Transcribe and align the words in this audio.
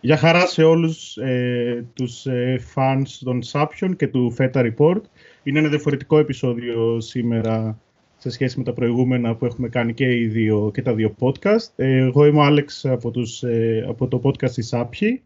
Γεια 0.00 0.16
χαρά 0.16 0.46
σε 0.46 0.62
όλους 0.62 1.16
ε, 1.16 1.84
τους 1.94 2.26
ε, 2.26 2.60
fans 2.74 3.06
των 3.20 3.40
Saption 3.52 3.90
και 3.96 4.08
του 4.08 4.36
Feta 4.38 4.70
Report. 4.70 5.00
Είναι 5.42 5.58
ένα 5.58 5.68
διαφορετικό 5.68 6.18
επεισόδιο 6.18 7.00
σήμερα 7.00 7.78
σε 8.18 8.30
σχέση 8.30 8.58
με 8.58 8.64
τα 8.64 8.72
προηγούμενα 8.72 9.34
που 9.34 9.44
έχουμε 9.44 9.68
κάνει 9.68 9.94
και, 9.94 10.12
οι 10.12 10.26
δύο, 10.26 10.70
και 10.74 10.82
τα 10.82 10.94
δύο 10.94 11.14
podcast. 11.18 11.68
Ε, 11.76 11.96
εγώ 11.96 12.26
είμαι 12.26 12.38
ο 12.38 12.42
Άλεξ 12.42 12.84
από, 12.84 13.10
τους, 13.10 13.42
ε, 13.42 13.84
από 13.88 14.08
το 14.08 14.20
podcast 14.24 14.50
της 14.50 14.74
Sapchi 14.74 15.18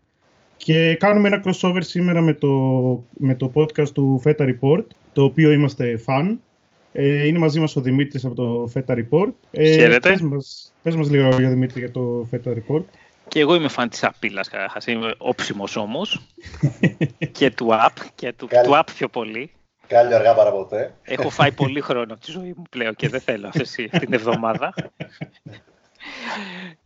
και 0.57 0.95
κάνουμε 0.95 1.29
ένα 1.29 1.43
crossover 1.45 1.81
σήμερα 1.81 2.21
με 2.21 2.35
το, 2.35 2.49
με 3.19 3.35
το 3.35 3.53
podcast 3.55 3.89
του 3.89 4.23
Feta 4.25 4.55
Report, 4.55 4.85
το 5.13 5.23
οποίο 5.25 5.53
είμαστε 5.53 6.01
fan. 6.07 6.37
Ε, 6.93 7.27
είναι 7.27 7.39
μαζί 7.39 7.61
μας 7.61 7.77
ο 7.77 7.81
Δημήτρης 7.81 8.25
από 8.25 8.35
το 8.35 8.71
Feta 8.75 8.95
Report. 8.95 9.33
Ε, 9.51 9.73
Χαίρετε. 9.73 10.09
Πες 10.09 10.21
μας, 10.21 10.73
πες 10.83 10.97
μας 10.97 11.11
λίγο 11.11 11.29
για 11.29 11.49
Δημήτρη 11.49 11.81
για 11.81 11.91
το 11.91 12.29
Feta 12.31 12.49
Report. 12.49 12.83
Και 13.33 13.41
εγώ 13.41 13.55
είμαι 13.55 13.69
φαν 13.69 13.89
της 13.89 14.05
απειλάς 14.05 14.49
καταρχάς, 14.49 14.87
είμαι 14.87 15.15
όψιμος 15.19 15.77
όμως. 15.77 16.21
και 17.39 17.51
του 17.51 17.69
app, 17.71 18.07
και 18.15 18.33
του, 18.33 18.47
του 18.47 18.71
app 18.75 18.87
πιο 18.95 19.09
πολύ. 19.09 19.53
Κάλλιο 19.87 20.17
αργά 20.17 20.35
παρά 20.35 20.51
ποτέ. 20.51 20.95
Έχω 21.03 21.31
φάει 21.31 21.53
πολύ 21.53 21.81
χρόνο 21.81 22.13
από 22.13 22.25
τη 22.25 22.31
ζωή 22.31 22.55
μου 22.57 22.63
πλέον 22.71 22.95
και 22.95 23.09
δεν 23.09 23.21
θέλω 23.21 23.49
αυτή 23.49 23.89
την 23.89 24.13
εβδομάδα. 24.13 24.75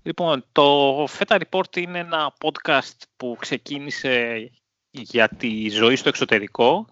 λοιπόν, 0.03 0.45
το 0.53 1.05
Feta 1.05 1.39
Report 1.41 1.77
είναι 1.77 1.99
ένα 1.99 2.33
podcast 2.45 2.97
που 3.17 3.37
ξεκίνησε 3.41 4.51
για 4.91 5.29
τη 5.29 5.69
ζωή 5.69 5.97
στο 5.97 6.09
εξωτερικό, 6.09 6.87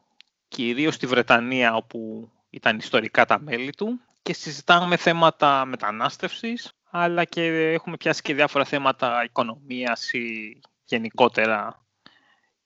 κυρίως 0.48 0.94
στη 0.94 1.06
Βρετανία 1.06 1.74
όπου 1.74 2.30
ήταν 2.50 2.78
ιστορικά 2.78 3.24
τα 3.24 3.40
μέλη 3.40 3.72
του 3.72 4.00
και 4.22 4.32
συζητάμε 4.32 4.96
θέματα 4.96 5.64
μετανάστευσης, 5.64 6.72
αλλά 6.96 7.24
και 7.24 7.42
έχουμε 7.72 7.96
πιάσει 7.96 8.22
και 8.22 8.34
διάφορα 8.34 8.64
θέματα 8.64 9.22
οικονομίας 9.24 10.12
ή 10.12 10.60
γενικότερα 10.84 11.84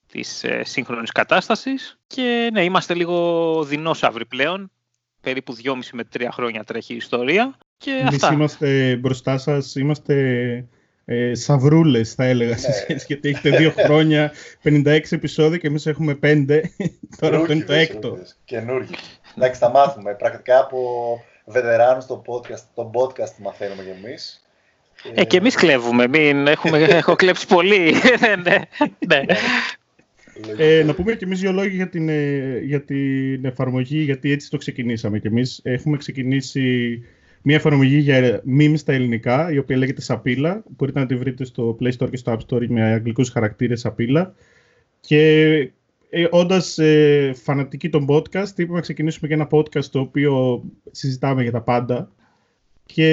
της 0.06 0.45
ε, 0.45 0.62
σύγχρονης 0.64 1.12
κατάστασης. 1.12 1.98
Και 2.06 2.48
ναι, 2.52 2.64
είμαστε 2.64 2.94
λίγο 2.94 3.64
δεινόσαυροι 3.64 4.27
πλέον. 4.27 4.70
Περίπου 5.20 5.56
2,5 5.64 5.72
με 5.92 6.08
3 6.19 6.27
χρόνια 6.30 6.64
τρέχει 6.64 6.92
η 6.92 6.97
ιστορία. 6.97 7.58
Και 7.77 7.91
Εμείς 7.91 8.14
αυτά. 8.14 8.33
είμαστε 8.33 8.97
μπροστά 8.97 9.39
σας, 9.39 9.75
είμαστε 9.75 10.14
ε, 11.05 11.34
σαβρούλες 11.34 12.14
θα 12.14 12.24
έλεγα 12.24 12.56
σε 12.56 12.69
Ναι. 12.69 12.74
σχέση, 12.74 13.05
γιατί 13.08 13.28
έχετε 13.28 13.56
δύο 13.56 13.72
χρόνια, 13.77 14.33
56 14.62 15.00
επεισόδια 15.11 15.58
και 15.58 15.67
εμείς 15.67 15.86
έχουμε 15.86 16.19
5, 16.22 16.61
τώρα 17.20 17.36
αυτό 17.39 17.52
είναι 17.52 17.64
το 17.64 17.72
έκτο. 17.72 18.19
Καινούργιο. 18.45 18.97
Εντάξει, 19.36 19.61
θα 19.61 19.70
μάθουμε. 19.70 20.14
Πρακτικά 20.14 20.58
από 20.61 20.78
βετεράνους 21.48 22.04
στο 22.04 22.22
podcast, 22.27 22.62
το 22.74 22.91
podcast 22.94 23.36
μαθαίνουμε 23.42 23.82
κι 23.82 24.04
εμείς. 24.04 24.42
Ε, 25.14 25.24
και 25.24 25.36
εμείς 25.36 25.55
κλέβουμε, 25.55 26.08
μην 26.08 26.46
έχουμε, 26.46 26.78
έχω 27.02 27.14
κλέψει 27.14 27.46
πολύ. 27.46 27.94
ναι, 28.44 28.62
ναι. 29.06 29.24
Ε, 30.56 30.82
να 30.82 30.94
πούμε 30.94 31.14
και 31.14 31.24
εμείς 31.24 31.40
δύο 31.40 31.52
λόγια 31.52 31.74
για 31.74 31.88
την, 31.88 32.08
ε, 32.08 32.58
για 32.58 32.82
την 32.82 33.44
εφαρμογή, 33.44 33.98
γιατί 33.98 34.32
έτσι 34.32 34.50
το 34.50 34.56
ξεκινήσαμε 34.56 35.18
και 35.18 35.28
εμείς. 35.28 35.60
Έχουμε 35.62 35.96
ξεκινήσει 35.96 36.98
μια 37.42 37.56
εφαρμογή 37.56 37.98
για 37.98 38.42
memes 38.58 38.74
στα 38.78 38.92
ελληνικά, 38.92 39.52
η 39.52 39.58
οποία 39.58 39.77
λέγεται 39.77 40.00
Σαπίλα. 40.00 40.62
Μπορείτε 40.77 40.98
να 40.98 41.06
τη 41.06 41.16
βρείτε 41.16 41.44
στο 41.44 41.77
Play 41.80 41.92
Store 41.98 42.10
και 42.10 42.16
στο 42.16 42.33
App 42.33 42.55
Store 42.55 42.66
με 42.68 42.83
αγγλικούς 42.83 43.30
χαρακτήρες 43.30 43.80
Σαπίλα. 43.80 44.34
Και 45.00 45.70
ε, 46.11 46.27
όντας 46.31 46.78
ε, 46.78 47.33
φανατικοί 47.34 47.89
των 47.89 48.06
podcast, 48.09 48.53
είπαμε 48.56 48.75
να 48.75 48.81
ξεκινήσουμε 48.81 49.28
και 49.28 49.34
ένα 49.34 49.48
podcast 49.51 49.84
το 49.84 50.01
οποίο 50.01 50.64
συζητάμε 50.91 51.42
για 51.42 51.53
τα 51.53 51.61
πάντα. 51.61 52.11
Και 52.84 53.09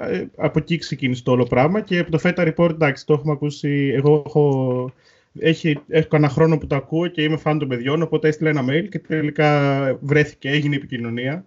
ε, 0.00 0.26
από 0.36 0.58
εκεί 0.58 0.78
ξεκίνησε 0.78 1.22
το 1.22 1.30
όλο 1.30 1.44
πράγμα. 1.44 1.80
Και 1.80 1.98
από 1.98 2.10
το 2.10 2.18
Feta 2.22 2.52
Report, 2.54 2.70
εντάξει, 2.70 3.06
το 3.06 3.12
έχουμε 3.12 3.32
ακούσει. 3.32 3.92
Εγώ 3.94 4.22
έχω 4.26 4.92
έχει, 5.38 5.80
έχω 5.88 6.08
κανένα 6.08 6.32
χρόνο 6.32 6.58
που 6.58 6.66
το 6.66 6.76
ακούω 6.76 7.06
και 7.06 7.22
είμαι 7.22 7.36
φαν 7.36 7.58
των 7.58 7.68
παιδιών, 7.68 8.02
οπότε 8.02 8.28
έστειλα 8.28 8.50
ένα 8.50 8.64
mail 8.68 8.88
και 8.88 8.98
τελικά 8.98 9.98
βρέθηκε, 10.00 10.48
έγινε 10.50 10.74
η 10.74 10.78
επικοινωνία. 10.78 11.46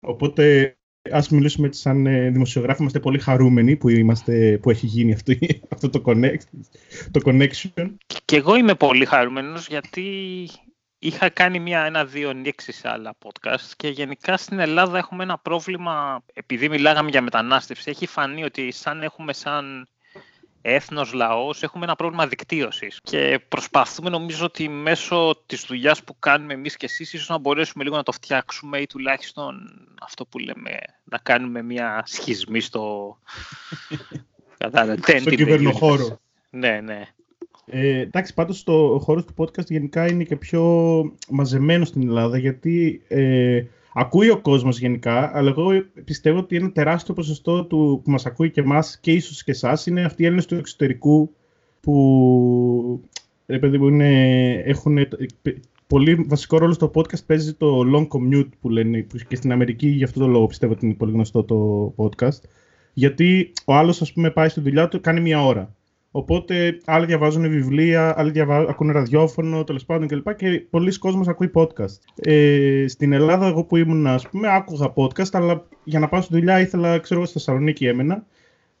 Οπότε 0.00 0.76
ας 1.10 1.28
μιλήσουμε 1.28 1.66
έτσι 1.66 1.80
σαν 1.80 2.06
ε, 2.06 2.30
δημοσιογράφοι, 2.30 2.80
είμαστε 2.80 3.00
πολύ 3.00 3.18
χαρούμενοι 3.18 3.76
που, 3.76 3.88
είμαστε, 3.88 4.58
που 4.62 4.70
έχει 4.70 4.86
γίνει 4.86 5.12
αυτό, 5.12 5.32
αυτό 5.74 5.90
το, 5.90 6.02
connect, 6.06 6.42
το 7.10 7.20
connection. 7.24 7.94
Και 8.24 8.36
εγώ 8.36 8.54
είμαι 8.56 8.74
πολύ 8.74 9.04
χαρούμενος 9.04 9.68
γιατί 9.68 10.04
είχα 10.98 11.28
κάνει 11.28 11.58
μια, 11.58 11.84
ένα-δύο 11.84 12.32
νίξεις 12.32 12.76
σε 12.76 12.88
άλλα 12.88 13.16
podcast 13.24 13.70
και 13.76 13.88
γενικά 13.88 14.36
στην 14.36 14.58
Ελλάδα 14.58 14.98
έχουμε 14.98 15.22
ένα 15.22 15.38
πρόβλημα, 15.38 16.24
επειδή 16.32 16.68
μιλάγαμε 16.68 17.10
για 17.10 17.22
μετανάστευση, 17.22 17.90
έχει 17.90 18.06
φανεί 18.06 18.44
ότι 18.44 18.70
σαν 18.70 19.02
έχουμε 19.02 19.32
σαν 19.32 19.88
έθνος, 20.62 21.12
λαός, 21.12 21.62
έχουμε 21.62 21.84
ένα 21.84 21.96
πρόβλημα 21.96 22.26
δικτύωσης 22.26 23.00
και 23.02 23.40
προσπαθούμε 23.48 24.10
νομίζω 24.10 24.44
ότι 24.44 24.68
μέσω 24.68 25.42
της 25.46 25.64
δουλειάς 25.68 26.04
που 26.04 26.18
κάνουμε 26.18 26.52
εμείς 26.52 26.76
και 26.76 26.86
εσείς 26.86 27.12
ίσως 27.12 27.28
να 27.28 27.38
μπορέσουμε 27.38 27.84
λίγο 27.84 27.96
να 27.96 28.02
το 28.02 28.12
φτιάξουμε 28.12 28.78
ή 28.78 28.86
τουλάχιστον 28.86 29.54
αυτό 30.00 30.26
που 30.26 30.38
λέμε 30.38 30.78
να 31.04 31.18
κάνουμε 31.18 31.62
μια 31.62 32.02
σχισμή 32.06 32.60
στο... 32.60 33.16
Κατάλαβε, 34.58 35.18
Στον 35.18 35.36
κυβερνοχώρο. 35.36 36.20
Ναι, 36.50 36.80
ναι. 36.80 37.06
Ε, 37.66 37.98
εντάξει, 37.98 38.34
πάντως 38.34 38.62
το 38.62 38.98
χώρος 39.02 39.24
του 39.24 39.34
podcast 39.36 39.66
γενικά 39.66 40.06
είναι 40.06 40.24
και 40.24 40.36
πιο 40.36 40.62
μαζεμένο 41.28 41.84
στην 41.84 42.08
Ελλάδα 42.08 42.38
γιατί 42.38 43.02
ε, 43.08 43.64
ακούει 43.92 44.30
ο 44.30 44.40
κόσμος 44.40 44.78
γενικά, 44.78 45.30
αλλά 45.34 45.50
εγώ 45.50 45.70
πιστεύω 46.04 46.38
ότι 46.38 46.56
ένα 46.56 46.72
τεράστιο 46.72 47.14
ποσοστό 47.14 47.64
του 47.64 48.00
που 48.04 48.10
μας 48.10 48.26
ακούει 48.26 48.50
και 48.50 48.60
εμάς 48.60 48.98
και 49.00 49.12
ίσως 49.12 49.44
και 49.44 49.50
εσάς 49.50 49.86
είναι 49.86 50.04
αυτοί 50.04 50.22
οι 50.22 50.24
Έλληνες 50.24 50.46
του 50.46 50.54
εξωτερικού 50.54 51.34
που 51.80 53.00
ρε 53.46 53.58
παιδί 53.58 53.78
μου, 53.78 53.88
είναι, 53.88 54.52
έχουν 54.52 54.98
πολύ 55.86 56.14
βασικό 56.14 56.58
ρόλο 56.58 56.72
στο 56.72 56.90
podcast. 56.94 57.24
Παίζει 57.26 57.54
το 57.54 57.80
long 57.94 58.08
commute 58.08 58.48
που 58.60 58.68
λένε 58.68 59.02
που 59.02 59.18
και 59.28 59.36
στην 59.36 59.52
Αμερική 59.52 59.88
γι' 59.88 60.04
αυτό 60.04 60.20
το 60.20 60.26
λόγο 60.26 60.46
πιστεύω 60.46 60.72
ότι 60.72 60.86
είναι 60.86 60.94
πολύ 60.94 61.12
γνωστό 61.12 61.44
το 61.44 61.92
podcast. 61.96 62.40
Γιατί 62.92 63.52
ο 63.64 63.74
άλλος 63.74 64.02
ας 64.02 64.12
πούμε 64.12 64.30
πάει 64.30 64.48
στη 64.48 64.60
δουλειά 64.60 64.88
του 64.88 65.00
κάνει 65.00 65.20
μία 65.20 65.44
ώρα 65.44 65.74
Οπότε 66.10 66.80
άλλοι 66.84 67.06
διαβάζουν 67.06 67.48
βιβλία, 67.48 68.14
άλλοι 68.18 68.30
διαβα... 68.30 68.58
ακούνε 68.58 68.92
ραδιόφωνο, 68.92 69.64
τέλος 69.64 69.84
πάντων 69.84 70.08
κλπ. 70.08 70.34
Και 70.34 70.60
πολλοί 70.70 70.98
κόσμος 70.98 71.28
ακούει 71.28 71.50
podcast. 71.54 71.98
Ε, 72.14 72.84
στην 72.88 73.12
Ελλάδα, 73.12 73.46
εγώ 73.46 73.64
που 73.64 73.76
ήμουν, 73.76 74.06
ας 74.06 74.28
πούμε, 74.28 74.54
άκουγα 74.54 74.92
podcast, 74.96 75.32
αλλά 75.32 75.66
για 75.84 75.98
να 75.98 76.08
πάω 76.08 76.20
στη 76.20 76.34
δουλειά 76.34 76.60
ήθελα, 76.60 76.98
ξέρω 76.98 77.20
εγώ, 77.20 77.28
στη 77.28 77.38
Θεσσαλονίκη 77.38 77.86
έμενα. 77.86 78.26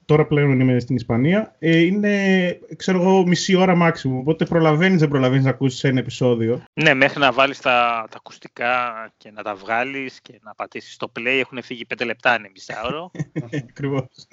Τώρα 0.04 0.26
πλέον 0.26 0.60
είμαι 0.60 0.78
στην 0.78 0.96
Ισπανία. 0.96 1.56
Ε, 1.58 1.78
είναι, 1.78 2.58
ξέρω 2.76 3.00
εγώ, 3.00 3.26
μισή 3.26 3.54
ώρα 3.54 3.74
μάξιμου. 3.74 4.18
Οπότε 4.18 4.44
προλαβαίνεις, 4.44 5.00
δεν 5.00 5.08
προλαβαίνεις 5.08 5.44
να 5.44 5.50
ακούσεις 5.50 5.84
ένα 5.84 5.98
επεισόδιο. 5.98 6.62
Ναι, 6.72 6.94
μέχρι 6.94 7.20
να 7.20 7.32
βάλεις 7.32 7.60
τα, 7.60 8.06
τα 8.10 8.16
ακουστικά 8.16 9.10
και 9.16 9.30
να 9.30 9.42
τα 9.42 9.54
βγάλεις 9.54 10.20
και 10.20 10.40
να 10.42 10.54
πατήσεις 10.54 10.96
το 10.96 11.12
play 11.18 11.38
έχουν 11.40 11.62
φύγει 11.62 11.84
πέντε 11.84 12.04
λεπτά, 12.04 12.36
είναι 12.38 12.50
μισάωρο. 12.52 13.10
Ακριβώς. 13.68 14.26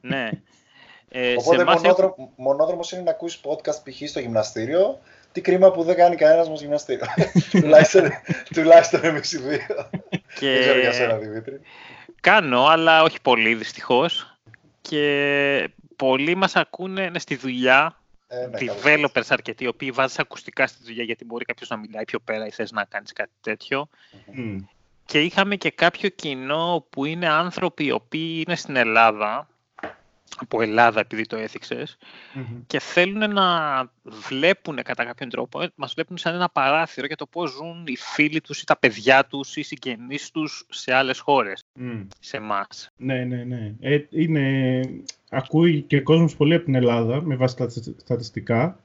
ναι. 0.00 0.30
Ε, 1.08 1.34
Οπότε 1.38 1.62
εμάς 1.62 1.80
μονόδρο... 1.80 2.14
μονόδρομος 2.36 2.92
είναι 2.92 3.02
να 3.02 3.10
ακούσει 3.10 3.40
podcast 3.42 3.82
π.χ. 3.84 4.08
στο 4.08 4.20
γυμναστήριο. 4.20 4.98
Τι 5.32 5.40
κρίμα 5.40 5.70
που 5.70 5.82
δεν 5.82 5.96
κάνει 5.96 6.16
κανένας 6.16 6.48
μας 6.48 6.60
γυμναστήριο. 6.60 7.06
τουλάχιστον, 7.60 8.10
τουλάχιστον 8.54 9.04
εμείς 9.04 9.32
οι 9.32 9.38
δύο. 9.38 9.90
Και... 10.38 10.50
Δεν 10.50 10.60
ξέρω 10.60 10.78
για 10.78 10.92
σένα, 10.92 11.14
Δημήτρη. 11.16 11.60
Κάνω, 12.20 12.64
αλλά 12.64 13.02
όχι 13.02 13.20
πολύ 13.20 13.54
δυστυχώς. 13.54 14.38
Και 14.80 15.70
πολλοί 15.96 16.34
μας 16.34 16.56
ακούνε 16.56 17.02
είναι 17.02 17.18
στη 17.18 17.36
δουλειά. 17.36 18.02
Ε, 18.28 18.46
ναι, 18.46 18.58
developers 18.58 19.26
αρκετοί, 19.28 19.64
οι 19.64 19.68
οποίοι 19.68 19.90
βάζεις 19.90 20.18
ακουστικά 20.18 20.66
στη 20.66 20.78
δουλειά 20.84 21.04
γιατί 21.04 21.24
μπορεί 21.24 21.44
κάποιος 21.44 21.68
να 21.68 21.76
μιλάει 21.76 22.04
πιο 22.04 22.18
πέρα 22.18 22.46
ή 22.46 22.50
θες 22.50 22.72
να 22.72 22.84
κάνεις 22.84 23.12
κάτι 23.12 23.32
τέτοιο. 23.40 23.88
Mm. 24.36 24.56
Και 25.04 25.20
είχαμε 25.20 25.56
και 25.56 25.70
κάποιο 25.70 26.08
κοινό 26.08 26.86
που 26.90 27.04
είναι 27.04 27.28
άνθρωποι 27.28 27.84
οι 27.84 27.90
οποίοι 27.90 28.44
είναι 28.46 28.56
στην 28.56 28.76
Ελλάδα 28.76 29.48
από 30.36 30.62
Ελλάδα 30.62 31.00
επειδή 31.00 31.26
το 31.26 31.36
έθιξες 31.36 31.96
Mm-hmm. 32.34 32.62
και 32.66 32.78
θέλουν 32.80 33.32
να 33.32 33.46
βλέπουν 34.28 34.82
κατά 34.82 35.04
κάποιον 35.04 35.28
τρόπο, 35.28 35.62
ε, 35.62 35.70
μας 35.74 35.92
βλέπουν 35.94 36.16
σαν 36.16 36.34
ένα 36.34 36.48
παράθυρο 36.48 37.06
για 37.06 37.16
το 37.16 37.26
πώς 37.26 37.50
ζουν 37.50 37.84
οι 37.86 37.96
φίλοι 37.96 38.40
τους 38.40 38.60
ή 38.60 38.66
τα 38.66 38.76
παιδιά 38.76 39.26
τους 39.26 39.56
ή 39.56 39.60
οι 39.60 39.62
συγγενείς 39.62 40.30
τους 40.30 40.66
σε 40.68 40.94
άλλες 40.94 41.18
χώρες, 41.18 41.64
Mm. 41.80 42.06
σε 42.20 42.36
εμάς. 42.36 42.90
Ναι, 42.96 43.24
ναι, 43.24 43.44
ναι. 43.44 43.74
Ε, 43.80 43.98
είναι... 44.10 44.80
Ακούει 45.30 45.82
και 45.82 46.00
κόσμος 46.00 46.36
πολύ 46.36 46.54
από 46.54 46.64
την 46.64 46.74
Ελλάδα, 46.74 47.22
με 47.22 47.36
βάση 47.36 47.56
τα 47.56 47.68
στατιστικά, 47.96 48.80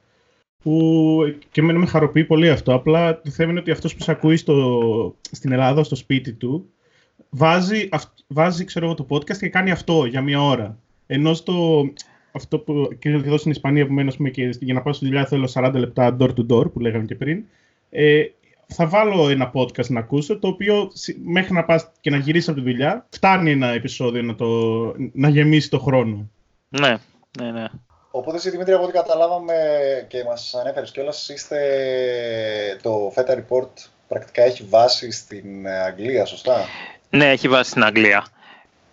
που 0.62 1.20
και 1.50 1.60
εμένα 1.60 1.78
με 1.78 1.86
χαροποιεί 1.86 2.24
πολύ 2.24 2.50
αυτό. 2.50 2.74
Απλά 2.74 3.20
το 3.20 3.30
θέμα 3.30 3.50
είναι 3.50 3.60
ότι 3.60 3.70
αυτός 3.70 3.94
που 3.94 4.02
σε 4.02 4.10
ακούει 4.10 4.36
στο... 4.36 5.16
στην 5.30 5.52
Ελλάδα, 5.52 5.84
στο 5.84 5.94
σπίτι 5.94 6.32
του, 6.32 6.72
βάζει, 7.30 7.88
αυ... 7.92 8.04
βάζει 8.26 8.64
ξέρω 8.64 8.86
εγώ, 8.86 8.94
το 8.94 9.06
podcast 9.10 9.36
και 9.36 9.48
κάνει 9.48 9.70
αυτό 9.70 10.04
για 10.04 10.22
μία 10.22 10.42
ώρα. 10.42 10.78
Ενώ 11.14 11.34
στο, 11.34 11.84
αυτό 12.32 12.58
που 12.58 12.88
και 12.98 13.08
εδώ 13.08 13.36
στην 13.36 13.50
Ισπανία 13.50 13.86
που 13.86 13.92
μένω, 13.92 14.08
ας 14.08 14.16
πούμε, 14.16 14.30
και 14.30 14.48
για 14.60 14.74
να 14.74 14.82
πάω 14.82 14.92
στη 14.92 15.04
δουλειά 15.06 15.26
θέλω 15.26 15.48
40 15.54 15.72
λεπτά 15.74 16.16
door 16.20 16.28
to 16.28 16.46
door, 16.50 16.72
που 16.72 16.80
λέγαμε 16.80 17.04
και 17.04 17.14
πριν, 17.14 17.44
ε, 17.90 18.22
θα 18.66 18.86
βάλω 18.86 19.28
ένα 19.28 19.50
podcast 19.54 19.86
να 19.88 20.00
ακούσω, 20.00 20.38
το 20.38 20.48
οποίο 20.48 20.90
συ- 20.92 21.16
μέχρι 21.24 21.52
να 21.52 21.64
πας 21.64 21.90
και 22.00 22.10
να 22.10 22.16
γυρίσεις 22.16 22.48
από 22.48 22.58
τη 22.58 22.64
δουλειά, 22.64 23.06
φτάνει 23.10 23.50
ένα 23.50 23.68
επεισόδιο 23.68 24.22
να, 24.22 24.34
το, 24.34 24.46
να 25.12 25.28
γεμίσει 25.28 25.70
το 25.70 25.78
χρόνο. 25.78 26.28
Ναι, 26.68 26.96
ναι, 27.40 27.50
ναι. 27.50 27.64
Οπότε 28.10 28.36
εσύ 28.36 28.50
Δημήτρη, 28.50 28.72
από 28.72 28.82
ό,τι 28.82 28.92
καταλάβαμε 28.92 29.54
και 30.08 30.24
μας 30.24 30.54
ανέφερες 30.54 30.90
κιόλας, 30.90 31.28
είστε 31.28 31.58
το 32.82 33.12
FETA 33.16 33.30
Report 33.34 33.68
πρακτικά 34.08 34.42
έχει 34.42 34.64
βάση 34.70 35.10
στην 35.10 35.68
Αγγλία, 35.86 36.24
σωστά; 36.24 36.64
Ναι, 37.10 37.30
έχει 37.30 37.48
βάση 37.48 37.70
στην 37.70 37.84
Αγγλία. 37.84 38.26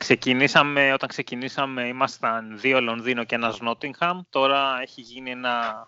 Ξεκινήσαμε, 0.01 0.93
όταν 0.93 1.09
ξεκινήσαμε 1.09 1.87
ήμασταν 1.87 2.57
δύο 2.59 2.81
Λονδίνο 2.81 3.23
και 3.23 3.35
ένας 3.35 3.59
Νότιγχαμ. 3.59 4.21
Τώρα 4.29 4.79
έχει 4.81 5.01
γίνει 5.01 5.31
ένα... 5.31 5.87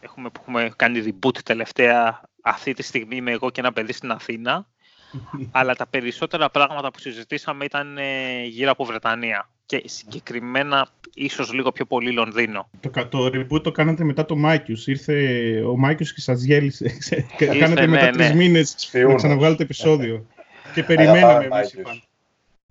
Έχουμε, 0.00 0.30
έχουμε 0.40 0.72
κάνει 0.76 1.02
reboot 1.06 1.38
τελευταία. 1.44 2.20
Αυτή 2.42 2.74
τη 2.74 2.82
στιγμή 2.82 3.16
είμαι 3.16 3.30
εγώ 3.30 3.50
και 3.50 3.60
ένα 3.60 3.72
παιδί 3.72 3.92
στην 3.92 4.10
Αθήνα. 4.10 4.66
αλλά 5.58 5.74
τα 5.74 5.86
περισσότερα 5.86 6.50
πράγματα 6.50 6.90
που 6.90 6.98
συζητήσαμε 6.98 7.64
ήταν 7.64 7.98
ε, 7.98 8.44
γύρω 8.44 8.70
από 8.70 8.84
Βρετανία 8.84 9.48
και 9.66 9.82
συγκεκριμένα 9.84 10.88
ίσως 11.14 11.52
λίγο 11.52 11.72
πιο 11.72 11.84
πολύ 11.84 12.12
Λονδίνο. 12.12 12.70
Το, 12.80 13.06
το 13.06 13.26
reboot 13.26 13.62
το 13.62 13.72
κάνατε 13.72 14.04
μετά 14.04 14.24
το 14.24 14.36
Mikeius. 14.36 14.86
Ήρθε 14.86 15.14
ο 15.62 15.76
Mikeius 15.76 16.14
και 16.14 16.20
σας 16.20 16.42
γέλησε. 16.42 16.96
κάνατε 17.36 17.86
μετά 17.86 18.04
ναι, 18.04 18.12
τρεις 18.12 18.28
ναι. 18.28 18.34
μήνες 18.34 18.90
να 18.92 19.14
ξαναβγάλετε 19.14 19.62
επεισόδιο. 19.62 20.26
και 20.74 20.82
περιμέναμε 20.82 21.44
εμείς 21.44 21.72
οι 21.72 21.82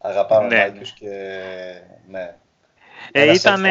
Αγαπάμε 0.01 0.47
ναι. 0.47 0.57
Mikeius 0.57 0.91
και 0.91 1.07
ναι. 2.07 2.35
Ε, 3.11 3.33
ήταν, 3.33 3.65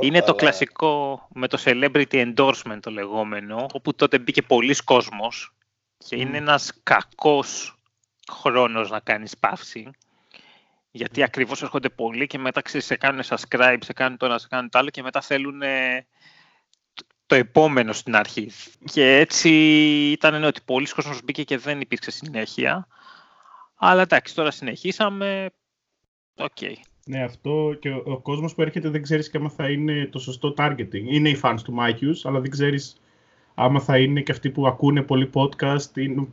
είναι 0.00 0.22
το 0.22 0.34
κλασικό 0.34 1.26
με 1.32 1.48
το 1.48 1.62
celebrity 1.64 2.34
endorsement 2.34 2.78
το 2.80 2.90
λεγόμενο, 2.90 3.66
όπου 3.72 3.94
τότε 3.94 4.18
μπήκε 4.18 4.42
πολύς 4.42 4.74
κόσμος 4.74 5.54
και 5.98 6.16
είναι 6.16 6.36
ένας 6.36 6.80
κακός 6.82 7.78
χρόνος 8.32 8.90
να 8.90 9.00
κάνεις 9.00 9.38
παύση. 9.38 9.90
Γιατί 10.90 11.22
ακριβώς 11.22 11.62
έρχονται 11.62 11.88
πολλοί 11.88 12.26
και 12.26 12.38
μετά 12.38 12.62
ξέρεις, 12.62 12.86
σε 12.86 12.96
κάνουν 12.96 13.22
subscribe, 13.24 13.78
σε 13.84 13.92
κάνουν 13.92 14.18
το 14.18 14.26
ένα, 14.26 14.38
σε 14.38 14.46
κάνουν 14.50 14.70
το 14.70 14.78
άλλο 14.78 14.90
και 14.90 15.02
μετά 15.02 15.20
θέλουν 15.20 15.62
το 17.26 17.34
επόμενο 17.34 17.92
στην 17.92 18.16
αρχή. 18.16 18.50
Και 18.84 19.16
έτσι 19.16 19.50
ήταν 20.10 20.44
ότι 20.44 20.60
πολύς 20.64 20.86
κόσμος 20.86 21.20
μπήκε 21.24 21.44
και 21.44 21.58
δεν 21.58 21.80
υπήρξε 21.80 22.10
συνέχεια. 22.10 22.86
Αλλά 23.78 24.02
εντάξει, 24.02 24.34
τώρα 24.34 24.50
συνεχίσαμε. 24.50 25.50
Okay. 26.36 26.74
Ναι, 27.06 27.22
αυτό 27.22 27.76
και 27.80 27.90
ο, 27.90 28.02
ο 28.04 28.20
κόσμος 28.20 28.54
που 28.54 28.62
έρχεται 28.62 28.88
δεν 28.88 29.02
ξέρεις 29.02 29.30
και 29.30 29.36
άμα 29.36 29.48
θα 29.48 29.70
είναι 29.70 30.08
το 30.12 30.18
σωστό 30.18 30.54
targeting. 30.56 31.04
Είναι 31.06 31.28
οι 31.28 31.40
fans 31.42 31.58
του 31.64 31.72
Mikeius, 31.72 32.26
αλλά 32.26 32.40
δεν 32.40 32.50
ξέρεις 32.50 32.96
άμα 33.54 33.80
θα 33.80 33.98
είναι 33.98 34.20
και 34.20 34.32
αυτοί 34.32 34.50
που 34.50 34.66
ακούνε 34.66 35.02
πολύ 35.02 35.30
podcast. 35.34 35.96
Είναι, 35.96 36.26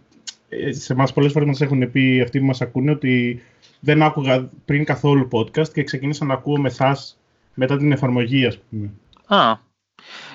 ε, 0.50 0.72
σε 0.72 0.94
εμάς 0.94 1.14
πολλές 1.14 1.32
φορές 1.32 1.48
μας 1.48 1.62
έχουν 1.62 1.92
πει 1.92 2.22
αυτοί 2.22 2.40
που 2.40 2.46
μας 2.46 2.62
ακούνε 2.62 2.92
ότι 2.92 3.44
δεν 3.80 4.02
άκουγα 4.02 4.50
πριν 4.66 4.86
καθόλου 4.86 5.28
podcast 5.32 5.70
και 5.70 5.84
ξεκίνησα 5.84 6.26
να 6.26 6.34
ακούω 6.34 6.58
με 6.58 6.68
εσάς 6.68 7.20
μετά 7.54 7.78
την 7.78 7.92
εφαρμογή, 7.92 8.46
ας 8.46 8.58
πούμε. 8.58 8.94
Α, 9.28 9.58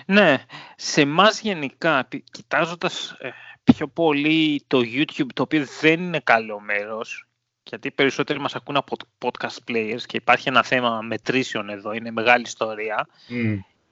ναι. 0.07 0.45
Σε 0.77 1.01
εμάς 1.01 1.41
γενικά, 1.41 2.09
κοιτάζοντας 2.31 3.17
ε, 3.19 3.29
πιο 3.65 3.89
πολύ 3.89 4.65
το 4.67 4.79
YouTube, 4.79 5.33
το 5.35 5.43
οποίο 5.43 5.67
δεν 5.81 6.01
είναι 6.01 6.21
καλό 6.21 6.61
μέρος, 6.61 7.27
γιατί 7.63 7.91
περισσότεροι 7.91 8.39
μας 8.39 8.55
ακούν 8.55 8.77
από 8.77 8.97
podcast 9.19 9.71
players 9.71 10.03
και 10.07 10.17
υπάρχει 10.17 10.49
ένα 10.49 10.63
θέμα 10.63 11.01
μετρήσεων 11.01 11.69
εδώ, 11.69 11.93
είναι 11.93 12.11
μεγάλη 12.11 12.43
ιστορία. 12.43 13.09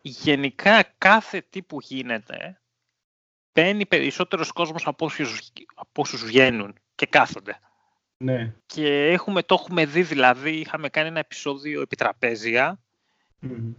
Γενικά 0.03 0.85
κάθε 0.99 1.44
τι 1.50 1.62
που 1.62 1.81
γίνεται 1.81 2.61
μπαίνει 3.53 3.87
περισσότερος 3.87 4.53
κόσμος 4.53 4.87
από 4.87 5.05
όσους, 5.05 5.53
από 5.75 6.03
όσους 6.03 6.25
βγαίνουν 6.25 6.75
και 6.94 7.06
κάθονται. 7.06 7.59
Ναι. 8.17 8.55
Και 8.67 9.06
έχουμε, 9.06 9.43
το 9.43 9.56
έχουμε 9.61 9.87
δει 9.87 10.03
δηλαδή, 10.03 10.50
είχαμε 10.50 10.88
κάνει 10.88 11.09
ένα 11.09 11.19
επεισόδιο 11.19 11.81
επιτραπέζια 11.81 12.81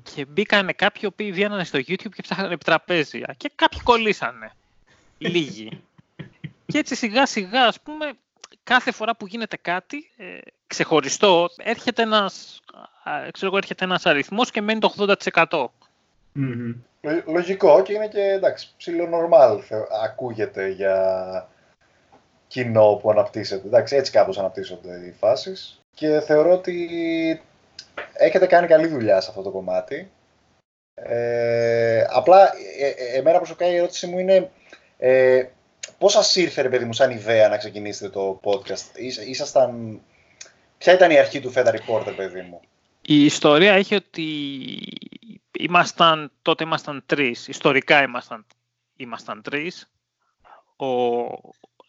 και 0.04 0.26
μπήκανε 0.26 0.74
κάποιοι 0.74 1.12
που 1.12 1.24
βγαίνανε 1.24 1.64
στο 1.64 1.80
YouTube 1.80 2.14
και 2.14 2.22
ψάχνανε 2.22 2.54
επιτραπέζια 2.54 3.36
και 3.38 3.52
κάποιοι 3.56 3.80
κολλήσανε. 3.84 4.52
Λίγοι. 5.19 5.83
και 6.66 6.77
έτσι 6.77 6.95
σιγά 6.95 7.25
σιγά, 7.25 7.66
ας 7.66 7.81
πούμε, 7.81 8.12
κάθε 8.63 8.92
φορά 8.92 9.16
που 9.16 9.27
γίνεται 9.27 9.57
κάτι 9.57 10.12
ε, 10.18 10.38
ξεχωριστό, 10.68 11.50
έρχεται 11.57 12.01
ένας, 12.01 12.60
ξέρω, 13.31 13.57
έρχεται 13.57 13.86
ένας 13.86 14.06
αριθμός 14.06 14.51
και 14.51 14.62
μένει 14.62 14.80
το 14.80 14.94
80%. 14.98 15.66
Λογικό 17.25 17.81
και 17.81 17.94
είναι 17.94 18.07
και 18.07 18.21
εντάξει, 18.21 18.74
ψηλό 18.77 19.30
ακούγεται 20.04 20.68
για 20.68 21.48
κοινό 22.48 23.00
που 23.01 23.12
αναπτύσσεται. 23.12 23.68
Εντάξει, 23.68 23.95
έτσι 23.95 24.12
κάπως 24.12 24.38
αναπτύσσονται 24.38 25.06
οι 25.06 25.12
φάσεις 25.12 25.81
και 25.95 26.19
θεωρώ 26.19 26.51
ότι 26.51 26.89
έχετε 28.13 28.45
κάνει 28.45 28.68
καλή 28.68 28.88
δουλειά 28.88 29.21
σε 29.21 29.30
αυτό 29.30 29.42
το 29.42 29.50
κομμάτι. 29.51 30.12
Ε, 30.94 32.06
απλά, 32.10 32.51
ε, 32.80 32.88
ε 32.88 33.18
εμένα 33.18 33.38
προσωπικά 33.38 33.68
η 33.69 33.75
ερώτηση 33.75 34.07
μου 34.07 34.19
είναι 34.19 34.51
ε, 35.01 35.44
πώς 35.98 36.12
σας 36.12 36.36
ήρθε, 36.36 36.62
ρε 36.62 36.69
παιδί 36.69 36.86
μου, 36.86 36.94
σαν 36.94 37.12
ιδέα 37.12 37.50
να 37.50 37.57
ξεκινήσετε 37.57 38.10
το 38.10 38.40
podcast; 38.44 38.98
Ήσασταν... 39.28 40.01
Ποια 40.78 40.94
ήταν 40.94 41.12
η 41.12 41.18
αρχή 41.18 41.40
του 41.40 41.54
Feda 41.56 41.74
Reporter, 41.75 42.13
παιδί 42.16 42.42
μου; 42.42 42.62
Η 43.01 43.25
ιστορία 43.25 43.74
έχει 43.74 43.96
ότι 43.96 44.25
ήμασταν, 45.60 46.31
τότε 46.42 46.63
ήμασταν 46.63 47.04
τρεις, 47.06 47.48
ιστορικά 47.48 48.04
ήμασταν, 48.04 48.46
ήμασταν 48.96 49.42
τρεις. 49.42 49.92
Ο, 50.75 50.86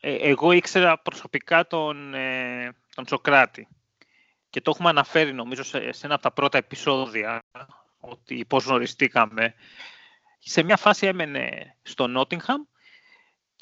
ε, 0.01 0.15
εγώ 0.15 0.53
ήξερα 0.53 0.99
προσωπικά 0.99 1.67
τον, 1.67 2.15
ε, 2.15 2.75
τον 2.95 3.07
Σοκράτη 3.07 3.69
και 4.51 4.61
το 4.61 4.71
έχουμε 4.75 4.89
αναφέρει 4.89 5.33
νομίζω 5.33 5.63
σε, 5.63 5.79
ένα 6.03 6.15
από 6.15 6.23
τα 6.23 6.33
πρώτα 6.33 6.59
επεισόδια 6.59 7.43
ότι 8.01 8.45
πώς 8.45 8.65
γνωριστήκαμε. 8.65 9.55
Σε 10.39 10.63
μια 10.63 10.77
φάση 10.77 11.07
έμενε 11.07 11.77
στο 11.83 12.07
Νότιγχαμ 12.07 12.63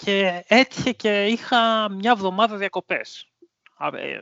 και 0.05 0.45
έτυχε 0.47 0.93
και 0.93 1.25
είχα 1.25 1.91
μια 1.91 2.11
εβδομάδα 2.11 2.57
διακοπές. 2.57 3.29
Ε, 3.93 4.19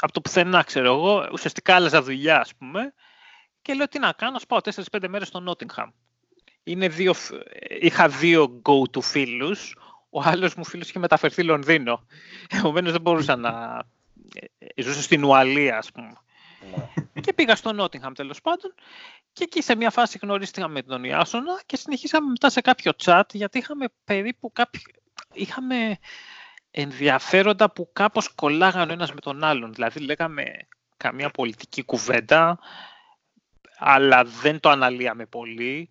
από 0.00 0.12
το 0.12 0.20
πουθενά, 0.20 0.62
ξέρω 0.62 0.92
εγώ, 0.92 1.28
ουσιαστικά 1.32 1.74
άλλαζα 1.74 2.02
δουλειά, 2.02 2.40
ας 2.40 2.54
πούμε, 2.54 2.94
και 3.62 3.74
λέω 3.74 3.88
τι 3.88 3.98
να 3.98 4.12
κάνω, 4.12 4.38
πάω 4.48 4.58
4-5 4.62 5.08
μέρες 5.08 5.28
στο 5.28 5.40
Νότιγχαμ. 5.40 5.90
Είναι 6.62 6.88
δύο, 6.88 7.14
είχα 7.80 8.08
δύο 8.08 8.60
go-to 8.64 9.02
φίλους, 9.02 9.76
ο 10.10 10.20
άλλος 10.24 10.54
μου 10.54 10.64
φίλος 10.64 10.88
είχε 10.88 10.98
μεταφερθεί 10.98 11.42
Λονδίνο. 11.42 12.06
Επομένως 12.58 12.92
δεν 12.92 13.00
μπορούσα 13.00 13.36
να... 13.36 13.82
Ε, 14.58 14.82
ζούσε 14.82 15.02
στην 15.02 15.24
Ουαλία, 15.24 15.78
ας 15.78 15.92
πούμε. 15.92 16.12
Ναι. 16.76 17.20
και 17.20 17.32
πήγα 17.32 17.56
στο 17.56 17.72
Νότιγχαμ 17.72 18.12
τέλος 18.12 18.40
πάντων 18.40 18.74
και 19.32 19.44
εκεί 19.44 19.62
σε 19.62 19.74
μια 19.74 19.90
φάση 19.90 20.18
γνωρίστηκα 20.22 20.68
με 20.68 20.82
τον 20.82 21.04
Ιάσονα 21.04 21.62
και 21.66 21.76
συνεχίσαμε 21.76 22.28
μετά 22.28 22.50
σε 22.50 22.60
κάποιο 22.60 22.92
chat 23.04 23.22
γιατί 23.32 23.58
είχαμε 23.58 23.86
περίπου 24.04 24.52
κάποιο... 24.52 24.80
είχαμε 25.36 25.98
ενδιαφέροντα 26.70 27.70
που 27.70 27.90
κάπως 27.92 28.28
κολλάγαν 28.28 28.90
ο 28.90 28.92
ένας 28.92 29.12
με 29.12 29.20
τον 29.20 29.44
άλλον. 29.44 29.72
Δηλαδή 29.72 30.00
λέγαμε 30.00 30.56
καμία 30.96 31.30
πολιτική 31.30 31.82
κουβέντα, 31.82 32.58
αλλά 33.78 34.24
δεν 34.24 34.60
το 34.60 34.68
αναλύαμε 34.68 35.26
πολύ. 35.26 35.90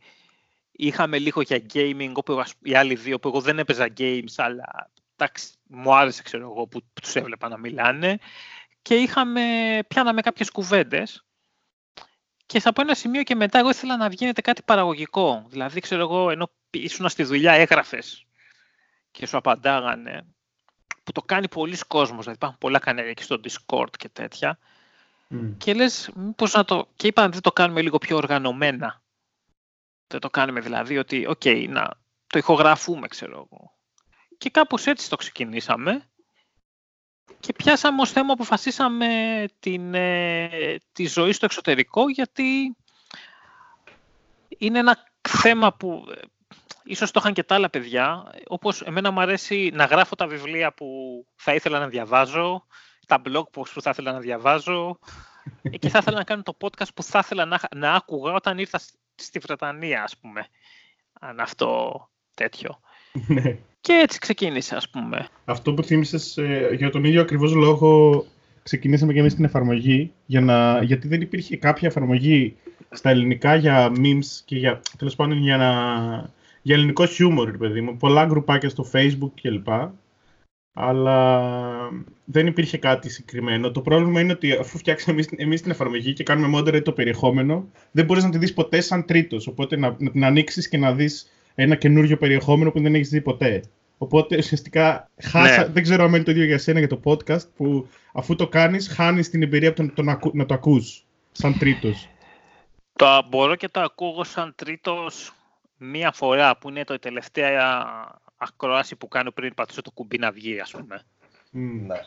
Είχαμε 0.71 1.19
λίγο 1.19 1.41
για 1.41 1.65
gaming, 1.73 2.11
όπου 2.13 2.43
οι 2.61 2.75
άλλοι 2.75 2.95
δύο 2.95 3.19
που 3.19 3.27
εγώ 3.27 3.41
δεν 3.41 3.59
έπαιζα 3.59 3.87
games, 3.97 4.33
αλλά 4.35 4.91
εντάξει, 5.15 5.47
μου 5.63 5.95
άρεσε 5.95 6.21
ξέρω 6.21 6.43
εγώ 6.43 6.67
που, 6.67 6.79
που 6.93 7.01
τους 7.01 7.15
έβλεπα 7.15 7.47
να 7.47 7.57
μιλάνε. 7.57 8.17
Και 8.81 8.95
είχαμε, 8.95 9.79
πιάναμε 9.87 10.21
κάποιες 10.21 10.49
κουβέντες. 10.51 11.25
Και 12.45 12.61
από 12.63 12.81
ένα 12.81 12.93
σημείο 12.93 13.23
και 13.23 13.35
μετά 13.35 13.59
εγώ 13.59 13.69
ήθελα 13.69 13.97
να 13.97 14.09
βγαίνετε 14.09 14.41
κάτι 14.41 14.61
παραγωγικό. 14.61 15.45
Δηλαδή, 15.49 15.79
ξέρω 15.79 16.01
εγώ, 16.01 16.29
ενώ 16.29 16.51
ήσουν 16.69 17.09
στη 17.09 17.23
δουλειά, 17.23 17.51
έγραφες 17.51 18.25
και 19.15 19.25
σου 19.25 19.37
απαντάγανε 19.37 20.25
που 21.03 21.11
το 21.11 21.21
κάνει 21.21 21.49
πολύς 21.49 21.77
κόσμος, 21.87 22.19
δηλαδή 22.19 22.35
υπάρχουν 22.35 22.57
πολλά 22.59 22.79
κανάλια 22.79 23.13
και 23.13 23.23
στο 23.23 23.39
Discord 23.43 23.97
και 23.97 24.09
τέτοια. 24.09 24.59
Και 25.57 25.73
λες, 25.73 26.11
μήπως 26.15 26.53
να 26.53 26.65
το... 26.65 26.87
Και 26.95 27.07
είπαν, 27.07 27.31
δεν 27.31 27.41
το 27.41 27.51
κάνουμε 27.51 27.81
λίγο 27.81 27.97
πιο 27.97 28.17
οργανωμένα. 28.17 29.01
Δεν 30.07 30.19
το 30.19 30.29
κάνουμε 30.29 30.59
δηλαδή 30.59 30.97
ότι, 30.97 31.25
okay, 31.27 31.65
να 31.69 31.89
το 32.27 32.37
ηχογραφούμε, 32.37 33.07
ξέρω 33.07 33.47
εγώ. 33.51 33.73
Και 34.37 34.49
κάπως 34.49 34.85
έτσι 34.85 35.09
το 35.09 35.15
ξεκινήσαμε. 35.15 36.09
Και 37.39 37.53
πιάσαμε 37.53 38.01
ως 38.01 38.11
θέμα, 38.11 38.33
αποφασίσαμε 38.33 39.45
την, 39.59 39.93
ε, 39.93 40.77
τη 40.91 41.07
ζωή 41.07 41.31
στο 41.31 41.45
εξωτερικό, 41.45 42.09
γιατί 42.09 42.75
είναι 44.57 44.79
ένα 44.79 45.03
θέμα 45.21 45.73
που 45.73 46.05
ε, 46.11 46.19
ίσως 46.85 47.11
το 47.11 47.19
είχαν 47.23 47.33
και 47.33 47.43
τα 47.43 47.55
άλλα 47.55 47.69
παιδιά, 47.69 48.23
όπως 48.47 48.81
εμένα 48.81 49.11
μου 49.11 49.21
αρέσει 49.21 49.71
να 49.73 49.85
γράφω 49.85 50.15
τα 50.15 50.27
βιβλία 50.27 50.73
που 50.73 50.87
θα 51.35 51.53
ήθελα 51.53 51.79
να 51.79 51.87
διαβάζω, 51.87 52.65
τα 53.07 53.21
blog 53.25 53.43
posts 53.53 53.71
που 53.73 53.81
θα 53.81 53.89
ήθελα 53.89 54.11
να 54.11 54.19
διαβάζω 54.19 54.99
και 55.79 55.89
θα 55.89 55.97
ήθελα 55.97 56.17
να 56.17 56.23
κάνω 56.23 56.43
το 56.43 56.57
podcast 56.61 56.93
που 56.93 57.03
θα 57.03 57.19
ήθελα 57.23 57.45
να, 57.45 57.59
να 57.75 57.93
άκουγα 57.93 58.33
όταν 58.33 58.57
ήρθα 58.57 58.79
στη 59.15 59.39
Βρετανία, 59.39 60.03
ας 60.03 60.17
πούμε. 60.17 60.47
Αν 61.19 61.39
αυτό 61.39 62.09
τέτοιο. 62.33 62.79
Ναι. 63.27 63.57
και 63.81 63.93
έτσι 63.93 64.19
ξεκίνησε, 64.19 64.75
ας 64.75 64.89
πούμε. 64.89 65.27
Αυτό 65.45 65.73
που 65.73 65.83
θύμισες, 65.83 66.37
ε, 66.37 66.69
για 66.77 66.89
τον 66.89 67.03
ίδιο 67.03 67.21
ακριβώς 67.21 67.53
λόγο 67.53 68.25
ξεκινήσαμε 68.63 69.13
και 69.13 69.19
εμείς 69.19 69.35
την 69.35 69.45
εφαρμογή, 69.45 70.13
για 70.25 70.41
να, 70.41 70.83
γιατί 70.83 71.07
δεν 71.07 71.21
υπήρχε 71.21 71.57
κάποια 71.57 71.87
εφαρμογή 71.87 72.55
στα 72.91 73.09
ελληνικά 73.09 73.55
για 73.55 73.91
memes 73.95 74.41
και 74.45 74.57
για, 74.57 74.81
τέλος 74.97 75.15
πάντων 75.15 75.37
για, 75.37 75.57
να, 75.57 75.73
για 76.65 76.75
ελληνικό 76.75 77.05
χιούμορ, 77.05 77.57
παιδί 77.57 77.81
μου. 77.81 77.97
Πολλά 77.97 78.25
γκρουπάκια 78.25 78.69
στο 78.69 78.89
facebook 78.93 79.31
κλπ. 79.41 79.67
Αλλά 80.73 81.59
δεν 82.25 82.47
υπήρχε 82.47 82.77
κάτι 82.77 83.09
συγκεκριμένο. 83.09 83.71
Το 83.71 83.81
πρόβλημα 83.81 84.21
είναι 84.21 84.31
ότι 84.31 84.51
αφού 84.51 84.77
φτιάξαμε 84.77 85.23
εμείς, 85.35 85.61
την 85.61 85.71
εφαρμογή 85.71 86.13
και 86.13 86.23
κάνουμε 86.23 86.59
moderate 86.59 86.83
το 86.83 86.91
περιεχόμενο, 86.91 87.67
δεν 87.91 88.05
μπορείς 88.05 88.23
να 88.23 88.29
τη 88.29 88.37
δεις 88.37 88.53
ποτέ 88.53 88.81
σαν 88.81 89.05
τρίτος. 89.05 89.47
Οπότε 89.47 89.77
να, 89.77 89.95
να 89.99 90.11
την 90.11 90.25
ανοίξεις 90.25 90.69
και 90.69 90.77
να 90.77 90.93
δεις 90.93 91.31
ένα 91.55 91.75
καινούριο 91.75 92.17
περιεχόμενο 92.17 92.71
που 92.71 92.81
δεν 92.81 92.95
έχεις 92.95 93.09
δει 93.09 93.21
ποτέ. 93.21 93.63
Οπότε 93.97 94.37
ουσιαστικά 94.37 95.09
χάσα, 95.21 95.61
ναι. 95.61 95.73
δεν 95.73 95.83
ξέρω 95.83 96.03
αν 96.03 96.13
είναι 96.13 96.23
το 96.23 96.31
ίδιο 96.31 96.43
για 96.43 96.57
σένα 96.57 96.79
για 96.79 96.87
το 96.87 96.99
podcast, 97.03 97.47
που 97.55 97.87
αφού 98.13 98.35
το 98.35 98.47
κάνεις 98.47 98.87
χάνεις 98.87 99.29
την 99.29 99.41
εμπειρία 99.41 99.69
από 99.69 99.91
το, 99.93 100.03
να 100.33 100.45
το 100.45 100.53
ακούς 100.53 101.05
σαν 101.31 101.57
τρίτος. 101.57 102.09
Το 102.95 103.25
μπορώ 103.29 103.55
και 103.55 103.69
το 103.69 103.79
ακούω 103.79 104.23
σαν 104.23 104.53
τρίτος 104.55 105.33
μία 105.77 106.11
φορά 106.11 106.57
που 106.57 106.69
είναι 106.69 106.83
το 106.83 106.99
τελευταία 106.99 107.85
ακρόαση 108.37 108.95
που 108.95 109.07
κάνω 109.07 109.31
πριν 109.31 109.53
πατήσω 109.53 109.81
το 109.81 109.91
κουμπί 109.91 110.17
να 110.17 110.31
βγει, 110.31 110.59
ας 110.59 110.71
πούμε. 110.71 111.01
Ναι. 111.51 111.99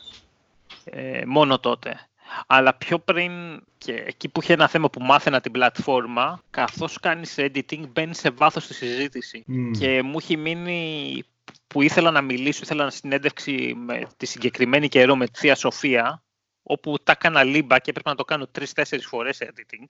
Ε, 0.85 1.25
μόνο 1.27 1.59
τότε. 1.59 2.09
Αλλά 2.47 2.75
πιο 2.75 2.99
πριν 2.99 3.33
και 3.79 3.93
εκεί 3.93 4.29
που 4.29 4.43
είχε 4.43 4.53
ένα 4.53 4.69
θέμα 4.69 4.91
που 4.91 5.03
μάθαινα 5.03 5.41
την 5.41 5.53
πλατφόρμα, 5.53 6.43
καθώς 6.51 7.01
κάνεις 7.01 7.35
editing 7.39 7.89
μπαίνεις 7.89 8.19
σε 8.19 8.31
βάθος 8.31 8.65
στη 8.65 8.75
συζήτηση. 8.75 9.45
Και 9.79 10.03
μου 10.03 10.17
έχει 10.19 10.37
μείνει 10.37 11.23
που 11.67 11.83
ήθελα 11.83 12.11
να 12.11 12.21
μιλήσω, 12.21 12.61
ήθελα 12.63 12.85
να 12.85 12.91
συνέντευξη 12.91 13.75
με 13.77 14.07
τη 14.17 14.27
συγκεκριμένη 14.27 14.89
καιρό 14.89 15.17
με 15.17 15.27
τη 15.27 15.39
Θεία 15.39 15.55
Σοφία, 15.55 16.23
όπου 16.71 16.97
τα 17.05 17.13
έκανα 17.13 17.45
λίμπα 17.45 17.79
και 17.79 17.91
έπρεπε 17.91 18.09
να 18.09 18.15
το 18.15 18.25
κάνω 18.25 18.47
τρει-τέσσερι 18.47 19.03
φορές 19.03 19.39
editing. 19.43 19.87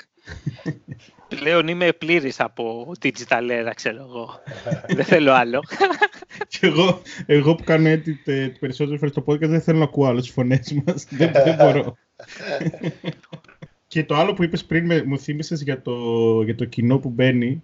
Πλέον 1.36 1.68
είμαι 1.68 1.92
πλήρης 1.92 2.40
από 2.40 2.92
digital 3.00 3.50
era, 3.50 3.70
ξέρω 3.74 3.96
εγώ. 4.02 4.40
δεν 4.88 5.04
θέλω 5.04 5.32
άλλο. 5.32 5.62
και 6.48 6.66
εγώ, 6.66 7.02
εγώ 7.26 7.54
που 7.54 7.64
κάνω 7.64 7.88
edit 7.88 8.22
ε, 8.24 8.46
περισσότερες 8.60 8.98
φορές 8.98 9.14
στο 9.14 9.24
podcast 9.26 9.48
δεν 9.48 9.60
θέλω 9.60 9.78
να 9.78 9.84
ακούω 9.84 10.06
άλλες 10.06 10.30
φωνές 10.30 10.82
μας. 10.84 11.06
δεν, 11.10 11.32
δεν 11.32 11.54
μπορώ. 11.54 11.96
και 13.88 14.04
το 14.04 14.14
άλλο 14.14 14.34
που 14.34 14.42
είπες 14.42 14.64
πριν 14.64 15.02
μου 15.06 15.18
θύμισες 15.18 15.62
για 15.62 15.82
το, 15.82 15.94
για 16.42 16.54
το 16.54 16.64
κοινό 16.64 16.98
που 16.98 17.08
μπαίνει 17.08 17.60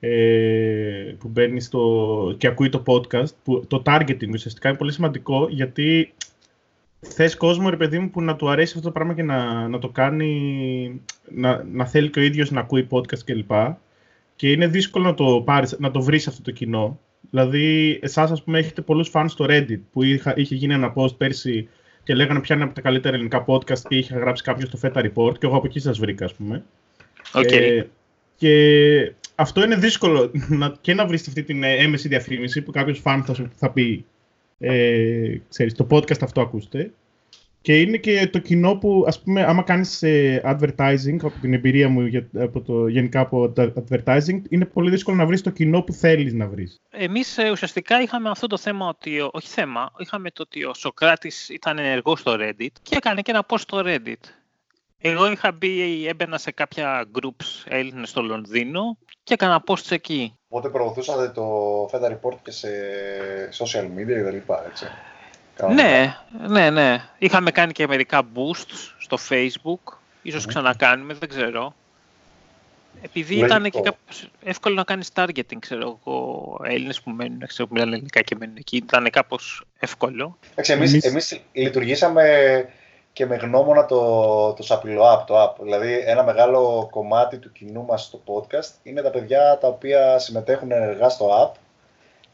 ε, 0.00 1.14
που 1.18 1.28
μπαίνει 1.28 1.60
στο, 1.60 2.34
και 2.38 2.46
ακούει 2.46 2.68
το 2.68 2.82
podcast, 2.86 3.34
που, 3.44 3.64
το 3.66 3.82
targeting 3.86 4.30
ουσιαστικά 4.32 4.68
είναι 4.68 4.78
πολύ 4.78 4.92
σημαντικό 4.92 5.48
γιατί 5.50 6.12
θες 7.00 7.36
κόσμο, 7.36 7.70
ρε 7.70 7.76
παιδί 7.76 7.98
μου, 7.98 8.10
που 8.10 8.22
να 8.22 8.36
του 8.36 8.50
αρέσει 8.50 8.72
αυτό 8.76 8.86
το 8.86 8.92
πράγμα 8.92 9.14
και 9.14 9.22
να, 9.22 9.68
να 9.68 9.78
το 9.78 9.88
κάνει, 9.88 11.00
να, 11.34 11.64
να 11.72 11.86
θέλει 11.86 12.10
και 12.10 12.18
ο 12.18 12.22
ίδιος 12.22 12.50
να 12.50 12.60
ακούει 12.60 12.86
podcast 12.90 13.22
κλπ. 13.24 13.52
Και 14.36 14.50
είναι 14.50 14.66
δύσκολο 14.66 15.04
να 15.04 15.14
το, 15.14 15.42
πάρεις, 15.44 15.76
να 15.78 15.90
το 15.90 16.02
βρεις 16.02 16.26
αυτό 16.26 16.42
το 16.42 16.50
κοινό. 16.50 17.00
Δηλαδή, 17.30 17.98
εσάς, 18.02 18.30
ας 18.30 18.42
πούμε, 18.42 18.58
έχετε 18.58 18.82
πολλούς 18.82 19.10
fans 19.12 19.24
στο 19.28 19.46
Reddit, 19.48 19.80
που 19.92 20.02
είχα, 20.02 20.32
είχε 20.36 20.54
γίνει 20.54 20.74
ένα 20.74 20.92
post 20.96 21.16
πέρσι 21.16 21.68
και 22.02 22.14
λέγανε 22.14 22.40
ποια 22.40 22.54
είναι 22.54 22.64
από 22.64 22.74
τα 22.74 22.80
καλύτερα 22.80 23.14
ελληνικά 23.14 23.44
podcast 23.46 23.80
και 23.88 23.96
είχε 23.96 24.14
γράψει 24.14 24.42
κάποιος 24.42 24.68
στο 24.68 24.78
Feta 24.82 24.98
Report 24.98 25.38
και 25.38 25.46
εγώ 25.46 25.56
από 25.56 25.66
εκεί 25.66 25.80
σας 25.80 25.98
βρήκα, 25.98 26.24
ας 26.24 26.34
πούμε. 26.34 26.64
Okay. 27.32 27.52
Ε, 27.52 27.82
και 28.36 29.12
αυτό 29.34 29.64
είναι 29.64 29.76
δύσκολο 29.76 30.30
να, 30.48 30.74
και 30.80 30.94
να 30.94 31.06
βρεις 31.06 31.28
αυτή 31.28 31.42
την 31.42 31.62
έμεση 31.62 32.08
διαφήμιση 32.08 32.62
που 32.62 32.70
κάποιος 32.70 32.98
φαν 32.98 33.24
θα, 33.24 33.50
θα 33.56 33.70
πει 33.70 34.04
ε, 34.60 35.36
ξέρεις, 35.48 35.74
το 35.74 35.86
podcast 35.90 36.22
αυτό 36.22 36.40
ακούστε. 36.40 36.92
Και 37.62 37.80
είναι 37.80 37.96
και 37.96 38.28
το 38.32 38.38
κοινό 38.38 38.74
που, 38.74 39.04
ας 39.06 39.20
πούμε, 39.22 39.44
άμα 39.44 39.62
κάνεις 39.62 40.02
ε, 40.02 40.42
advertising, 40.44 41.16
από 41.22 41.32
την 41.40 41.52
εμπειρία 41.52 41.88
μου 41.88 42.06
για, 42.06 42.28
από 42.34 42.60
το, 42.60 42.86
γενικά 42.88 43.20
από 43.20 43.50
το 43.50 43.72
advertising, 43.74 44.40
είναι 44.48 44.64
πολύ 44.64 44.90
δύσκολο 44.90 45.16
να 45.16 45.26
βρεις 45.26 45.42
το 45.42 45.50
κοινό 45.50 45.82
που 45.82 45.92
θέλεις 45.92 46.32
να 46.32 46.46
βρεις. 46.46 46.80
Εμείς 46.90 47.38
ε, 47.38 47.50
ουσιαστικά 47.50 48.02
είχαμε 48.02 48.30
αυτό 48.30 48.46
το 48.46 48.58
θέμα, 48.58 48.88
ότι, 48.88 49.28
όχι 49.32 49.48
θέμα, 49.48 49.92
είχαμε 49.98 50.30
το 50.30 50.42
ότι 50.42 50.64
ο 50.64 50.74
Σοκράτης 50.74 51.48
ήταν 51.48 51.78
ενεργός 51.78 52.20
στο 52.20 52.36
Reddit 52.38 52.72
και 52.82 52.96
έκανε 52.96 53.22
και 53.22 53.30
ένα 53.30 53.46
post 53.48 53.58
στο 53.58 53.82
Reddit. 53.84 54.28
Εγώ 54.98 55.30
είχα 55.30 55.52
μπει, 55.52 56.06
έμπαινα 56.06 56.38
σε 56.38 56.50
κάποια 56.50 57.08
groups 57.12 57.64
Έλληνες 57.64 58.08
στο 58.08 58.22
Λονδίνο 58.22 58.98
και 59.22 59.34
έκανα 59.34 59.64
posts 59.66 59.90
εκεί. 59.90 60.34
Οπότε 60.52 60.68
προωθούσατε 60.68 61.28
το 61.28 61.84
Feta 61.92 62.10
Report 62.10 62.36
και 62.42 62.50
σε 62.50 62.68
social 63.58 63.84
media 63.84 64.32
και 64.32 64.42
τα 64.46 64.64
έτσι. 64.70 64.86
Ναι, 65.74 66.16
ναι, 66.48 66.70
ναι. 66.70 67.02
Είχαμε 67.18 67.50
κάνει 67.50 67.72
και 67.72 67.86
μερικά 67.86 68.22
boosts 68.34 68.94
στο 68.98 69.18
Facebook. 69.28 69.92
Ίσως 70.22 70.44
mm. 70.44 70.48
ξανακάνουμε, 70.48 71.14
δεν 71.14 71.28
ξέρω. 71.28 71.74
Επειδή 73.02 73.34
ήταν 73.34 73.62
και 73.62 73.80
κάπως 73.80 74.30
εύκολο 74.44 74.74
να 74.74 74.84
κάνεις 74.84 75.08
targeting, 75.14 75.58
ξέρω 75.58 75.98
εγώ, 76.00 76.60
Έλληνες 76.64 77.00
που 77.00 77.10
μένουν, 77.10 77.46
ξέρω, 77.46 77.68
που 77.68 77.74
μιλάνε 77.74 77.94
ελληνικά 77.94 78.20
και 78.20 78.36
μένουν 78.38 78.56
εκεί, 78.56 78.76
ήταν 78.76 79.10
κάπως 79.10 79.64
εύκολο. 79.78 80.38
εμείς, 80.54 81.04
εμείς 81.04 81.40
λειτουργήσαμε 81.52 82.24
και 83.12 83.26
με 83.26 83.36
γνώμονα 83.36 83.86
το, 83.86 84.52
το 84.52 84.62
σαπιλό 84.62 85.02
app, 85.12 85.24
το 85.26 85.42
app. 85.42 85.54
Δηλαδή 85.60 86.02
ένα 86.06 86.24
μεγάλο 86.24 86.88
κομμάτι 86.90 87.38
του 87.38 87.52
κοινού 87.52 87.84
μας 87.84 88.02
στο 88.02 88.20
podcast 88.26 88.72
είναι 88.82 89.02
τα 89.02 89.10
παιδιά 89.10 89.58
τα 89.60 89.68
οποία 89.68 90.18
συμμετέχουν 90.18 90.70
ενεργά 90.70 91.08
στο 91.08 91.28
app 91.42 91.58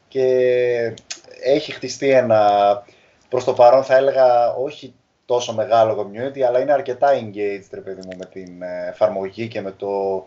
και 0.09 0.95
έχει 1.43 1.73
χτιστεί 1.73 2.11
ένα, 2.11 2.83
προς 3.29 3.45
το 3.45 3.53
παρόν 3.53 3.85
θα 3.85 3.97
έλεγα 3.97 4.55
όχι 4.55 4.95
τόσο 5.27 5.55
μεγάλο 5.55 6.01
community, 6.01 6.41
αλλά 6.41 6.61
είναι 6.61 6.73
αρκετά 6.73 7.09
engaged, 7.13 7.69
ρε 7.71 7.81
παιδί 7.81 8.01
μου, 8.07 8.17
με 8.17 8.25
την 8.25 8.63
ε, 8.63 8.89
εφαρμογή 8.89 9.49
και 9.49 9.61
με 9.61 9.71
το, 9.71 10.25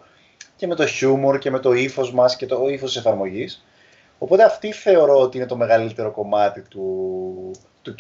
και 0.56 0.68
με 0.68 0.76
το 0.76 0.84
humor 0.84 1.40
και 1.40 1.52
με 1.52 1.60
το 1.60 1.74
ύφος 1.74 2.14
μας 2.14 2.36
και 2.36 2.46
το 2.46 2.68
ύφος 2.68 2.92
της 2.92 3.00
εφαρμογής. 3.00 3.66
Οπότε 4.18 4.44
αυτή 4.44 4.72
θεωρώ 4.72 5.20
ότι 5.20 5.38
είναι 5.38 5.46
το 5.46 5.58
μεγαλύτερο 5.58 6.12
κομμάτι 6.12 6.62
του, 6.62 7.52
του, 7.82 7.96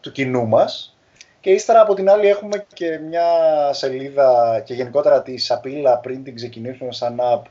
του 0.00 0.12
κοινού 0.12 0.46
μας 0.46 0.97
και 1.40 1.50
ύστερα 1.50 1.80
από 1.80 1.94
την 1.94 2.10
άλλη 2.10 2.26
έχουμε 2.28 2.66
και 2.74 2.98
μια 3.08 3.26
σελίδα 3.72 4.60
και 4.64 4.74
γενικότερα 4.74 5.22
τη 5.22 5.36
σαπίλα 5.36 5.98
πριν 5.98 6.24
την 6.24 6.34
ξεκινήσουμε 6.34 6.92
σαν 6.92 7.20
app 7.20 7.42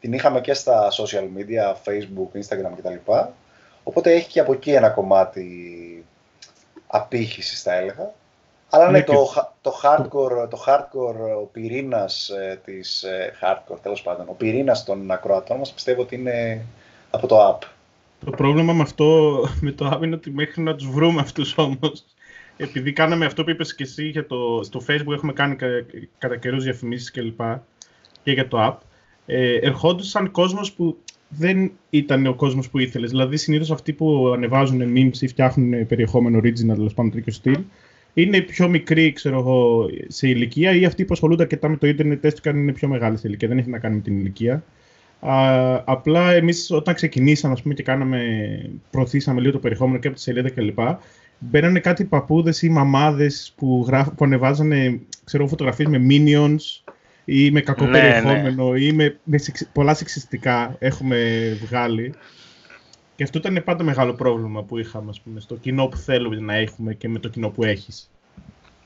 την 0.00 0.12
είχαμε 0.12 0.40
και 0.40 0.54
στα 0.54 0.88
social 0.90 1.24
media, 1.36 1.74
facebook, 1.84 2.38
instagram 2.38 2.72
κτλ. 2.76 3.12
Οπότε 3.82 4.12
έχει 4.12 4.28
και 4.28 4.40
από 4.40 4.52
εκεί 4.52 4.72
ένα 4.72 4.88
κομμάτι 4.88 6.04
απήχησης 6.86 7.62
θα 7.62 7.74
έλεγα. 7.74 8.12
Αλλά 8.70 8.90
ναι, 8.90 9.02
το, 9.02 9.32
το, 9.60 9.80
hardcore, 9.82 10.48
το 10.50 10.64
hardcore, 10.66 11.40
ο 11.42 11.44
πυρήνας 11.52 12.28
ε, 12.28 12.60
της 12.64 13.02
ε, 13.02 13.32
hardcore, 13.42 13.78
τέλος 13.82 14.02
πάντων, 14.02 14.28
ο 14.28 14.32
πυρήνας 14.32 14.84
των 14.84 15.10
ακροατών 15.10 15.58
μας 15.58 15.72
πιστεύω 15.72 16.02
ότι 16.02 16.14
είναι 16.14 16.64
από 17.10 17.26
το 17.26 17.48
app. 17.48 17.66
Το 18.24 18.30
πρόβλημα 18.30 18.72
με 18.72 18.82
αυτό, 18.82 19.38
με 19.60 19.70
το 19.70 19.90
app 19.94 20.02
είναι 20.02 20.14
ότι 20.14 20.30
μέχρι 20.30 20.62
να 20.62 20.74
τους 20.74 20.90
βρούμε 20.90 21.20
αυτούς 21.20 21.58
όμως, 21.58 22.04
επειδή 22.62 22.92
κάναμε 22.92 23.24
αυτό 23.24 23.44
που 23.44 23.50
είπες 23.50 23.74
και 23.74 23.82
εσύ 23.82 24.08
για 24.08 24.26
το, 24.26 24.60
στο 24.62 24.82
facebook 24.88 25.12
έχουμε 25.12 25.32
κάνει 25.32 25.56
κα, 25.56 25.66
κατά 26.18 26.36
καιρούς 26.36 26.64
διαφημίσεις 26.64 27.10
και 27.10 27.22
λοιπά 27.22 27.66
και 28.22 28.32
για 28.32 28.48
το 28.48 28.66
app 28.68 28.76
ε, 29.26 29.56
ερχόντουσαν 29.56 30.30
κόσμος 30.30 30.72
που 30.72 30.96
δεν 31.28 31.72
ήταν 31.90 32.26
ο 32.26 32.34
κόσμος 32.34 32.70
που 32.70 32.78
ήθελες. 32.78 33.10
Δηλαδή 33.10 33.36
συνήθως 33.36 33.70
αυτοί 33.70 33.92
που 33.92 34.32
ανεβάζουν 34.34 34.92
memes 34.96 35.16
ή 35.20 35.26
φτιάχνουν 35.26 35.86
περιεχόμενο 35.86 36.38
original, 36.38 36.74
τέλος 36.74 36.94
πάντων 36.94 37.10
τέτοιο 37.10 37.32
στυλ, 37.32 37.58
είναι 38.14 38.36
οι 38.36 38.42
πιο 38.42 38.68
μικροί, 38.68 39.12
ξέρω 39.12 39.38
εγώ, 39.38 39.88
σε 40.08 40.28
ηλικία 40.28 40.74
ή 40.74 40.84
αυτοί 40.84 41.04
που 41.04 41.12
ασχολούνται 41.12 41.42
αρκετά 41.42 41.68
με 41.68 41.76
το 41.76 41.86
ίντερνετ, 41.86 42.24
έστω 42.24 42.40
και 42.40 42.48
αν 42.48 42.56
είναι 42.56 42.72
πιο 42.72 42.88
μεγάλη 42.88 43.16
σε 43.16 43.28
ηλικία. 43.28 43.48
Δεν 43.48 43.58
έχει 43.58 43.70
να 43.70 43.78
κάνει 43.78 43.94
με 43.94 44.00
την 44.00 44.18
ηλικία. 44.18 44.64
Α, 45.20 45.82
απλά 45.84 46.32
εμείς 46.32 46.70
όταν 46.70 46.94
ξεκινήσαμε 46.94 47.52
ας 47.52 47.62
πούμε, 47.62 47.74
και 47.74 47.82
κάναμε, 47.82 48.20
προωθήσαμε 48.90 49.40
λίγο 49.40 49.52
το 49.52 49.58
περιεχόμενο 49.58 49.98
και 49.98 50.06
από 50.06 50.16
τη 50.16 50.22
σελίδα 50.22 50.50
κλπ 50.50 50.78
μπαίνανε 51.42 51.80
κάτι 51.80 52.04
παππούδες 52.04 52.62
ή 52.62 52.68
μαμάδες 52.68 53.52
που, 53.56 53.84
γράφ, 53.86 54.08
που 54.08 54.24
ανεβάζανε 54.24 55.00
ξέρω, 55.24 55.46
φωτογραφίες 55.46 55.88
με 55.88 56.06
minions 56.08 56.92
ή 57.24 57.50
με 57.50 57.60
κακό 57.60 57.84
ναι, 57.84 57.90
περιεχόμενο 57.90 58.72
ναι. 58.72 58.80
ή 58.80 58.92
με, 58.92 59.18
με 59.24 59.38
πολλά 59.72 59.94
σεξιστικά 59.94 60.76
έχουμε 60.78 61.48
βγάλει. 61.64 62.14
Και 63.16 63.22
αυτό 63.22 63.38
ήταν 63.38 63.62
πάντα 63.64 63.84
μεγάλο 63.84 64.14
πρόβλημα 64.14 64.62
που 64.62 64.78
είχαμε 64.78 65.10
ας 65.10 65.20
πούμε, 65.20 65.40
στο 65.40 65.56
κοινό 65.56 65.86
που 65.86 65.96
θέλουμε 65.96 66.36
να 66.36 66.54
έχουμε 66.54 66.94
και 66.94 67.08
με 67.08 67.18
το 67.18 67.28
κοινό 67.28 67.48
που 67.48 67.64
έχεις. 67.64 68.10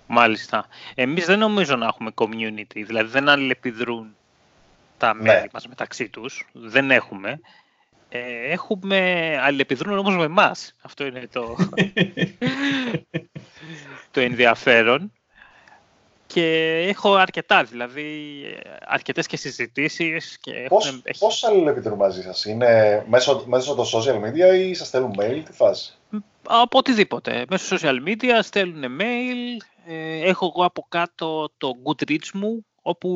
Μάλιστα. 0.06 0.66
Εμείς 0.94 1.26
δεν 1.26 1.38
νομίζω 1.38 1.76
να 1.76 1.86
έχουμε 1.86 2.10
community, 2.14 2.82
δηλαδή 2.86 3.10
δεν 3.10 3.28
αλληλεπιδρούν 3.28 4.06
τα 4.98 5.14
ναι. 5.14 5.22
μέλη 5.22 5.48
μας 5.52 5.68
μεταξύ 5.68 6.08
τους. 6.08 6.46
Δεν 6.52 6.90
έχουμε. 6.90 7.40
Ε, 8.16 8.52
έχουμε 8.52 8.99
αλληλεπιδρούν 9.42 9.99
όμως 9.99 10.16
με 10.16 10.25
εμάς. 10.25 10.75
Αυτό 10.82 11.06
είναι 11.06 11.28
το, 11.32 11.56
το 14.11 14.20
ενδιαφέρον. 14.20 15.12
Και 16.26 16.85
έχω 16.88 17.14
αρκετά, 17.14 17.64
δηλαδή 17.64 18.04
αρκετές 18.87 19.26
και 19.26 19.37
συζητήσεις. 19.37 20.38
Και 20.38 20.66
πώς, 20.68 20.87
έχουν... 20.87 21.02
πώς 21.18 21.44
αλληλεπιδρούν 21.44 21.99
μαζί 21.99 22.23
σας, 22.23 22.44
είναι 22.44 23.04
μέσω, 23.08 23.44
μέσω 23.46 23.75
των 23.75 23.85
social 23.85 24.16
media 24.25 24.54
ή 24.58 24.75
σας 24.75 24.87
στέλνουν 24.87 25.14
mail, 25.18 25.42
τι 25.44 25.52
φάση. 25.52 25.94
Από 26.42 26.78
οτιδήποτε. 26.78 27.44
Μέσω 27.49 27.76
social 27.76 28.08
media 28.08 28.38
στέλνουν 28.42 28.99
mail. 29.00 29.64
Ε, 29.87 30.28
έχω 30.28 30.52
εγώ 30.54 30.64
από 30.64 30.87
κάτω 30.88 31.50
το 31.58 31.73
Goodreads 31.85 32.30
μου, 32.32 32.66
όπου 32.82 33.11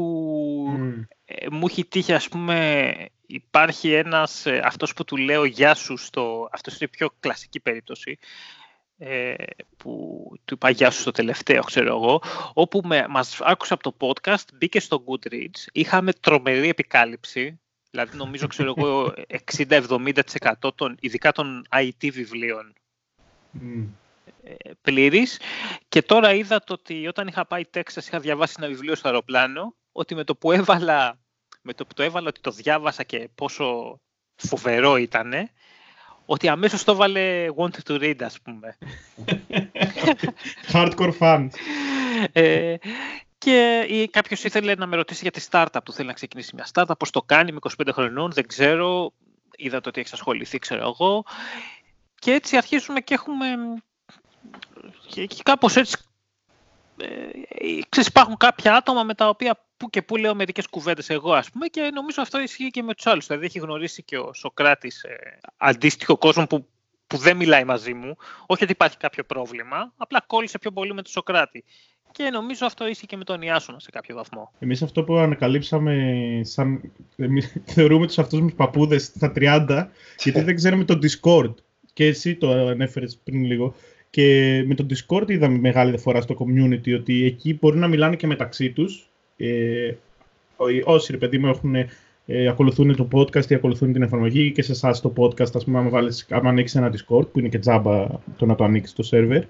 ε, 0.77 1.07
μου 1.51 1.67
έχει 1.69 1.85
τύχει, 1.85 2.13
ας 2.13 2.29
πούμε, 2.29 2.95
υπάρχει 3.27 3.93
ένας, 3.93 4.47
ε, 4.47 4.61
αυτός 4.65 4.93
που 4.93 5.05
του 5.05 5.17
λέω 5.17 5.45
γεια 5.45 5.75
σου, 5.75 5.97
στο, 5.97 6.49
αυτός 6.53 6.73
είναι 6.75 6.91
η 6.93 6.97
πιο 6.97 7.11
κλασική 7.21 7.61
περίπτωση, 7.61 8.19
ε, 8.99 9.35
που 9.77 10.23
του 10.45 10.55
είπα 10.55 10.71
γεια 10.71 10.91
σου 10.91 11.01
στο 11.01 11.11
τελευταίο, 11.11 11.63
ξέρω 11.63 11.87
εγώ, 11.87 12.23
όπου 12.55 12.81
με, 12.85 13.07
μας 13.09 13.41
άκουσε 13.41 13.73
από 13.75 13.83
το 13.83 13.97
podcast, 13.99 14.45
μπήκε 14.55 14.81
στο 14.81 15.05
Goodreads, 15.07 15.67
είχαμε 15.73 16.13
τρομερή 16.13 16.69
επικάλυψη, 16.69 17.61
δηλαδή 17.91 18.17
νομίζω, 18.17 18.47
ξέρω 18.47 18.75
εγώ, 18.77 19.15
60-70% 19.69 20.75
των, 20.75 20.97
ειδικά 21.01 21.33
των 21.33 21.67
IT 21.77 22.11
βιβλίων. 22.13 22.73
Mm. 23.61 23.87
Πλήρης. 24.83 25.41
Και 25.89 26.03
τώρα 26.03 26.35
είδα 26.35 26.65
το 26.65 26.73
ότι 26.73 27.07
όταν 27.07 27.27
είχα 27.27 27.47
πάει 27.47 27.65
Τέξας 27.65 28.07
είχα 28.07 28.21
διαβάσει 28.21 28.55
ένα 28.59 28.69
βιβλίο 28.69 28.95
στο 28.95 29.09
αεροπλάνο 29.09 29.75
ότι 29.93 30.15
με 30.15 30.25
το 30.25 30.37
που 30.37 30.53
έβαλα, 30.53 31.19
με 31.63 31.73
το 31.73 31.87
που 31.87 31.95
το 31.95 32.03
έβαλα 32.03 32.29
ότι 32.29 32.41
το 32.41 32.51
διάβασα 32.51 33.03
και 33.03 33.29
πόσο 33.35 34.01
φοβερό 34.37 34.97
ήτανε, 34.97 35.51
ότι 36.25 36.49
αμέσως 36.49 36.85
το 36.85 36.93
έβαλε 36.93 37.47
wanted 37.57 37.83
to 37.87 38.01
read, 38.01 38.23
ας 38.23 38.41
πούμε. 38.41 38.79
Hardcore 40.73 41.19
fans. 41.19 41.49
Ε, 42.33 42.75
και 43.39 44.09
κάποιος 44.11 44.45
ήθελε 44.45 44.75
να 44.75 44.87
με 44.87 44.97
ρωτήσει 44.97 45.23
για 45.23 45.31
τη 45.31 45.47
startup 45.51 45.81
του. 45.85 45.93
Θέλει 45.93 46.07
να 46.07 46.13
ξεκινήσει 46.13 46.55
μια 46.55 46.67
startup. 46.73 46.99
Πώς 46.99 47.11
το 47.11 47.23
κάνει, 47.23 47.53
με 47.53 47.59
25 47.79 47.89
χρονών, 47.93 48.33
δεν 48.33 48.47
ξέρω. 48.47 49.13
Είδα 49.57 49.81
το 49.81 49.89
ότι 49.89 50.01
έχει 50.01 50.11
ασχοληθεί, 50.13 50.59
ξέρω 50.59 50.81
εγώ. 50.81 51.25
Και 52.15 52.33
έτσι 52.33 52.57
αρχίζουμε 52.57 53.01
και 53.01 53.15
έχουμε. 53.15 53.47
Και 55.07 55.29
κάπως 55.43 55.77
έτσι 55.77 55.97
ε, 56.97 57.81
ξέρεις, 57.89 58.09
υπάρχουν 58.09 58.37
κάποια 58.37 58.77
άτομα 58.77 59.03
με 59.03 59.15
τα 59.15 59.29
οποία 59.29 59.65
που 59.81 59.91
και 59.91 60.03
που 60.03 60.17
λέω 60.17 60.35
μερικές 60.35 60.67
κουβέντες 60.67 61.11
εγώ 61.11 61.33
ας 61.33 61.51
πούμε 61.51 61.67
και 61.67 61.91
νομίζω 61.95 62.23
αυτό 62.23 62.41
ισχύει 62.41 62.71
και 62.71 62.83
με 62.83 62.95
τους 62.95 63.07
άλλους. 63.07 63.27
Δηλαδή 63.27 63.45
έχει 63.45 63.59
γνωρίσει 63.59 64.03
και 64.03 64.19
ο 64.19 64.33
Σοκράτης 64.33 65.03
ε, 65.03 65.39
αντίστοιχο 65.57 66.17
κόσμο 66.17 66.47
που, 66.47 66.67
που 67.07 67.17
δεν 67.17 67.37
μιλάει 67.37 67.65
μαζί 67.65 67.95
μου. 67.95 68.17
Όχι 68.47 68.63
ότι 68.63 68.73
υπάρχει 68.73 68.97
κάποιο 68.97 69.25
πρόβλημα, 69.25 69.93
απλά 69.97 70.23
κόλλησε 70.27 70.59
πιο 70.59 70.71
πολύ 70.71 70.95
με 70.95 71.03
τον 71.03 71.13
Σοκράτη. 71.13 71.65
Και 72.13 72.31
νομίζω 72.33 72.67
αυτό 72.67 72.89
ίσχυε 72.89 73.07
και 73.07 73.17
με 73.17 73.25
τον 73.25 73.43
Ιάσονα 73.43 73.79
σε 73.79 73.91
κάποιο 73.91 74.15
βαθμό. 74.17 74.53
Εμείς 74.59 74.83
αυτό 74.83 75.05
που 75.05 75.17
ανακαλύψαμε, 75.17 75.95
σαν... 76.45 76.93
Εμείς 77.17 77.57
θεωρούμε 77.65 78.07
τους 78.07 78.19
αυτούς 78.19 78.41
μας 78.41 78.53
παππούδες 78.53 79.05
στα 79.05 79.33
30, 79.37 79.87
γιατί 80.23 80.41
δεν 80.41 80.55
ξέρουμε 80.55 80.85
το 80.85 80.99
Discord. 81.03 81.55
Και 81.93 82.07
εσύ 82.07 82.35
το 82.35 82.51
ανέφερες 82.51 83.21
πριν 83.25 83.45
λίγο. 83.45 83.75
Και 84.11 84.25
με 84.67 84.75
το 84.75 84.87
Discord 84.91 85.31
είδαμε 85.31 85.59
μεγάλη 85.59 85.91
διαφορά 85.91 86.21
στο 86.21 86.37
community, 86.39 86.95
ότι 86.95 87.25
εκεί 87.25 87.59
μπορεί 87.61 87.79
να 87.79 87.89
μιλάνε 87.89 88.17
και 88.17 88.27
μεταξύ 88.27 88.71
τους. 88.71 89.10
Ε, 89.41 89.95
όσοι, 90.85 91.13
ρε 91.13 91.19
παιδί 91.19 91.39
μου, 91.39 91.49
έχουν, 91.49 91.75
ε, 92.27 92.49
ακολουθούν 92.49 92.97
το 92.97 93.09
podcast 93.13 93.51
ή 93.51 93.55
ακολουθούν 93.55 93.93
την 93.93 94.03
εφαρμογή 94.03 94.53
και 94.53 94.63
σε 94.63 94.73
εσάς 94.73 95.01
το 95.01 95.13
podcast, 95.17 95.55
ας 95.55 95.65
πούμε, 95.65 95.79
άμα, 95.79 95.89
βάλεις, 95.89 96.27
άμα 96.31 96.49
ανοίξεις 96.49 96.77
ένα 96.77 96.93
Discord, 96.93 97.29
που 97.33 97.39
είναι 97.39 97.49
και 97.49 97.59
τζάμπα 97.59 98.07
το 98.37 98.47
να 98.47 98.55
το 98.55 98.65
ανοίξεις 98.65 98.95
το 98.95 99.09
server, 99.11 99.43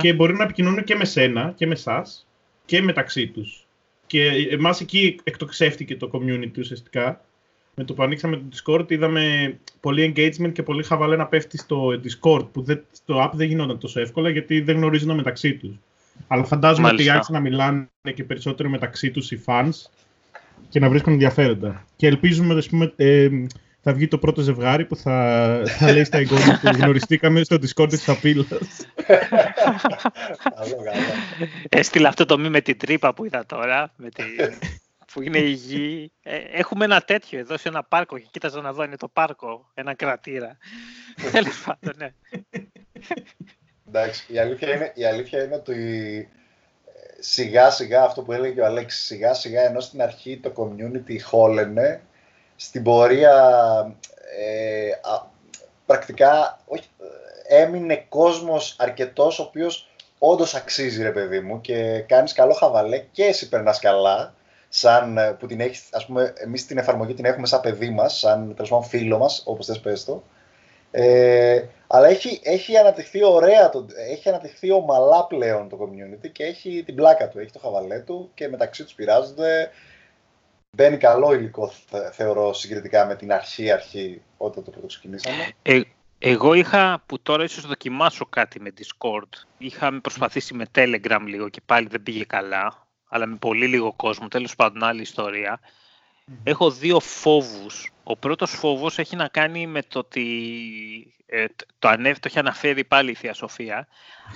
και 0.00 0.12
μπορεί 0.12 0.32
να 0.32 0.44
επικοινωνούν 0.44 0.84
και 0.84 0.94
με 0.94 1.04
σένα 1.04 1.52
και 1.56 1.66
με 1.66 1.72
εσάς 1.72 2.26
και 2.64 2.82
μεταξύ 2.82 3.26
τους. 3.26 3.66
Και 4.06 4.30
εμάς 4.50 4.80
εκεί 4.80 5.18
εκτοξεύτηκε 5.24 5.96
το 5.96 6.10
community 6.12 6.58
ουσιαστικά 6.58 7.24
με 7.74 7.84
το 7.84 7.94
που 7.94 8.02
ανοίξαμε 8.02 8.36
το 8.36 8.42
Discord 8.52 8.90
είδαμε 8.90 9.56
πολύ 9.80 10.12
engagement 10.16 10.52
και 10.52 10.62
πολύ 10.62 10.82
χαβαλέ 10.82 11.16
να 11.16 11.26
πέφτει 11.26 11.58
στο 11.58 12.00
Discord 12.04 12.46
που 12.52 12.62
δεν, 12.62 12.84
στο 12.92 13.24
app 13.24 13.30
δεν 13.34 13.48
γινόταν 13.48 13.78
τόσο 13.78 14.00
εύκολα 14.00 14.30
γιατί 14.30 14.60
δεν 14.60 14.76
γνωρίζουν 14.76 15.14
μεταξύ 15.14 15.54
τους. 15.54 15.74
Αλλά 16.28 16.44
φαντάζομαι 16.44 16.88
ότι 16.88 17.10
άρχισαν 17.10 17.34
να 17.34 17.40
μιλάνε 17.40 17.88
και 18.14 18.24
περισσότερο 18.24 18.68
μεταξύ 18.68 19.10
τους 19.10 19.30
οι 19.30 19.42
fans 19.46 19.70
και 20.68 20.80
να 20.80 20.88
βρίσκουν 20.88 21.12
ενδιαφέροντα. 21.12 21.84
Και 21.96 22.06
ελπίζουμε, 22.06 22.54
ας 22.54 22.68
πούμε, 22.68 22.92
ε, 22.96 23.28
θα 23.80 23.92
βγει 23.92 24.08
το 24.08 24.18
πρώτο 24.18 24.40
ζευγάρι 24.40 24.84
που 24.84 24.96
θα, 24.96 25.62
θα 25.66 25.92
λέει 25.92 26.04
στα 26.04 26.18
εγγόνια 26.18 26.60
που 26.62 26.68
γνωριστήκαμε 26.68 27.44
στο 27.44 27.56
Discord 27.56 27.88
της 27.88 28.04
Ταπίλας. 28.04 28.46
Έστειλα 31.68 32.08
αυτό 32.08 32.24
το 32.24 32.38
μη 32.38 32.48
με 32.48 32.60
την 32.60 32.78
τρύπα 32.78 33.14
που 33.14 33.24
είδα 33.24 33.46
τώρα, 33.46 33.92
με 33.96 34.08
τη 34.08 34.22
που 35.12 35.22
είναι 35.22 35.38
η 35.38 35.50
γη. 35.50 36.12
Ε, 36.22 36.36
έχουμε 36.36 36.84
ένα 36.84 37.00
τέτοιο 37.00 37.38
εδώ 37.38 37.56
σε 37.56 37.68
ένα 37.68 37.82
πάρκο 37.82 38.18
και 38.18 38.26
κοίταζα 38.30 38.60
να 38.60 38.72
δω 38.72 38.82
είναι 38.84 38.96
το 38.96 39.08
πάρκο, 39.08 39.70
ένα 39.74 39.94
κρατήρα. 39.94 40.56
Τέλος 41.32 41.62
πάντων, 41.64 41.94
ναι. 41.96 42.12
Εντάξει, 43.88 44.24
η 44.32 44.38
αλήθεια 44.38 44.74
είναι, 44.74 44.92
η 44.94 45.04
αλήθεια 45.04 45.42
είναι 45.42 45.54
ότι 45.54 46.28
ε, 46.86 47.22
σιγά 47.22 47.70
σιγά 47.70 48.04
αυτό 48.04 48.22
που 48.22 48.32
έλεγε 48.32 48.60
ο 48.60 48.64
Αλέξης, 48.64 49.04
σιγά 49.04 49.34
σιγά 49.34 49.62
ενώ 49.62 49.80
στην 49.80 50.02
αρχή 50.02 50.38
το 50.38 50.52
community 50.56 51.20
χόλαινε, 51.22 52.00
στην 52.56 52.82
πορεία 52.82 53.34
ε, 54.38 54.90
πρακτικά 55.86 56.60
όχι, 56.66 56.88
έμεινε 57.48 58.04
κόσμος 58.08 58.76
αρκετός 58.78 59.38
ο 59.38 59.42
οποίος 59.42 59.88
όντως 60.18 60.54
αξίζει 60.54 61.02
ρε 61.02 61.10
παιδί 61.10 61.40
μου 61.40 61.60
και 61.60 62.04
κάνεις 62.08 62.32
καλό 62.32 62.52
χαβαλέ 62.52 62.98
και 62.98 63.24
εσύ 63.24 63.48
περνάς 63.48 63.78
καλά 63.78 64.34
σαν 64.68 65.18
ε, 65.18 65.30
που 65.30 65.46
την 65.46 65.60
έχεις, 65.60 65.88
ας 65.92 66.06
πούμε, 66.06 66.32
εμείς 66.36 66.66
την 66.66 66.78
εφαρμογή 66.78 67.14
την 67.14 67.24
έχουμε 67.24 67.46
σαν 67.46 67.60
παιδί 67.60 67.90
μας, 67.90 68.18
σαν 68.18 68.54
τέλος 68.54 68.86
φίλο 68.88 69.18
μας, 69.18 69.42
όπως 69.46 69.66
θες 69.66 69.80
πες 69.80 70.04
το. 70.04 70.22
Ε, 70.90 71.64
αλλά 71.86 72.06
έχει, 72.06 72.40
έχει 72.42 72.76
αναπτυχθεί 72.76 73.24
ωραία, 73.24 73.70
το, 73.70 73.86
έχει 74.10 74.28
αναπτυχθεί 74.28 74.70
ομαλά 74.70 75.26
πλέον 75.26 75.68
το 75.68 75.78
community 75.80 76.30
και 76.32 76.44
έχει 76.44 76.82
την 76.86 76.94
πλάκα 76.94 77.28
του, 77.28 77.38
έχει 77.38 77.52
το 77.52 77.58
χαβαλέ 77.58 77.98
του 77.98 78.30
και 78.34 78.48
μεταξύ 78.48 78.84
τους 78.84 78.94
πειράζονται. 78.94 79.70
Μπαίνει 80.70 80.96
καλό 80.96 81.34
υλικό, 81.34 81.72
θεωρώ, 82.12 82.52
συγκριτικά 82.52 83.06
με 83.06 83.16
την 83.16 83.32
αρχή-αρχή 83.32 84.22
όταν 84.36 84.64
το 84.64 84.70
πρώτο 84.70 84.86
ξεκινήσαμε. 84.86 85.50
Ε, 85.62 85.80
εγώ 86.18 86.54
είχα, 86.54 87.02
που 87.06 87.20
τώρα 87.20 87.44
ίσως 87.44 87.66
δοκιμάσω 87.66 88.26
κάτι 88.26 88.60
με 88.60 88.72
Discord, 88.78 89.28
είχαμε 89.58 90.00
προσπαθήσει 90.00 90.54
με 90.54 90.64
Telegram 90.74 91.20
λίγο 91.26 91.48
και 91.48 91.60
πάλι 91.66 91.86
δεν 91.90 92.02
πήγε 92.02 92.24
καλά 92.24 92.86
αλλά 93.08 93.26
με 93.26 93.36
πολύ 93.36 93.66
λίγο 93.66 93.92
κόσμο, 93.92 94.28
τέλος 94.28 94.56
πάντων 94.56 94.84
άλλη 94.84 95.04
Έχω 96.42 96.70
δύο 96.70 97.00
φόβους. 97.00 97.90
Ο 98.02 98.16
πρώτος 98.16 98.50
φόβος 98.50 98.98
έχει 98.98 99.16
να 99.16 99.28
κάνει 99.28 99.66
με 99.66 99.82
το 99.82 99.98
ότι 99.98 101.14
ε, 101.26 101.46
το, 101.78 101.88
ανέβη, 101.88 102.18
το 102.18 102.28
έχει 102.28 102.38
αναφέρει 102.38 102.84
πάλι 102.84 103.10
η 103.10 103.14
Θεία 103.14 103.34
Σοφία. 103.34 103.88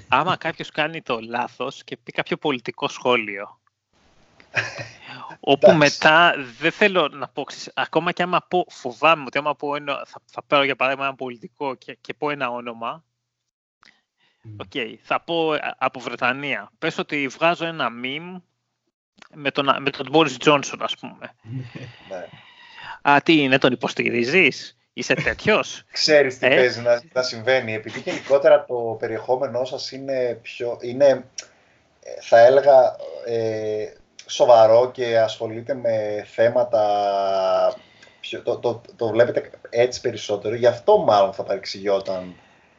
Άμα 0.08 0.36
κάποιος 0.46 0.70
κάνει 0.70 1.02
το 1.02 1.20
λάθος 1.20 1.84
και 1.84 1.96
πει 1.96 2.12
κάποιο 2.12 2.36
πολιτικό 2.36 2.88
σχόλιο. 2.88 3.60
όπου 5.40 5.72
μετά 5.72 6.34
δεν 6.58 6.72
θέλω 6.72 7.08
να 7.08 7.28
πω, 7.28 7.46
ακόμα 7.74 8.12
και 8.12 8.22
άμα 8.22 8.40
πω, 8.48 8.66
φοβάμαι 8.68 9.24
ότι 9.26 9.38
άμα 9.38 9.54
πω 9.54 9.74
ένα, 9.74 10.04
θα, 10.06 10.20
θα 10.24 10.42
πάρω 10.42 10.64
για 10.64 10.76
παράδειγμα 10.76 11.06
ένα 11.06 11.16
πολιτικό 11.16 11.74
και, 11.74 11.98
και 12.00 12.14
πω 12.14 12.30
ένα 12.30 12.50
όνομα, 12.50 13.04
okay, 14.56 14.94
θα 15.02 15.20
πω 15.20 15.54
ε, 15.54 15.74
από 15.78 16.00
Βρετανία. 16.00 16.70
Πες 16.78 16.98
ότι 16.98 17.28
βγάζω 17.28 17.64
ένα 17.66 17.88
meme 18.02 18.40
με 19.34 19.50
τον, 19.50 19.76
με 19.80 19.90
τον 19.90 20.08
Boris 20.12 20.36
Johnson, 20.44 20.78
ας 20.78 20.96
πούμε. 20.96 21.34
Ναι. 22.08 22.26
Α, 23.02 23.20
τι 23.22 23.42
είναι, 23.42 23.58
τον 23.58 23.72
υποστηρίζεις, 23.72 24.76
είσαι 24.92 25.14
τέτοιος; 25.14 25.82
Ξέρεις 25.92 26.38
τι 26.38 26.46
ε; 26.46 26.54
παίζει 26.54 26.80
να, 26.80 27.02
να 27.12 27.22
συμβαίνει, 27.22 27.74
επειδή 27.74 28.00
γενικότερα 28.00 28.64
το 28.64 28.96
περιεχόμενό 28.98 29.64
σας 29.64 29.92
είναι 29.92 30.38
πιο, 30.42 30.78
είναι, 30.80 31.24
ε, 32.00 32.20
θα 32.20 32.38
έλεγα, 32.38 32.96
ε, 33.26 33.92
σοβαρό 34.26 34.90
και 34.90 35.18
ασχολείται 35.18 35.74
με 35.74 36.26
θέματα, 36.30 37.76
πιο, 38.20 38.42
το, 38.42 38.58
το, 38.58 38.80
το, 38.96 39.08
βλέπετε 39.08 39.50
έτσι 39.70 40.00
περισσότερο, 40.00 40.54
γι' 40.54 40.66
αυτό 40.66 40.98
μάλλον 40.98 41.32
θα 41.32 41.42
παρεξηγιόταν 41.42 42.34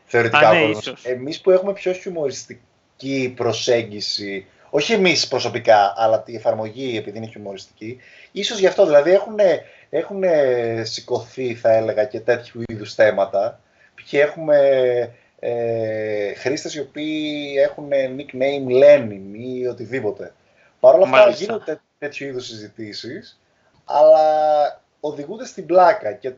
θεωρητικά 0.05 0.49
Α, 0.49 0.53
ναι, 0.53 0.71
Εμείς 1.03 1.41
που 1.41 1.51
έχουμε 1.51 1.73
πιο 1.73 1.93
χιουμοριστική 1.93 3.33
προσέγγιση 3.35 4.47
όχι 4.73 4.93
εμείς 4.93 5.27
προσωπικά, 5.27 5.93
αλλά 5.97 6.23
η 6.25 6.35
εφαρμογή 6.35 6.97
επειδή 6.97 7.17
είναι 7.17 7.27
χιουμοριστική. 7.27 7.99
Ίσως 8.31 8.59
γι' 8.59 8.67
αυτό 8.67 8.85
δηλαδή 8.85 9.11
έχουν, 9.11 9.39
έχουν 9.89 10.23
σηκωθεί, 10.81 11.55
θα 11.55 11.71
έλεγα, 11.71 12.05
και 12.05 12.19
τέτοιου 12.19 12.61
είδους 12.67 12.93
θέματα. 12.93 13.59
Π.χ. 13.95 14.13
έχουμε 14.13 14.57
ε, 15.39 16.33
χρήστες 16.33 16.75
οι 16.75 16.79
οποίοι 16.79 17.53
έχουν 17.59 17.89
nickname 17.91 18.83
Lenin 18.83 19.21
ή 19.33 19.67
οτιδήποτε. 19.67 20.33
Παρ' 20.79 20.95
όλα 20.95 21.03
αυτά 21.05 21.29
γίνονται 21.29 21.81
τέτοιου 21.97 22.27
είδους 22.27 22.45
συζητήσεις, 22.45 23.39
αλλά 23.85 24.81
οδηγούνται 24.99 25.45
στην 25.45 25.65
πλάκα 25.65 26.11
και 26.11 26.31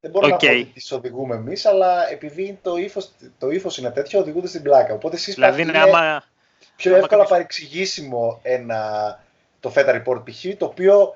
δεν 0.00 0.10
μπορώ 0.10 0.26
okay. 0.26 0.30
να 0.30 0.36
πω 0.36 0.46
ότι 0.46 0.64
τις 0.64 0.92
οδηγούμε 0.92 1.34
εμείς, 1.34 1.66
αλλά 1.66 2.10
επειδή 2.10 2.58
το 2.62 2.76
ύφος 2.76 3.10
το 3.38 3.50
ύφος 3.50 3.78
είναι 3.78 3.90
τέτοιο, 3.90 4.20
οδηγούνται 4.20 4.48
στην 4.48 4.62
πλάκα. 4.62 4.94
Οπότε 4.94 5.16
εσείς 5.16 5.34
δηλαδή, 5.34 5.62
είναι 5.62 5.78
άμα, 5.78 6.24
πιο 6.80 6.96
εύκολα 6.96 7.24
παρεξηγήσιμο 7.24 8.40
ένα, 8.42 8.80
το 9.60 9.72
Feta 9.74 10.02
Report 10.02 10.22
π.χ. 10.24 10.56
το 10.58 10.64
οποίο 10.64 11.14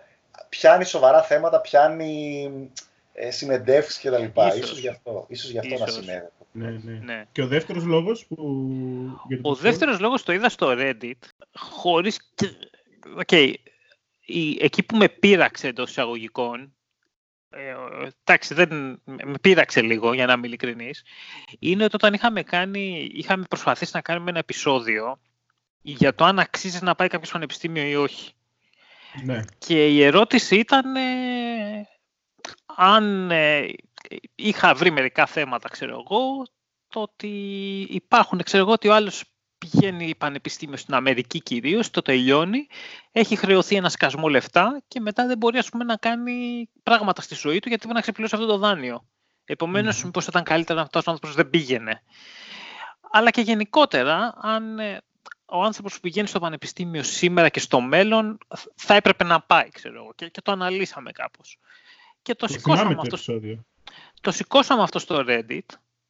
πιάνει 0.48 0.84
σοβαρά 0.84 1.22
θέματα, 1.22 1.60
πιάνει 1.60 2.50
ε, 3.12 3.30
συνεντεύξεις 3.30 3.98
και 3.98 4.10
τα 4.10 4.18
λοιπά. 4.18 4.46
Ίσως, 4.46 4.60
ίσως 4.60 4.78
γι' 4.78 4.88
αυτό, 4.88 5.24
ίσως 5.28 5.50
γι 5.50 5.58
αυτό 5.58 5.78
να 5.78 5.86
συνέβη. 5.86 6.28
Ναι, 6.52 6.70
ναι. 6.70 6.98
ναι. 7.04 7.24
Και 7.32 7.42
ο 7.42 7.46
δεύτερος 7.46 7.84
λόγος 7.84 8.26
που... 8.26 8.36
ο 9.42 9.54
δεύτερος 9.54 10.00
λόγος 10.00 10.22
το 10.22 10.32
είδα 10.32 10.48
στο 10.48 10.74
Reddit, 10.78 11.18
χωρίς... 11.54 12.34
Okay. 13.26 13.52
η, 14.24 14.58
εκεί 14.60 14.82
που 14.82 14.96
με 14.96 15.08
πείραξε 15.08 15.68
εντός 15.68 15.90
εισαγωγικών, 15.90 16.74
ε, 17.50 17.74
εντάξει, 18.24 18.54
δεν, 18.54 19.00
με 19.04 19.38
πείραξε 19.40 19.80
λίγο 19.80 20.12
για 20.12 20.26
να 20.26 20.32
είμαι 20.32 20.46
ειλικρινής, 20.46 21.02
είναι 21.58 21.84
ότι 21.84 21.94
όταν 21.94 22.14
είχαμε, 22.14 22.42
κάνει, 22.42 23.10
είχαμε 23.12 23.44
προσπαθήσει 23.48 23.90
να 23.94 24.00
κάνουμε 24.00 24.30
ένα 24.30 24.38
επεισόδιο 24.38 25.18
για 25.86 26.14
το 26.14 26.24
αν 26.24 26.38
αξίζει 26.38 26.78
να 26.82 26.94
πάει 26.94 27.08
κάποιος 27.08 27.30
πανεπιστήμιο 27.30 27.86
ή 27.86 27.94
όχι. 27.94 28.32
Ναι. 29.22 29.40
Και 29.58 29.86
η 29.86 30.02
ερώτηση 30.02 30.56
ήταν 30.56 30.96
ε, 30.96 31.88
αν 32.76 33.30
ε, 33.30 33.66
είχα 34.34 34.74
βρει 34.74 34.90
μερικά 34.90 35.26
θέματα, 35.26 35.68
ξέρω 35.68 36.04
εγώ, 36.04 36.46
το 36.88 37.00
ότι 37.00 37.28
υπάρχουν, 37.90 38.42
ξέρω 38.42 38.62
εγώ, 38.62 38.72
ότι 38.72 38.88
ο 38.88 38.94
άλλος 38.94 39.24
πηγαίνει 39.58 40.14
πανεπιστήμιο 40.14 40.76
στην 40.76 40.94
Αμερική 40.94 41.42
κυρίως, 41.42 41.90
το 41.90 42.02
τελειώνει, 42.02 42.66
έχει 43.12 43.36
χρεωθεί 43.36 43.76
ένα 43.76 43.88
σκασμό 43.88 44.28
λεφτά 44.28 44.82
και 44.88 45.00
μετά 45.00 45.26
δεν 45.26 45.38
μπορεί 45.38 45.58
ας 45.58 45.68
πούμε, 45.68 45.84
να 45.84 45.96
κάνει 45.96 46.68
πράγματα 46.82 47.22
στη 47.22 47.34
ζωή 47.34 47.58
του 47.58 47.68
γιατί 47.68 47.82
πρέπει 47.82 47.94
να 47.94 48.00
ξεπληρώσει 48.00 48.34
αυτό 48.34 48.46
το 48.46 48.58
δάνειο. 48.58 49.04
Επομένως, 49.44 50.00
mm. 50.00 50.04
μήπως 50.04 50.26
ήταν 50.26 50.42
καλύτερα 50.42 50.80
αυτός 50.80 51.06
ο 51.06 51.10
άνθρωπος 51.10 51.36
δεν 51.36 51.50
πήγαινε. 51.50 52.02
Αλλά 53.12 53.30
και 53.30 53.40
γενικότερα, 53.40 54.34
αν 54.40 54.78
ε, 54.78 55.02
ο 55.46 55.62
άνθρωπος 55.62 55.94
που 55.94 56.00
πηγαίνει 56.00 56.28
στο 56.28 56.40
πανεπιστήμιο 56.40 57.02
σήμερα 57.02 57.48
και 57.48 57.60
στο 57.60 57.80
μέλλον 57.80 58.38
θα 58.74 58.94
έπρεπε 58.94 59.24
να 59.24 59.40
πάει, 59.40 59.68
ξέρω 59.68 60.02
εγώ. 60.02 60.12
Και, 60.14 60.28
και 60.28 60.40
το 60.40 60.52
αναλύσαμε 60.52 61.12
κάπως. 61.12 61.58
Και 62.22 62.34
το, 62.34 62.46
το 62.46 62.52
σηκώσαμε 62.52 62.96
αυτό. 62.98 63.16
Το 64.20 64.30
σηκώσαμε 64.30 64.82
αυτό 64.82 64.98
στο 64.98 65.24
Reddit, 65.28 65.66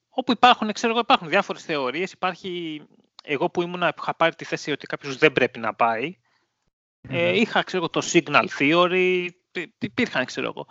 όπου 0.09 0.33
υπάρχουν, 0.33 0.73
ξέρω 0.73 0.93
εγώ, 0.93 1.01
υπάρχουν 1.01 1.29
διάφορες 1.29 1.65
θεωρίες. 1.65 2.13
Υπάρχει, 2.13 2.83
εγώ 3.23 3.51
που 3.51 3.63
ήμουν, 3.63 3.81
που 3.81 4.01
είχα 4.03 4.15
πάρει 4.15 4.35
τη 4.35 4.45
θέση 4.45 4.71
ότι 4.71 4.87
κάποιος 4.87 5.17
δεν 5.17 5.33
πρέπει 5.33 5.59
να 5.59 5.75
πάει. 5.75 6.19
Ε, 7.09 7.39
είχα, 7.39 7.63
ξέρω 7.63 7.89
το 7.89 8.03
signal 8.13 8.47
theory, 8.59 9.29
υπήρχαν, 9.79 10.25
ξέρω 10.25 10.47
εγώ. 10.47 10.67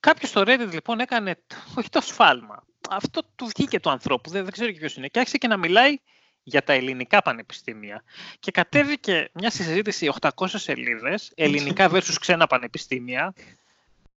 Κάποιος 0.00 0.30
στο 0.30 0.42
Reddit 0.46 0.68
λοιπόν 0.72 1.00
έκανε, 1.00 1.42
όχι 1.78 1.88
το 1.88 2.00
σφάλμα, 2.00 2.64
αυτό 2.90 3.20
του 3.36 3.46
βγήκε 3.56 3.80
του 3.80 3.90
ανθρώπου, 3.90 4.30
δεν, 4.30 4.42
δεν 4.42 4.52
ξέρω 4.52 4.70
και 4.70 4.78
ποιος 4.78 4.96
είναι, 4.96 5.08
και 5.08 5.18
άρχισε 5.18 5.38
και 5.38 5.48
να 5.48 5.56
μιλάει 5.56 5.96
για 6.48 6.62
τα 6.62 6.72
ελληνικά 6.72 7.22
πανεπιστήμια. 7.22 8.02
Και 8.40 8.50
κατέβηκε 8.50 9.30
μια 9.32 9.50
συζήτηση 9.50 10.12
800 10.20 10.46
σελίδες, 10.48 11.32
ελληνικά 11.34 11.90
versus 11.90 12.16
ξένα 12.20 12.46
πανεπιστήμια, 12.46 13.34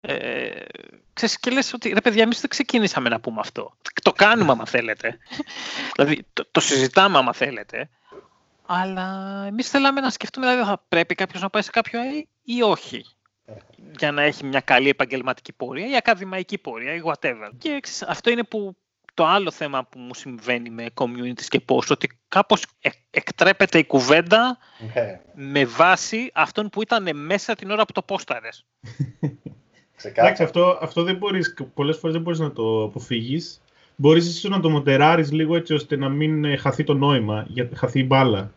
ε, 0.02 0.66
ξέρεις, 1.14 1.40
και 1.40 1.52
λες 1.52 1.74
ότι 1.74 1.90
ρε 1.90 2.02
παιδιά, 2.02 2.24
εμείς 2.24 2.40
δεν 2.40 2.50
ξεκινήσαμε 2.50 3.10
να 3.10 3.20
πούμε 3.20 3.40
αυτό. 3.40 3.78
Το 4.02 4.12
κάνουμε 4.12 4.52
άμα 4.52 4.66
θέλετε. 4.66 5.18
δηλαδή, 5.96 6.26
το, 6.34 6.48
το 6.52 6.60
συζητάμε 6.60 7.18
άμα 7.18 7.34
θέλετε. 7.34 7.90
Αλλά 8.66 9.44
εμείς 9.48 9.70
θέλαμε 9.70 10.02
να 10.02 10.10
σκεφτούμε, 10.10 10.48
δηλαδή, 10.48 10.70
θα 10.70 10.84
πρέπει 10.90 11.16
κάποιος 11.16 11.42
να 11.42 11.50
πάει 11.50 11.62
σε 11.62 11.72
κάποιο 11.72 12.00
ΑΕ 12.00 12.28
ή 12.44 12.62
όχι. 12.62 13.06
Για 13.98 14.12
να 14.12 14.22
έχει 14.22 14.46
μια 14.46 14.60
καλή 14.60 14.90
επαγγελματική 14.90 15.54
πορεία 15.54 15.88
ή 15.88 15.96
ακαδημαϊκή 15.96 16.58
πορεία 16.58 16.94
ή 16.94 17.02
whatever. 17.04 17.50
Και 17.58 17.80
ξέρεις, 17.80 18.02
αυτό 18.02 18.30
είναι 18.30 18.44
που 18.44 18.76
το 19.20 19.26
άλλο 19.26 19.52
θέμα 19.52 19.86
που 19.86 20.00
μου 20.00 20.14
συμβαίνει 20.14 20.70
με 20.70 20.86
communities 20.94 21.46
και 21.48 21.60
πώς, 21.60 21.90
ότι 21.90 22.20
κάπως 22.28 22.66
ε, 22.82 22.90
εκτρέπεται 23.10 23.78
η 23.78 23.86
κουβέντα 23.86 24.58
ναι. 24.94 25.20
με 25.34 25.66
βάση 25.66 26.32
αυτόν 26.34 26.70
που 26.70 26.82
ήταν 26.82 27.26
μέσα 27.26 27.56
την 27.56 27.72
ώρα 27.72 27.86
που 27.86 27.92
το 27.92 28.02
πόσταρες. 28.02 28.66
Εντάξει, 30.04 30.44
αυτό, 30.44 30.80
αυτό 30.82 31.04
δεν 31.04 31.16
μπορείς, 31.16 31.54
πολλές 31.74 31.98
φορές 31.98 32.16
δεν 32.16 32.22
μπορείς 32.22 32.40
να 32.40 32.52
το 32.52 32.84
αποφύγεις. 32.84 33.62
Μπορείς 33.96 34.28
ίσως 34.28 34.52
να 34.52 34.60
το 34.60 34.70
μοντεράρεις 34.70 35.32
λίγο 35.32 35.56
έτσι 35.56 35.74
ώστε 35.74 35.96
να 35.96 36.10
μην 36.10 36.46
ε, 36.46 36.56
χαθεί 36.56 36.84
το 36.84 36.94
νόημα, 36.94 37.46
για 37.48 37.70
χαθεί 37.76 38.00
η 38.00 38.06
μπάλα. 38.08 38.52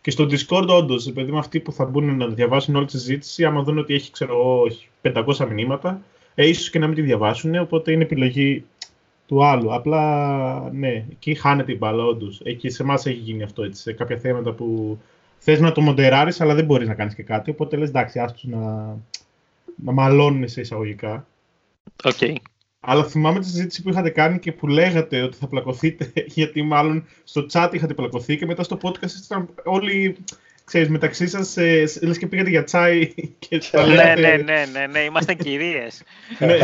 Και 0.00 0.10
στο 0.10 0.24
Discord, 0.24 0.66
όντως, 0.68 1.06
επειδή 1.06 1.32
με 1.32 1.38
αυτοί 1.38 1.60
που 1.60 1.72
θα 1.72 1.84
μπουν 1.84 2.16
να 2.16 2.26
διαβάσουν 2.26 2.76
όλη 2.76 2.86
τη 2.86 2.92
συζήτηση, 2.92 3.44
άμα 3.44 3.62
δουν 3.62 3.78
ότι 3.78 3.94
έχει, 3.94 4.10
ξέρω 4.10 4.62
500 5.02 5.48
μηνύματα, 5.50 6.02
ε, 6.34 6.48
ίσως 6.48 6.70
και 6.70 6.78
να 6.78 6.86
μην 6.86 6.96
τη 6.96 7.02
διαβάσουν, 7.02 7.54
οπότε 7.54 7.92
είναι 7.92 8.02
επιλογή 8.02 8.64
του 9.28 9.44
άλλου. 9.44 9.74
Απλά, 9.74 10.70
ναι, 10.72 11.06
εκεί 11.10 11.34
χάνεται 11.34 11.72
η 11.72 11.76
μπάλα, 11.78 12.04
όντως. 12.04 12.40
Εκεί 12.44 12.70
σε 12.70 12.82
εμάς 12.82 13.06
έχει 13.06 13.16
γίνει 13.16 13.42
αυτό, 13.42 13.62
έτσι, 13.62 13.82
σε 13.82 13.92
κάποια 13.92 14.18
θέματα 14.18 14.52
που 14.52 14.98
θες 15.38 15.60
να 15.60 15.72
το 15.72 15.80
μοντεράρεις, 15.80 16.40
αλλά 16.40 16.54
δεν 16.54 16.64
μπορείς 16.64 16.88
να 16.88 16.94
κάνεις 16.94 17.14
και 17.14 17.22
κάτι. 17.22 17.50
Οπότε 17.50 17.76
λες, 17.76 17.88
εντάξει, 17.88 18.18
άστου 18.18 18.48
να, 18.48 18.96
να 19.76 19.92
μαλώνουν 19.92 20.48
σε 20.48 20.60
εισαγωγικά. 20.60 21.26
Okay. 22.02 22.34
Αλλά 22.80 23.04
θυμάμαι 23.04 23.40
τη 23.40 23.46
συζήτηση 23.46 23.82
που 23.82 23.88
είχατε 23.88 24.10
κάνει 24.10 24.38
και 24.38 24.52
που 24.52 24.66
λέγατε 24.66 25.22
ότι 25.22 25.36
θα 25.36 25.46
πλακωθείτε, 25.46 26.12
γιατί 26.36 26.62
μάλλον 26.62 27.04
στο 27.24 27.46
chat 27.52 27.70
είχατε 27.72 27.94
πλακωθεί 27.94 28.36
και 28.36 28.46
μετά 28.46 28.62
στο 28.62 28.78
podcast 28.82 29.24
ήταν 29.24 29.48
όλοι, 29.64 30.16
ξέρεις, 30.68 30.88
μεταξύ 30.88 31.28
σας, 31.28 31.56
ε, 31.56 31.84
λες 32.02 32.18
και 32.18 32.26
πήγατε 32.26 32.50
για 32.50 32.64
τσάι 32.64 33.14
και 33.48 33.60
τα 33.70 33.86
ναι, 33.86 33.94
λέτε... 33.94 34.14
ναι, 34.14 34.36
ναι, 34.36 34.66
ναι, 34.72 34.86
ναι, 34.86 34.98
είμαστε 34.98 35.34
κυρίες. 35.34 36.02
Ναι. 36.38 36.58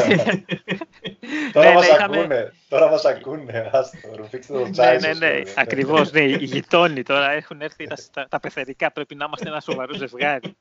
τώρα, 1.53 1.69
ναι, 1.69 1.75
μας 1.75 1.91
ακούνε, 1.91 2.53
τώρα 2.69 2.91
μας 2.91 3.05
ακούνε, 3.05 3.71
άστο, 3.73 3.99
ρουφήξτε 4.17 4.53
το 4.53 4.71
τσάι 4.71 4.99
Ναι, 4.99 5.09
ναι, 5.09 5.27
ναι, 5.27 5.43
ακριβώς, 5.55 6.13
ναι, 6.13 6.21
οι 6.41 6.45
γειτόνοι 6.45 7.03
τώρα 7.03 7.31
έχουν 7.33 7.61
έρθει 7.61 7.87
τα, 8.13 8.27
τα 8.29 8.41
πεθερικά, 8.41 8.93
πρέπει 8.93 9.15
να 9.15 9.25
είμαστε 9.25 9.49
ένα 9.49 9.61
σοβαρό 9.61 9.95
ζευγάρι. 9.95 10.57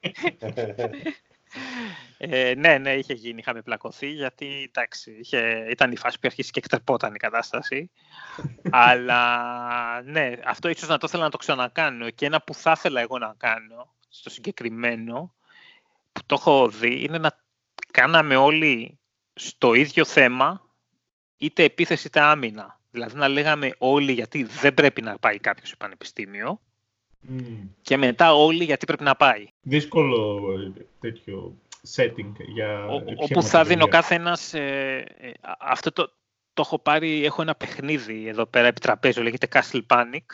Ε, 2.18 2.54
ναι, 2.58 2.78
ναι, 2.78 2.94
είχε 2.94 3.14
γίνει, 3.14 3.40
είχαμε 3.40 3.62
πλακωθεί, 3.62 4.08
γιατί 4.08 4.66
εντάξει, 4.68 5.12
είχε, 5.12 5.66
ήταν 5.70 5.92
η 5.92 5.98
φάση 5.98 6.16
που 6.16 6.22
αρχίσει 6.26 6.52
και 6.52 6.60
εκτρεπόταν 6.60 7.14
η 7.16 7.18
κατάσταση. 7.18 7.92
Αλλά 8.70 10.02
ναι, 10.02 10.34
αυτό 10.46 10.70
ίσως 10.70 10.88
να 10.88 10.98
το 10.98 11.06
ήθελα 11.08 11.24
να 11.24 11.30
το 11.30 11.38
ξανακάνω. 11.38 12.10
Και 12.10 12.26
ένα 12.26 12.42
που 12.42 12.54
θα 12.54 12.72
ήθελα 12.72 13.02
εγώ 13.02 13.18
να 13.18 13.34
κάνω, 13.38 13.94
στο 14.10 14.30
συγκεκριμένο, 14.30 15.34
που 16.12 16.22
το 16.26 16.36
έχω 16.40 16.70
δει, 16.70 17.04
είναι 17.04 17.18
να 17.18 17.38
κάναμε 17.92 18.36
όλοι 18.36 19.00
στο 19.34 19.74
ίδιο 19.74 20.06
θέμα, 20.06 20.70
είτε 21.38 21.64
επίθεση 21.64 22.08
είτε 22.08 22.20
άμυνα. 22.22 22.80
Δηλαδή 22.92 23.16
να 23.16 23.28
λέγαμε 23.28 23.76
όλοι 23.78 24.12
γιατί 24.12 24.44
δεν 24.44 24.74
πρέπει 24.74 25.02
να 25.02 25.18
πάει 25.18 25.40
κάποιος 25.40 25.68
στο 25.68 25.78
πανεπιστήμιο 25.78 26.62
και 27.82 27.98
μετά 27.98 28.34
όλοι 28.34 28.64
γιατί 28.64 28.86
πρέπει 28.86 29.04
να 29.04 29.16
πάει. 29.16 29.48
Δύσκολο 29.62 30.46
ε, 30.60 30.82
τέτοιο 31.00 31.54
setting 31.96 32.32
για 32.54 32.86
Όπου 33.18 33.44
θα 33.44 33.64
δίνει 33.64 33.84
ο 33.84 33.88
κάθε 33.88 34.16
ένας, 34.16 34.54
ε, 34.54 35.06
ε, 35.18 35.32
αυτό 35.60 35.92
το, 35.92 36.12
το 36.54 36.62
έχω 36.66 36.80
πάρει, 36.80 37.26
έχω 37.26 37.42
ένα 37.42 37.56
παιχνίδι 37.56 38.28
εδώ 38.28 38.46
πέρα 38.46 38.68
επί 38.68 38.80
τραπέζου, 38.80 39.22
λέγεται 39.22 39.48
Castle 39.52 39.82
Panic, 39.88 40.26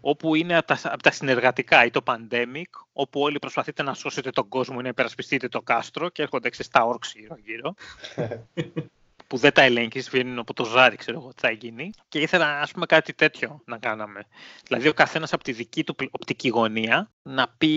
όπου 0.00 0.34
είναι 0.34 0.56
από 0.56 0.66
τα, 0.66 0.78
από 0.82 1.02
τα, 1.02 1.10
συνεργατικά 1.10 1.84
ή 1.84 1.90
το 1.90 2.00
Pandemic, 2.04 2.86
όπου 2.92 3.20
όλοι 3.20 3.38
προσπαθείτε 3.38 3.82
να 3.82 3.94
σώσετε 3.94 4.30
τον 4.30 4.48
κόσμο 4.48 4.76
ή 4.78 4.82
να 4.82 4.88
υπερασπιστείτε 4.88 5.48
το 5.48 5.62
κάστρο 5.62 6.08
και 6.08 6.22
έρχονται 6.22 6.50
στα 6.52 6.84
όρξ 6.84 7.14
γύρω-γύρω. 7.14 7.74
που 9.28 9.36
δεν 9.36 9.52
τα 9.52 9.62
ελέγχεις, 9.62 10.10
βγαίνουν 10.10 10.38
από 10.38 10.54
το 10.54 10.64
ζάρι, 10.64 10.96
ξέρω 10.96 11.18
εγώ 11.18 11.28
τι 11.28 11.40
θα 11.40 11.50
γίνει. 11.50 11.90
Και 12.08 12.18
ήθελα, 12.18 12.60
ας 12.60 12.70
πούμε, 12.70 12.86
κάτι 12.86 13.12
τέτοιο 13.14 13.62
να 13.64 13.78
κάναμε. 13.78 14.26
Δηλαδή, 14.66 14.88
ο 14.88 14.92
καθένας 14.92 15.32
από 15.32 15.44
τη 15.44 15.52
δική 15.52 15.84
του 15.84 15.94
οπτική 16.10 16.48
γωνία 16.48 17.10
να 17.22 17.48
πει 17.58 17.68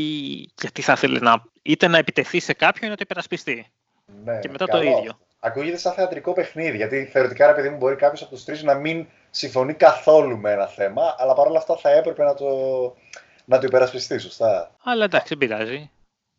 γιατί 0.61 0.81
θα 0.81 0.93
ήθελε 0.93 1.19
να. 1.19 1.43
είτε 1.61 1.87
να 1.87 1.97
επιτεθεί 1.97 2.39
σε 2.39 2.53
κάποιον 2.53 2.87
ή 2.87 2.89
να 2.89 2.95
το 2.95 3.01
υπερασπιστεί. 3.03 3.71
Ναι, 4.23 4.39
και 4.39 4.49
μετά 4.49 4.65
το 4.65 4.81
ίδιο. 4.81 5.19
Ακούγεται 5.39 5.77
σαν 5.77 5.93
θεατρικό 5.93 6.33
παιχνίδι, 6.33 6.77
γιατί 6.77 7.05
θεωρητικά, 7.05 7.47
ρε 7.47 7.53
παιδί 7.53 7.69
μου, 7.69 7.77
μπορεί 7.77 7.95
κάποιος 7.95 8.21
από 8.21 8.31
τους 8.31 8.43
τρεις 8.43 8.63
να 8.63 8.73
μην 8.73 9.07
συμφωνεί 9.29 9.73
καθόλου 9.73 10.37
με 10.37 10.51
ένα 10.51 10.67
θέμα, 10.67 11.15
αλλά 11.17 11.33
παρόλα 11.33 11.57
αυτά 11.57 11.75
θα 11.75 11.89
έπρεπε 11.89 12.23
να 12.23 12.33
το, 12.33 12.47
να 13.45 13.59
το 13.59 13.65
υπερασπιστεί, 13.65 14.19
σωστά. 14.19 14.75
Αλλά 14.83 15.03
εντάξει, 15.03 15.27
δεν 15.27 15.37
πειράζει. 15.37 15.89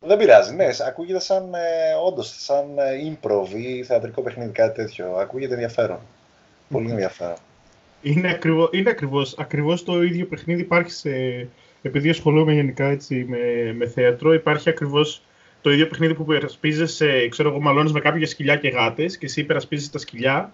Δεν 0.05 0.17
πειράζει, 0.17 0.55
ναι. 0.55 0.67
Ακούγεται 0.87 1.19
σαν 1.19 1.53
ε, 1.53 1.59
όντως, 2.05 2.33
σαν 2.37 2.65
ε, 2.77 3.17
improv 3.21 3.47
ή 3.55 3.83
θεατρικό 3.83 4.21
παιχνίδι, 4.21 4.51
κάτι 4.51 4.75
τέτοιο. 4.75 5.15
Ακούγεται 5.15 5.53
ενδιαφέρον. 5.53 5.99
Πολύ 6.69 6.89
ενδιαφέρον. 6.89 7.37
Είναι, 8.01 8.29
ακριβώς, 8.29 8.69
είναι 8.71 8.89
ακριβώς, 8.89 9.35
ακριβώς 9.37 9.83
το 9.83 10.03
ίδιο 10.03 10.25
παιχνίδι 10.25 10.61
υπάρχει 10.61 10.91
σε... 10.91 11.09
Επειδή 11.81 12.09
ασχολούμαι 12.09 12.53
γενικά 12.53 12.85
έτσι, 12.85 13.25
με, 13.29 13.73
με 13.73 13.87
θέατρο, 13.87 14.33
υπάρχει 14.33 14.69
ακριβώς 14.69 15.21
το 15.61 15.71
ίδιο 15.71 15.87
παιχνίδι 15.87 16.13
που 16.13 16.21
υπερασπίζεσαι, 16.21 17.27
ξέρω 17.27 17.49
εγώ, 17.49 17.61
μαλώνεις 17.61 17.91
με 17.91 17.99
κάποια 17.99 18.27
σκυλιά 18.27 18.55
και 18.55 18.69
γάτες 18.69 19.17
και 19.17 19.25
εσύ 19.25 19.39
υπερασπίζεσαι 19.39 19.91
τα 19.91 19.97
σκυλιά 19.97 20.53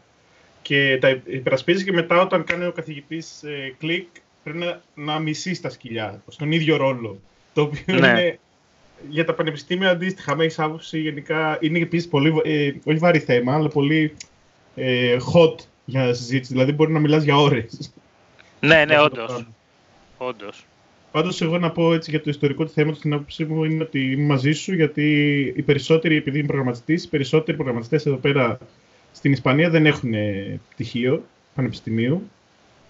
και 0.61 0.97
τα 1.01 1.21
υπερασπίζεις 1.25 1.83
και 1.83 1.91
μετά 1.91 2.21
όταν 2.21 2.43
κάνει 2.43 2.65
ο 2.65 2.71
καθηγητής 2.71 3.43
ε, 3.43 3.75
κλικ 3.77 4.07
πρέπει 4.43 4.57
να, 4.57 4.81
να 4.93 5.19
μισείς 5.19 5.61
τα 5.61 5.69
σκυλιά, 5.69 6.21
στον 6.27 6.51
ίδιο 6.51 6.77
ρόλο. 6.77 7.19
Το 7.53 7.61
οποίο 7.61 7.99
ναι. 7.99 8.07
είναι 8.07 8.39
για 9.09 9.25
τα 9.25 9.33
πανεπιστήμια 9.33 9.89
αντίστοιχα, 9.89 10.35
με 10.35 10.43
έχεις 10.43 10.59
άποψη 10.59 10.99
γενικά 10.99 11.57
είναι 11.61 11.79
επίσης 11.79 12.07
πολύ, 12.07 12.41
ε, 12.43 12.71
όχι 12.83 12.97
βαρύ 12.97 13.19
θέμα, 13.19 13.53
αλλά 13.53 13.67
πολύ 13.67 14.13
ε, 14.75 15.17
hot 15.33 15.55
για 15.85 16.13
συζήτηση. 16.13 16.53
Δηλαδή 16.53 16.71
μπορεί 16.71 16.91
να 16.91 16.99
μιλάς 16.99 17.23
για 17.23 17.37
ώρες. 17.37 17.93
Ναι, 18.59 18.85
ναι, 18.85 18.99
όντως. 18.99 19.45
Όντως. 20.17 20.65
Πάντως, 21.11 21.41
εγώ 21.41 21.57
να 21.57 21.71
πω 21.71 21.93
έτσι 21.93 22.09
για 22.09 22.21
το 22.21 22.29
ιστορικό 22.29 22.63
του 22.63 22.71
θέματος, 22.71 22.99
την 22.99 23.13
άποψή 23.13 23.45
μου 23.45 23.63
είναι 23.63 23.83
ότι 23.83 24.11
είμαι 24.11 24.25
μαζί 24.25 24.51
σου, 24.51 24.73
γιατί 24.73 25.03
οι 25.55 25.61
περισσότεροι, 25.61 26.15
επειδή 26.15 26.37
είμαι 26.37 26.47
προγραμματιστής, 26.47 27.03
οι 27.03 27.09
περισσότεροι 27.09 27.57
προγραμματιστές 27.57 28.05
εδώ 28.05 28.15
πέρα 28.15 28.57
στην 29.11 29.31
Ισπανία 29.31 29.69
δεν 29.69 29.85
έχουν 29.85 30.13
πτυχίο 30.69 31.23
πανεπιστημίου. 31.55 32.29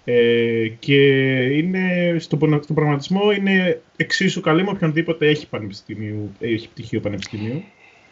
Ε, 0.04 0.68
και 0.78 0.96
είναι, 1.44 2.16
στο, 2.18 2.36
στον 2.62 2.74
προγραμματισμό 2.74 3.30
είναι 3.32 3.80
εξίσου 3.96 4.40
καλή 4.40 4.62
με 4.62 4.70
οποιονδήποτε 4.70 5.28
έχει, 5.28 5.46
πανεπιστήμιο, 5.46 6.30
έχει 6.40 6.68
πτυχίο 6.68 7.00
πανεπιστημίου. 7.00 7.64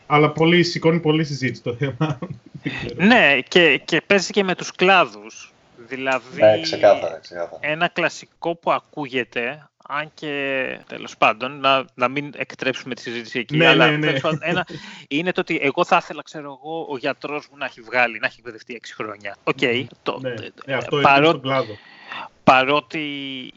Αλλά 0.07 0.31
πολύ, 0.31 0.63
σηκώνει 0.63 1.01
πολύ 1.01 1.25
συζήτηση 1.25 1.63
το 1.63 1.75
θέμα. 1.75 2.19
ναι, 3.09 3.39
και, 3.49 3.81
και 3.85 4.03
παίζει 4.07 4.33
και 4.33 4.45
με 4.45 4.55
τους 4.55 4.73
κλάδους. 4.73 5.53
Δηλαδή, 5.89 6.41
ναι, 6.41 6.61
ξεκάθαρα, 6.61 7.19
ξεκάθαρα. 7.19 7.59
ένα 7.61 7.89
κλασικό 7.89 8.55
που 8.55 8.73
ακούγεται, 8.73 9.69
αν 9.91 10.11
και 10.15 10.81
τέλος 10.87 11.17
πάντων, 11.17 11.61
να, 11.61 11.85
να 11.95 12.09
μην 12.09 12.33
εκτρέψουμε 12.37 12.95
τη 12.95 13.03
συζήτηση 13.03 13.39
εκεί, 13.39 13.57
ναι, 13.57 13.67
αλλά 13.67 13.91
ναι, 13.91 13.97
ναι. 13.97 14.21
πάντων, 14.21 14.39
ένα, 14.43 14.67
είναι 15.09 15.33
το 15.33 15.41
ότι 15.41 15.59
εγώ 15.63 15.85
θα 15.85 15.97
ήθελα, 15.97 16.23
ξέρω 16.23 16.59
εγώ, 16.63 16.87
ο 16.89 16.97
γιατρός 16.97 17.49
μου 17.49 17.57
να 17.57 17.65
έχει 17.65 17.81
βγάλει, 17.81 18.19
να 18.19 18.27
έχει 18.27 18.37
εκπαιδευτεί 18.39 18.81
6 18.85 18.89
χρόνια. 18.95 19.37
OK, 19.45 19.57
okay, 19.61 19.85
το, 20.03 20.19
ναι, 20.21 20.35
ναι, 20.67 20.75
αυτό 20.75 21.01
παρό... 21.01 21.19
είναι 21.19 21.29
στον 21.29 21.41
κλάδο. 21.41 21.77
Παρότι 22.45 23.03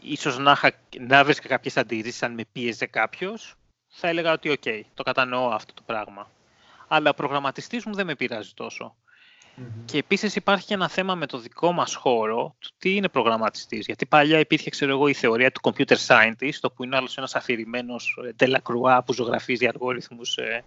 ίσως 0.02 0.38
να, 0.38 0.58
να 1.00 1.24
'βρισκα 1.24 1.48
κάποιες 1.48 1.78
αντιρρήσεις 1.78 2.24
αν 2.24 2.34
με 2.34 2.44
πίεζε 2.52 2.86
κάποιος, 2.86 3.56
θα 3.88 4.08
έλεγα 4.08 4.32
ότι 4.32 4.50
OK, 4.50 4.62
okay, 4.66 4.82
το 4.94 5.04
κατανοώ 5.04 5.50
αυτό 5.50 5.74
το 5.74 5.82
πράγμα. 5.86 6.32
Αλλά 6.88 7.10
ο 7.10 7.14
προγραμματιστής 7.14 7.86
μου 7.86 7.94
δεν 7.94 8.06
με 8.06 8.16
πειράζει 8.16 8.52
τόσο. 8.54 8.96
Mm-hmm. 9.62 9.82
Και 9.86 9.98
επίσης 9.98 10.36
υπάρχει 10.36 10.66
και 10.66 10.74
ένα 10.74 10.90
θέμα 10.90 11.16
με 11.16 11.26
το 11.26 11.38
δικό 11.38 11.72
μας 11.72 11.96
χώρο, 11.96 12.56
του 12.60 12.70
τι 12.78 12.96
είναι 12.96 13.08
προγραμματιστής. 13.08 13.86
Γιατί 13.86 14.06
παλιά 14.06 14.40
υπήρχε, 14.40 14.70
ξέρω 14.70 14.92
εγώ, 14.92 15.08
η 15.08 15.14
θεωρία 15.14 15.52
του 15.52 15.62
computer 15.64 15.96
scientist, 16.08 16.60
όπου 16.62 16.84
είναι 16.84 16.96
άλλος 16.96 17.18
ένας 17.18 17.36
αφηρημένος 17.36 18.18
Ντελακρουά 18.36 19.04
που 19.04 19.14
ζωγραφίζει 19.14 19.66
αλγόριθμους 19.66 20.38
ε, 20.38 20.64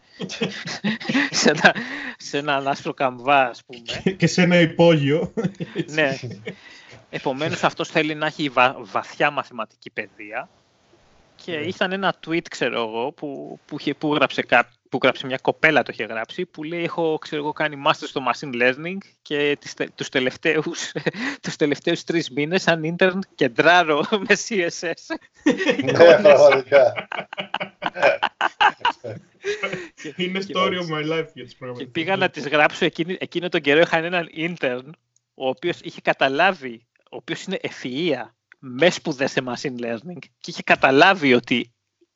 σε, 1.40 1.50
ένα, 1.50 1.74
σε 2.16 2.38
έναν 2.38 2.68
άσπρο 2.68 2.94
καμβά, 2.94 3.48
ας 3.48 3.62
πούμε. 3.66 4.14
Και 4.16 4.26
σε 4.26 4.42
ένα 4.42 4.60
υπόγειο. 4.60 5.32
ναι. 5.86 6.18
Επομένως, 7.10 7.64
αυτός 7.64 7.88
θέλει 7.88 8.14
να 8.14 8.26
έχει 8.26 8.48
βα, 8.48 8.76
βαθιά 8.78 9.30
μαθηματική 9.30 9.90
παιδεία. 9.90 10.48
Και 11.34 11.60
yeah. 11.60 11.66
ήταν 11.66 11.92
ένα 11.92 12.14
tweet, 12.26 12.48
ξέρω 12.48 12.80
εγώ, 12.80 13.12
που, 13.12 13.58
που, 13.66 13.76
που, 13.98 14.14
γράψε 14.14 14.42
κάποιο 14.42 14.76
που 14.94 15.00
γράψε 15.02 15.26
μια 15.26 15.38
κοπέλα 15.42 15.82
το 15.82 15.90
είχε 15.92 16.04
γράψει, 16.04 16.46
που 16.46 16.62
λέει 16.62 16.82
έχω 16.82 17.18
ξέρω 17.18 17.42
εγώ, 17.42 17.52
κάνει 17.52 17.82
master 17.86 18.06
στο 18.06 18.20
machine 18.30 18.62
learning 18.62 18.96
και 19.22 19.56
τις, 19.60 19.74
τους, 19.94 20.08
τελευταίους, 20.08 20.92
τους 21.42 21.56
τελευταίους 21.56 22.04
τρεις 22.04 22.30
μήνες 22.30 22.62
σαν 22.62 22.96
intern 22.98 23.18
κεντράρω 23.34 24.06
με 24.28 24.36
CSS. 24.48 25.16
Ναι, 25.84 25.92
πραγματικά. 26.22 27.08
Είναι 30.16 30.40
story 30.52 30.74
of 30.74 30.88
my 30.88 31.12
life 31.12 31.28
για 31.34 31.44
τις 31.44 31.56
Και 31.76 31.86
πήγα 31.86 32.16
να 32.16 32.28
τις 32.28 32.48
γράψω 32.48 32.84
εκείνη, 32.84 33.16
εκείνο 33.20 33.48
τον 33.48 33.60
καιρό 33.60 33.80
είχαν 33.80 34.04
έναν 34.04 34.28
intern 34.36 34.90
ο 35.34 35.48
οποίος 35.48 35.78
είχε 35.82 36.00
καταλάβει, 36.00 36.86
ο 37.10 37.16
οποίος 37.16 37.44
είναι 37.44 37.58
ευφυΐα 37.62 38.30
μες 38.58 38.94
σπουδές 38.94 39.30
σε 39.30 39.42
machine 39.46 39.84
learning 39.84 40.18
και 40.40 40.50
είχε 40.50 40.62
καταλάβει 40.62 41.34
ότι 41.34 41.74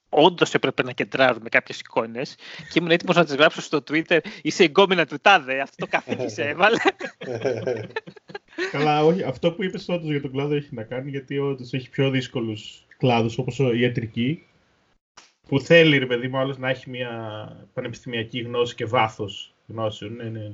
όντως 0.08 0.54
έπρεπε 0.54 0.82
να 0.82 0.92
κεντράρουμε 0.92 1.48
κάποιες 1.48 1.80
εικόνες 1.80 2.34
και 2.72 2.78
ήμουν 2.78 2.90
έτοιμος 2.90 3.16
να 3.16 3.24
τις 3.24 3.34
γράψω 3.34 3.60
στο 3.60 3.78
Twitter. 3.90 4.18
Είσαι 4.42 4.64
εγκόμινα 4.64 5.06
του 5.06 5.18
τάδε. 5.22 5.60
Αυτό 5.60 5.86
καθήκη 5.86 6.28
σε 6.28 6.42
έβαλε. 6.42 6.78
Καλά, 8.70 9.04
όχι. 9.04 9.22
Αυτό 9.22 9.52
που 9.52 9.64
είπες 9.64 9.88
όντως 9.88 10.10
για 10.10 10.20
τον 10.20 10.30
κλάδο 10.30 10.54
έχει 10.54 10.74
να 10.74 10.82
κάνει 10.82 11.10
γιατί 11.10 11.38
όντως 11.38 11.72
έχει 11.72 11.90
πιο 11.90 12.10
δύσκολους 12.10 12.86
κλάδους 12.98 13.38
όπως 13.38 13.58
η 13.58 13.80
ιατρική. 13.80 14.42
Που 15.48 15.60
θέλει, 15.60 15.98
ρε 15.98 16.06
παιδί 16.06 16.28
μου, 16.28 16.54
να 16.58 16.68
έχει 16.68 16.90
μια 16.90 17.66
πανεπιστημιακή 17.74 18.40
γνώση 18.40 18.74
και 18.74 18.84
βάθος 18.84 19.54
γνώσεων. 19.66 20.14
Ναι, 20.14 20.24
ναι. 20.24 20.52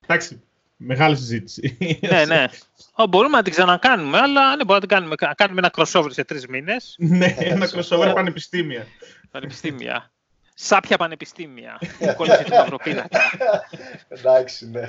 Εντάξει, 0.00 0.42
Μεγάλη 0.82 1.16
συζήτηση. 1.16 1.78
ναι, 2.10 2.24
ναι. 2.24 2.46
Ο, 2.94 3.06
μπορούμε 3.06 3.36
να 3.36 3.42
την 3.42 3.52
ξανακάνουμε, 3.52 4.18
αλλά 4.18 4.56
δεν 4.56 4.66
μπορούμε 4.66 4.74
να 4.74 4.80
την 4.80 4.88
κάνουμε. 4.88 5.14
Να 5.20 5.34
κάνουμε 5.34 5.60
ένα 5.60 5.70
crossover 5.76 6.08
σε 6.10 6.24
τρεις 6.24 6.46
μήνες. 6.46 6.94
ναι, 6.98 7.34
ένα 7.38 7.68
crossover 7.68 8.12
πανεπιστήμια. 8.14 8.86
Πανεπιστήμια. 9.30 10.10
Σάπια 10.54 10.96
πανεπιστήμια. 10.96 11.78
Κόλλησε 12.16 12.44
του 12.44 12.54
Μαυροπίδακα. 12.54 13.20
Εντάξει, 14.08 14.70
ναι. 14.70 14.84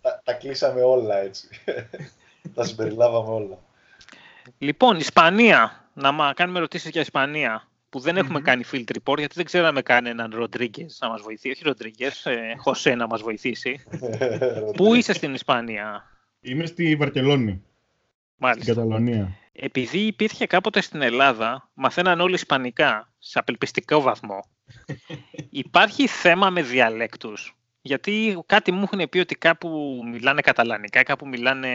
Τα, 0.00 0.20
τα 0.24 0.32
κλείσαμε 0.32 0.80
όλα 0.80 1.16
έτσι. 1.16 1.48
τα 2.54 2.64
συμπεριλάβαμε 2.64 3.28
όλα. 3.28 3.58
Λοιπόν, 4.58 4.96
Ισπανία. 4.96 5.88
Να 5.94 6.32
κάνουμε 6.34 6.58
ερωτήσεις 6.58 6.90
για 6.90 7.00
Ισπανία 7.00 7.68
που 7.94 8.00
δεν 8.00 8.16
εχουμε 8.16 8.40
κάνει 8.40 8.64
field 8.72 8.84
report, 8.98 9.18
γιατί 9.18 9.34
δεν 9.34 9.44
ξέραμε 9.44 9.82
καν 9.82 10.06
έναν 10.06 10.32
Ροντρίγκες 10.34 10.98
να 11.00 11.08
μας 11.08 11.20
βοηθήσει. 11.22 11.50
Όχι 11.50 11.62
Ροντρίγκες, 11.64 12.26
ε, 12.26 12.54
Χωσέ 12.56 12.94
να 12.94 13.06
μας 13.06 13.22
βοηθήσει. 13.22 13.80
Πού 14.76 14.94
είσαι 14.94 15.12
στην 15.12 15.34
Ισπανία, 15.34 16.04
Είμαι 16.40 16.66
στη 16.66 16.96
Βαρκελόνη. 16.96 17.62
Μάλιστα. 18.36 18.72
Στην 18.72 18.74
Καταλωνία. 18.74 19.36
Επειδή 19.52 19.98
υπήρχε 19.98 20.46
κάποτε 20.46 20.80
στην 20.80 21.02
Ελλάδα, 21.02 21.70
μαθαίναν 21.74 22.20
όλοι 22.20 22.34
Ισπανικά, 22.34 23.12
σε 23.18 23.38
απελπιστικό 23.38 24.00
βαθμό. 24.00 24.38
Υπάρχει 25.64 26.06
θέμα 26.06 26.50
με 26.50 26.62
διαλέκτους. 26.62 27.56
Γιατί 27.86 28.42
κάτι 28.46 28.72
μου 28.72 28.82
έχουν 28.92 29.08
πει 29.08 29.18
ότι 29.18 29.34
κάπου 29.34 30.00
μιλάνε 30.12 30.40
καταλανικά, 30.40 31.02
κάπου 31.02 31.28
μιλάνε 31.28 31.68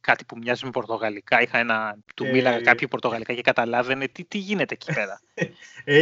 κάτι 0.00 0.24
που 0.24 0.36
μοιάζει 0.38 0.64
με 0.64 0.70
πορτογαλικά. 0.70 1.42
Είχα 1.42 1.58
ένα, 1.58 1.96
του 2.14 2.24
ε, 2.24 2.30
μίλαγα 2.30 2.60
κάποιο 2.60 2.88
πορτογαλικά 2.88 3.34
και 3.34 3.42
καταλάβαινε 3.42 4.08
τι, 4.08 4.24
τι 4.24 4.38
γίνεται 4.38 4.74
εκεί 4.74 4.92
πέρα. 4.94 5.20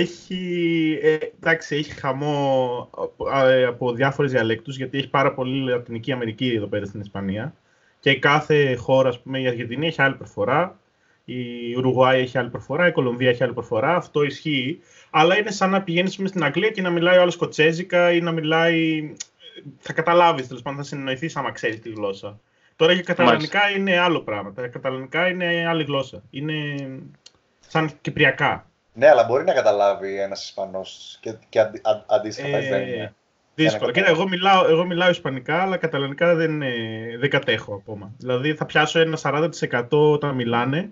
έχει, 0.00 0.98
ε, 1.02 1.18
εντάξει, 1.40 1.76
έχει 1.76 1.92
χαμό 1.92 2.90
ε, 3.46 3.64
από 3.64 3.92
διάφορες 3.92 4.30
διαλέκτους, 4.30 4.76
γιατί 4.76 4.98
έχει 4.98 5.08
πάρα 5.08 5.34
πολύ 5.34 5.70
Λατινική 5.70 6.12
Αμερική 6.12 6.52
εδώ 6.56 6.66
πέρα 6.66 6.86
στην 6.86 7.00
Ισπανία. 7.00 7.54
Και 8.00 8.18
κάθε 8.18 8.74
χώρα, 8.74 9.08
ας 9.08 9.20
πούμε, 9.20 9.40
η 9.40 9.46
Αργεντινή 9.46 9.86
έχει 9.86 10.02
άλλη 10.02 10.14
προφορά, 10.14 10.78
η 11.24 11.74
Ουρουγουάη 11.76 12.20
έχει 12.20 12.38
άλλη 12.38 12.50
προφορά, 12.50 12.86
η 12.86 12.92
Κολομβία 12.92 13.28
έχει 13.30 13.42
άλλη 13.42 13.52
προφορά. 13.52 13.96
Αυτό 13.96 14.22
ισχύει. 14.22 14.80
Αλλά 15.10 15.38
είναι 15.38 15.50
σαν 15.50 15.70
να 15.70 15.82
πηγαίνεις 15.82 16.12
στην 16.24 16.44
Αγγλία 16.44 16.70
και 16.70 16.82
να 16.82 16.90
μιλάει 16.90 17.18
ο 17.18 17.20
άλλος 17.20 17.36
κοτσέζικα 17.36 18.12
ή 18.12 18.20
να 18.20 18.32
μιλάει 18.32 19.12
θα 19.78 19.92
καταλάβεις, 19.92 20.46
τέλος 20.46 20.62
πάντων, 20.62 20.78
θα 20.78 20.84
συνεννοηθεί 20.84 21.30
άμα 21.34 21.52
ξέρεις 21.52 21.80
τη 21.80 21.90
γλώσσα. 21.90 22.40
Τώρα 22.76 22.92
για 22.92 23.02
καταλανικά 23.02 23.70
είναι 23.70 23.98
άλλο 23.98 24.20
πράγμα. 24.20 24.52
Τα 24.52 24.68
καταλανικά 24.68 25.28
είναι 25.28 25.66
άλλη 25.68 25.84
γλώσσα. 25.84 26.22
Είναι 26.30 26.74
σαν 27.68 27.90
κυπριακά. 28.00 28.68
Ναι, 28.92 29.08
αλλά 29.08 29.24
μπορεί 29.24 29.44
να 29.44 29.52
καταλάβει 29.52 30.20
ένας 30.20 30.44
Ισπανός 30.44 31.18
και, 31.20 31.34
και 31.48 31.60
αντι, 31.60 31.80
αντίστοιχα 32.06 32.56
ε, 32.56 32.68
δεν 32.68 32.88
είναι. 32.88 33.14
Δύσκολο. 33.54 33.92
Κοίτα, 33.92 34.08
εγώ 34.08 34.28
μιλάω, 34.28 34.66
εγώ 34.68 34.84
μιλάω 34.84 35.10
Ισπανικά, 35.10 35.62
αλλά 35.62 35.76
καταλανικά 35.76 36.34
δεν, 36.34 36.58
δεν 37.18 37.30
κατέχω 37.30 37.74
ακόμα. 37.74 38.14
Δηλαδή 38.18 38.54
θα 38.54 38.66
πιάσω 38.66 39.00
ένα 39.00 39.18
40% 39.22 39.84
όταν 39.90 40.34
μιλάνε 40.34 40.90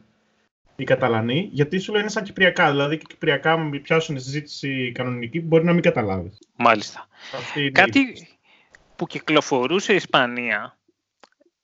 οι 0.76 0.84
Καταλανοί, 0.84 1.48
γιατί 1.52 1.78
σου 1.78 1.92
λένε 1.92 2.08
σαν 2.08 2.22
Κυπριακά. 2.22 2.70
Δηλαδή 2.70 2.96
και 2.96 3.04
Κυπριακά, 3.08 3.56
μου 3.56 3.80
πιάσουν 3.80 4.20
συζήτηση 4.20 4.92
κανονική, 4.94 5.40
μπορεί 5.40 5.64
να 5.64 5.72
μην 5.72 5.82
καταλάβεις. 5.82 6.38
Μάλιστα. 6.56 7.08
Κάτι, 7.72 8.28
που 9.02 9.08
κυκλοφορούσε 9.08 9.92
η 9.92 9.96
Ισπανία, 9.96 10.78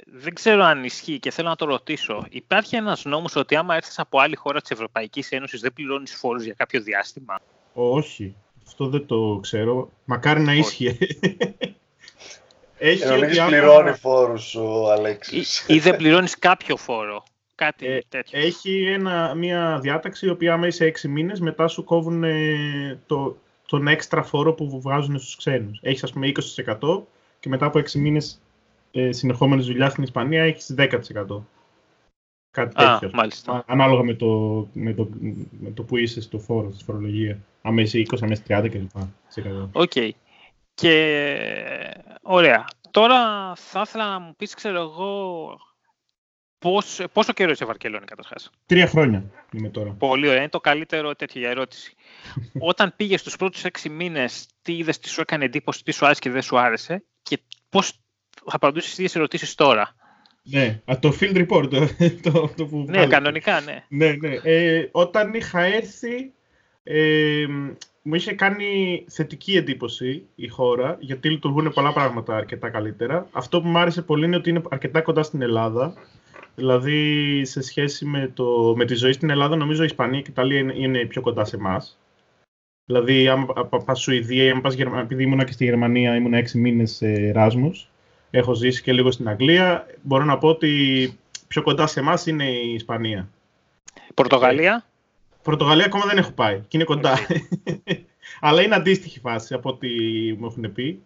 δεν 0.06 0.34
ξέρω 0.34 0.62
αν 0.62 0.84
ισχύει 0.84 1.18
και 1.18 1.30
θέλω 1.30 1.48
να 1.48 1.56
το 1.56 1.64
ρωτήσω. 1.64 2.26
Υπάρχει 2.28 2.76
ένας 2.76 3.04
νόμος 3.04 3.36
ότι 3.36 3.56
άμα 3.56 3.74
έρθεις 3.74 3.98
από 3.98 4.18
άλλη 4.18 4.36
χώρα 4.36 4.60
της 4.60 4.70
Ευρωπαϊκής 4.70 5.30
Ένωσης 5.30 5.60
δεν 5.60 5.72
πληρώνεις 5.72 6.14
φόρους 6.14 6.44
για 6.44 6.54
κάποιο 6.56 6.80
διάστημα; 6.80 7.40
Όχι. 7.72 8.34
Αυτό 8.66 8.88
δεν 8.88 9.06
το 9.06 9.38
ξέρω. 9.42 9.90
Μακάρι 10.04 10.40
να 10.40 10.54
ίσχυε. 10.54 10.96
Έχει 12.78 13.02
ε, 13.02 13.12
ότι 13.12 13.38
άμα... 13.38 13.48
πληρώνει 13.48 13.92
φόρους 13.92 14.54
ο 14.54 14.90
Αλέξης. 14.92 15.64
Ή, 15.68 15.74
ή 15.74 15.78
δεν 15.78 15.96
πληρώνεις 15.96 16.38
κάποιο 16.38 16.76
φόρο; 16.76 17.22
Κάτι 17.54 17.86
ε, 17.86 17.98
τέτοιο. 18.08 18.40
Έχει 18.40 18.84
ένα, 18.84 19.34
μια 19.34 19.78
διάταξη 19.82 20.26
η 20.26 20.30
οποία 20.30 20.52
άμα 20.52 20.66
είσαι 20.66 20.84
έξι 20.84 21.08
μήνες 21.08 21.40
μετά 21.40 21.68
σου 21.68 21.84
κόβουν 21.84 22.24
το, 23.06 23.36
τον 23.66 23.88
έξτρα 23.88 24.22
φόρο 24.22 24.52
που 24.52 24.80
βγάζουν 24.80 25.18
στους 25.18 25.36
ξένους. 25.36 25.78
Έχεις 25.82 26.02
ας 26.02 26.12
πούμε 26.12 26.32
20% 26.80 27.02
και 27.40 27.48
μετά 27.48 27.66
από 27.66 27.78
6 27.78 27.92
μήνες 27.92 28.40
ε, 28.90 29.12
συνεχόμενη 29.12 29.62
δουλειάς 29.62 29.90
στην 29.90 30.02
Ισπανία 30.02 30.42
έχεις 30.42 30.74
10%. 30.78 31.42
Κάτι 32.50 32.74
τέτοιο. 32.74 33.12
Μάλιστα. 33.12 33.64
Ανάλογα 33.66 34.02
με 34.02 34.14
το, 34.14 34.26
με, 34.72 34.94
το, 34.94 35.08
με 35.60 35.70
το 35.70 35.82
που 35.82 35.96
είσαι 35.96 36.20
στο 36.20 36.38
φόρο, 36.38 36.72
στη 36.72 36.84
φορολογία. 36.84 37.38
Αν 37.62 37.78
είσαι 37.78 37.98
20, 37.98 38.18
αν 38.20 38.30
είσαι 38.30 38.42
30 38.48 38.68
κλπ. 38.70 38.96
OK. 39.72 39.90
Okay. 39.94 40.10
Και 40.74 40.94
ωραία. 42.22 42.64
Τώρα 42.90 43.52
θα 43.54 43.80
ήθελα 43.86 44.10
να 44.10 44.18
μου 44.18 44.34
πεις, 44.36 44.54
ξέρω 44.54 44.80
εγώ, 44.80 45.60
πώς, 46.58 47.00
πόσο 47.12 47.32
καιρό 47.32 47.50
είσαι 47.50 47.64
Βαρκελόνη 47.64 48.04
καταρχάς; 48.04 48.50
Τρία 48.66 48.86
χρόνια 48.86 49.24
είμαι 49.52 49.68
τώρα. 49.68 49.90
Πολύ 49.90 50.26
ωραία. 50.28 50.38
Είναι 50.38 50.48
το 50.48 50.60
καλύτερο 50.60 51.14
τέτοιο 51.14 51.40
για 51.40 51.50
ερώτηση. 51.50 51.94
Όταν 52.70 52.92
πήγες 52.96 53.20
στους 53.20 53.36
πρώτους 53.36 53.64
έξι 53.64 53.88
μήνες, 53.88 54.46
τι 54.62 54.76
είδες, 54.76 54.98
τι 54.98 55.08
σου 55.08 55.20
έκανε 55.20 55.44
εντύπωση, 55.44 55.84
τι 55.84 55.92
σου 55.92 56.04
άρεσε 56.04 56.20
και 56.20 56.30
δεν 56.30 56.42
σου 56.42 56.58
άρεσε; 56.58 57.04
Και 57.28 57.38
πώς 57.68 57.92
θα 58.44 58.56
απαντήσεις 58.56 58.94
τις 58.94 59.16
ερωτήσεις 59.16 59.54
τώρα. 59.54 59.94
Ναι, 60.42 60.80
το 61.00 61.16
field 61.20 61.46
report. 61.46 61.88
Το, 62.22 62.50
το 62.56 62.66
που 62.66 62.84
ναι, 62.88 63.06
κανονικά, 63.06 63.60
ναι. 63.60 63.84
ναι, 63.88 64.12
ναι. 64.12 64.34
Ε, 64.42 64.88
όταν 64.92 65.34
είχα 65.34 65.60
έρθει, 65.60 66.32
ε, 66.82 67.46
μου 68.02 68.14
είχε 68.14 68.32
κάνει 68.32 69.04
θετική 69.08 69.56
εντύπωση 69.56 70.26
η 70.34 70.48
χώρα, 70.48 70.96
γιατί 71.00 71.30
λειτουργούν 71.30 71.72
πολλά 71.74 71.92
πράγματα 71.92 72.36
αρκετά 72.36 72.68
καλύτερα. 72.70 73.28
Αυτό 73.32 73.60
που 73.60 73.68
μου 73.68 73.78
άρεσε 73.78 74.02
πολύ 74.02 74.24
είναι 74.24 74.36
ότι 74.36 74.50
είναι 74.50 74.62
αρκετά 74.70 75.00
κοντά 75.00 75.22
στην 75.22 75.42
Ελλάδα 75.42 75.94
Δηλαδή, 76.58 77.42
σε 77.44 77.60
σχέση 77.60 78.04
με, 78.04 78.30
το, 78.34 78.74
με 78.76 78.84
τη 78.84 78.94
ζωή 78.94 79.12
στην 79.12 79.30
Ελλάδα, 79.30 79.56
νομίζω 79.56 79.82
η 79.82 79.86
Ισπανία 79.86 80.20
και 80.20 80.28
η 80.28 80.32
Ιταλία 80.32 80.58
είναι, 80.58 80.74
είναι 80.76 81.04
πιο 81.04 81.20
κοντά 81.20 81.44
σε 81.44 81.56
εμάς. 81.56 81.98
Δηλαδή, 82.88 83.28
αν 83.28 83.46
πα 83.84 83.94
Σουηδία, 83.94 84.52
αν 84.52 84.60
πας 84.60 84.74
Γερμανία, 84.74 85.02
επειδή 85.02 85.22
ήμουν 85.22 85.44
και 85.44 85.52
στη 85.52 85.64
Γερμανία, 85.64 86.14
ήμουν 86.14 86.34
έξι 86.34 86.58
μήνες 86.58 86.90
σε 86.90 87.06
Εράσμου. 87.06 87.72
Έχω 88.30 88.54
ζήσει 88.54 88.82
και 88.82 88.92
λίγο 88.92 89.10
στην 89.10 89.28
Αγγλία. 89.28 89.86
Μπορώ 90.02 90.24
να 90.24 90.38
πω 90.38 90.48
ότι 90.48 91.12
πιο 91.48 91.62
κοντά 91.62 91.86
σε 91.86 92.00
εμάς 92.00 92.26
είναι 92.26 92.44
η 92.44 92.74
Ισπανία. 92.74 93.28
Πορτογαλία; 94.14 94.84
Πορτογαλία 95.42 95.84
ακόμα 95.84 96.04
δεν 96.06 96.18
έχω 96.18 96.30
πάει 96.32 96.58
και 96.58 96.76
είναι 96.76 96.84
κοντά. 96.84 97.18
Αλλά 98.40 98.62
είναι 98.62 98.74
αντίστοιχη 98.74 99.20
φάση 99.20 99.54
από 99.54 99.68
ό,τι 99.68 99.88
μου 100.38 100.46
έχουν 100.46 100.72
πει. 100.72 101.02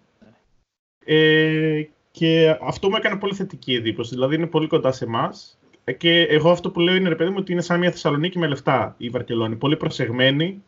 Ε, 1.05 1.83
και 2.11 2.59
αυτό 2.63 2.89
μου 2.89 2.97
έκανε 2.97 3.17
πολύ 3.17 3.35
θετική 3.35 3.75
εντύπωση. 3.75 4.15
Δηλαδή 4.15 4.35
είναι 4.35 4.47
πολύ 4.47 4.67
κοντά 4.67 4.93
σε 4.93 5.05
εμάς. 5.05 5.59
Και 5.97 6.23
εγώ 6.23 6.51
αυτό 6.51 6.71
που 6.71 6.81
λέω 6.81 6.95
είναι 6.95 7.09
ρε 7.09 7.15
παιδί 7.15 7.31
μου 7.31 7.37
ότι 7.39 7.53
είναι 7.53 7.61
σαν 7.61 7.79
μια 7.79 7.91
Θεσσαλονίκη 7.91 8.39
με 8.39 8.47
λεφτά 8.47 8.95
η 8.99 9.09
Βαρκελόνη. 9.09 9.57
Πολύ 9.57 9.77
προσεγμένη. 9.77 10.63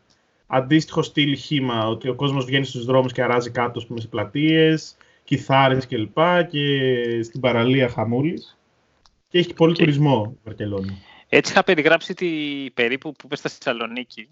Αντίστοιχο 0.47 1.03
στυλ 1.03 1.37
χήμα, 1.37 1.87
ότι 1.87 2.09
ο 2.09 2.15
κόσμος 2.15 2.45
βγαίνει 2.45 2.65
στους 2.65 2.85
δρόμους 2.85 3.13
και 3.13 3.23
αράζει 3.23 3.51
κάτω 3.51 3.85
πούμε, 3.87 4.01
σε 4.01 4.09
πλατείες, 4.09 4.97
κιθάρες 5.25 5.87
κλπ. 5.87 6.17
Και, 6.17 6.47
και 6.51 7.23
στην 7.23 7.41
παραλία 7.41 7.89
χαμούλης. 7.89 8.59
Και 9.29 9.39
έχει 9.39 9.55
πολύ 9.55 9.75
τουρισμό 9.75 10.33
η 10.35 10.41
Βαρκελόνη. 10.45 11.03
Έτσι 11.29 11.53
είχα 11.53 11.65
περιγράψει 11.65 12.15
τη 12.15 12.31
περίπου 12.75 13.13
που 13.13 13.27
είπες 13.27 13.39
στα 13.39 13.49
Θεσσαλονίκη. 13.49 14.29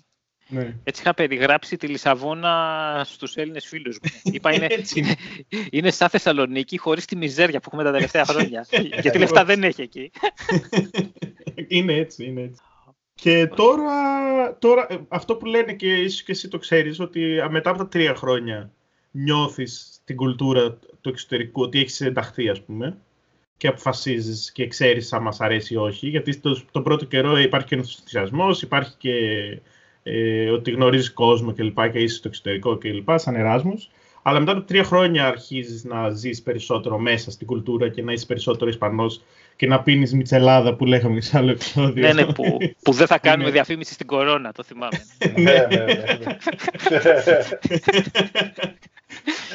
Ναι. 0.49 0.77
Έτσι 0.85 1.01
είχα 1.03 1.15
περιγράψει 1.15 1.77
τη 1.77 1.87
Λισαβόνα 1.87 3.03
στους 3.05 3.37
Έλληνες 3.37 3.67
φίλους 3.67 3.99
μου. 4.03 4.33
Είπα 4.33 4.53
είναι, 4.55 4.67
είναι. 4.95 5.15
είναι 5.71 5.91
σαν 5.91 6.09
Θεσσαλονίκη 6.09 6.79
χωρίς 6.79 7.05
τη 7.05 7.17
μιζέρια 7.17 7.61
που 7.61 7.69
έχουμε 7.73 7.85
τα 7.85 7.93
τελευταία 7.93 8.25
χρόνια. 8.31 8.67
Γιατί 9.01 9.19
λεφτά 9.19 9.45
δεν 9.45 9.63
έχει 9.63 9.83
εκεί. 9.83 10.11
είναι 11.69 11.93
έτσι, 11.93 12.25
είναι 12.25 12.41
έτσι. 12.41 12.63
Και 13.23 13.47
τώρα, 13.47 14.59
τώρα, 14.59 14.87
ε, 14.91 14.97
αυτό 15.09 15.37
που 15.37 15.47
λένε 15.47 15.73
και 15.73 15.93
ίσως 15.97 16.23
και 16.23 16.33
εσύ 16.33 16.49
το 16.49 16.59
ξέρεις, 16.59 17.01
ότι 17.01 17.39
μετά 17.51 17.71
από 17.71 17.79
τα 17.79 17.89
τρία 17.89 18.15
χρόνια 18.15 18.71
νιώθεις 19.11 20.01
την 20.05 20.17
κουλτούρα 20.17 20.79
του 21.01 21.09
εξωτερικού, 21.09 21.63
ότι 21.63 21.81
έχεις 21.81 22.01
ενταχθεί 22.01 22.49
ας 22.49 22.63
πούμε, 22.63 22.97
και 23.57 23.69
αποφασίζεις 23.69 24.53
και 24.53 24.67
ξέρεις 24.67 25.13
αν 25.13 25.23
μας 25.23 25.41
αρέσει 25.41 25.75
ή 25.75 25.77
όχι, 25.77 26.09
γιατί 26.09 26.37
το, 26.37 26.63
τον 26.71 26.83
πρώτο 26.83 27.05
καιρό 27.05 27.39
υπάρχει 27.39 27.67
και 27.67 27.75
ενθουσιασμός, 27.75 28.63
υπάρχει 28.63 28.97
και 28.99 29.15
ε, 30.03 30.51
ότι 30.51 30.71
γνωρίζεις 30.71 31.13
κόσμο 31.13 31.53
και 31.53 31.63
λοιπά 31.63 31.89
και 31.89 31.99
είσαι 31.99 32.17
στο 32.17 32.29
εξωτερικό 32.29 32.79
και 32.79 32.93
λοιπά, 32.93 33.19
σαν 33.19 33.35
Εράσμους. 33.35 33.91
Αλλά 34.23 34.39
μετά 34.39 34.53
από 34.53 34.61
τρία 34.61 34.85
χρόνια 34.85 35.27
αρχίζεις 35.27 35.85
να 35.85 36.11
ζεις 36.11 36.43
περισσότερο 36.43 36.99
μέσα 36.99 37.31
στην 37.31 37.47
κουλτούρα 37.47 37.89
και 37.89 38.03
να 38.03 38.13
είσαι 38.13 38.27
περισσότερο 38.27 38.71
Ισπανός 38.71 39.23
και 39.57 39.67
να 39.67 39.83
πίνεις 39.83 40.15
μιτσελάδα 40.15 40.75
που 40.75 40.85
λέγαμε 40.85 41.21
σε 41.21 41.39
άλλο 41.39 41.51
επεισόδιο. 41.51 42.07
Ναι, 42.07 42.13
ναι, 42.13 42.33
που, 42.33 42.59
που 42.83 42.93
δεν 42.93 43.07
θα 43.07 43.19
κάνουμε 43.29 43.51
διαφήμιση 43.51 43.93
στην 43.93 44.07
κορώνα, 44.07 44.53
το 44.53 44.63
θυμάμαι. 44.63 45.05
ναι, 45.37 45.67
ναι, 45.71 45.85
ναι. 45.85 46.05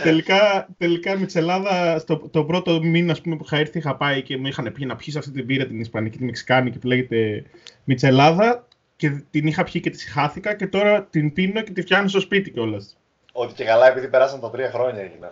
τελικά, 0.03 0.67
τελικά 0.77 1.17
μιτσελάδα, 1.17 1.99
στο, 1.99 2.29
το 2.31 2.43
πρώτο 2.43 2.79
μήνα 2.83 3.11
ας 3.11 3.21
πούμε, 3.21 3.35
που 3.35 3.43
είχα 3.45 3.57
έρθει, 3.57 3.77
είχα 3.77 3.95
πάει 3.95 4.21
και 4.21 4.37
μου 4.37 4.47
είχαν 4.47 4.71
πει 4.71 4.85
να 4.85 4.95
πιεις 4.95 5.15
αυτή 5.15 5.31
την 5.31 5.45
πύρα 5.45 5.65
την 5.65 5.79
Ισπανική, 5.79 6.17
την 6.17 6.25
Μεξικάνικη 6.25 6.77
που 6.77 6.87
λέγεται 6.87 7.43
μιτσελάδα 7.83 8.67
και 8.95 9.23
την 9.31 9.47
είχα 9.47 9.63
πιει 9.63 9.81
και 9.81 9.89
τη 9.89 10.09
χάθηκα 10.09 10.55
και 10.55 10.67
τώρα 10.67 11.03
την 11.03 11.33
πίνω 11.33 11.61
και 11.61 11.71
τη 11.71 11.81
φτιάχνω 11.81 12.07
στο 12.07 12.19
σπίτι 12.19 12.51
κιόλας. 12.51 12.97
Ότι 13.39 13.53
και 13.53 13.63
καλά 13.63 13.87
επειδή 13.87 14.07
περάσαν 14.07 14.39
τα 14.39 14.49
τρία 14.49 14.71
χρόνια 14.71 15.01
έγινα. 15.01 15.29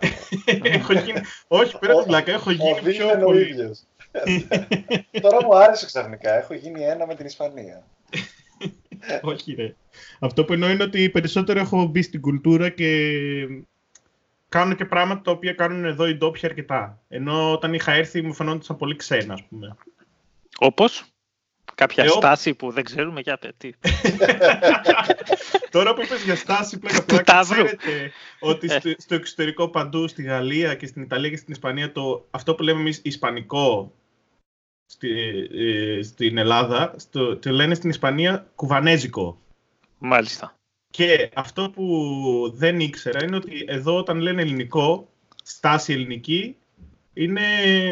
έχω 0.76 0.92
γίνει... 0.92 1.20
Όχι, 1.48 1.78
πέρα 1.78 1.94
την 1.94 2.06
πλάκα, 2.06 2.32
έχω 2.32 2.50
γίνει 2.50 2.70
ο 2.70 2.82
πιο 2.82 3.18
πολύ. 3.24 3.76
τώρα 5.22 5.44
μου 5.44 5.56
άρεσε 5.56 5.86
ξαφνικά, 5.86 6.34
έχω 6.34 6.54
γίνει 6.54 6.82
ένα 6.82 7.06
με 7.06 7.14
την 7.14 7.26
Ισπανία. 7.26 7.86
Όχι 9.22 9.54
ρε. 9.54 9.74
Αυτό 10.18 10.44
που 10.44 10.52
εννοώ 10.52 10.70
είναι 10.70 10.82
ότι 10.82 11.10
περισσότερο 11.10 11.60
έχω 11.60 11.84
μπει 11.84 12.02
στην 12.02 12.20
κουλτούρα 12.20 12.68
και 12.68 13.12
κάνω 14.48 14.74
και 14.74 14.84
πράγματα 14.84 15.22
τα 15.22 15.30
οποία 15.30 15.52
κάνουν 15.52 15.84
εδώ 15.84 16.06
οι 16.06 16.14
ντόπιοι 16.14 16.42
αρκετά. 16.44 17.00
Ενώ 17.08 17.52
όταν 17.52 17.74
είχα 17.74 17.92
έρθει 17.92 18.22
μου 18.22 18.34
φαινόταν 18.34 18.76
πολύ 18.76 18.96
ξένα, 18.96 19.32
ας 19.32 19.42
πούμε. 19.48 19.76
Όπως; 20.58 21.04
Κάποια 21.76 22.04
Ε, 22.04 22.06
ο- 22.08 22.10
στάση 22.10 22.54
που 22.54 22.70
δεν 22.70 22.84
ξέρουμε 22.84 23.20
για 23.20 23.38
τι. 23.56 23.70
Τώρα 25.70 25.94
που 25.94 26.02
είπες 26.02 26.22
για 26.24 26.36
στάση 26.36 26.78
πλάκα 26.78 26.98
Του 26.98 27.04
πλάκα, 27.04 27.24
Ταύρου. 27.32 27.64
ξέρετε 27.64 28.12
ότι 28.40 28.68
στο, 28.68 28.90
στο 28.96 29.14
εξωτερικό 29.14 29.68
παντού, 29.68 30.08
στη 30.08 30.22
Γαλλία 30.22 30.74
και 30.74 30.86
στην 30.86 31.02
Ιταλία 31.02 31.30
και 31.30 31.36
στην 31.36 31.52
Ισπανία, 31.52 31.92
το, 31.92 32.26
αυτό 32.30 32.54
που 32.54 32.62
λέμε 32.62 32.80
εμείς 32.80 33.00
Ισπανικό 33.04 33.92
στη, 34.86 35.10
ε, 35.54 36.02
στην 36.02 36.38
Ελλάδα, 36.38 36.94
στο, 36.96 37.36
το 37.36 37.50
λένε 37.50 37.74
στην 37.74 37.90
Ισπανία 37.90 38.46
κουβανέζικο. 38.54 39.40
Μάλιστα. 39.98 40.54
Και 40.92 41.30
αυτό 41.34 41.70
που 41.70 41.86
δεν 42.54 42.80
ήξερα 42.80 43.24
είναι 43.24 43.36
ότι 43.36 43.64
εδώ 43.68 43.96
όταν 43.96 44.18
λένε 44.18 44.42
ελληνικό, 44.42 45.08
στάση 45.42 45.92
ελληνική, 45.92 46.56
είναι, 47.12 47.42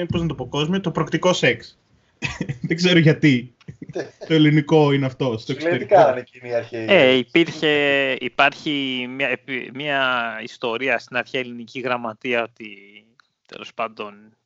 πώς 0.09 0.21
να 0.21 0.27
το 0.29 0.35
πω 0.35 0.47
κόσμο, 0.47 0.81
το 0.81 0.91
προκτικό 0.91 1.33
σεξ. 1.33 1.79
δεν 2.69 2.77
ξέρω 2.77 2.99
γιατί. 2.99 3.55
Το 4.29 4.35
ελληνικό 4.35 4.93
είναι 4.93 5.07
αυτό, 5.07 5.39
στο 5.39 5.53
Σου 5.53 5.59
λέει 5.59 5.59
τι 5.59 5.65
εξωτερικό. 5.67 5.95
κάνανε 5.95 6.21
εκείνοι 6.21 6.49
οι 6.49 6.55
αρχαίοι. 6.55 6.87
Ε, 6.89 7.11
υπήρχε, 7.13 8.13
υπάρχει 8.21 9.07
μια, 9.11 9.29
επι- 9.29 9.75
μια 9.75 10.39
ιστορία 10.43 10.99
στην 10.99 11.17
αρχαία 11.17 11.41
ελληνική 11.41 11.81
γραμματεία 11.81 12.43
ότι 12.43 12.67
τέλος 13.47 13.75
πάντων 13.75 14.37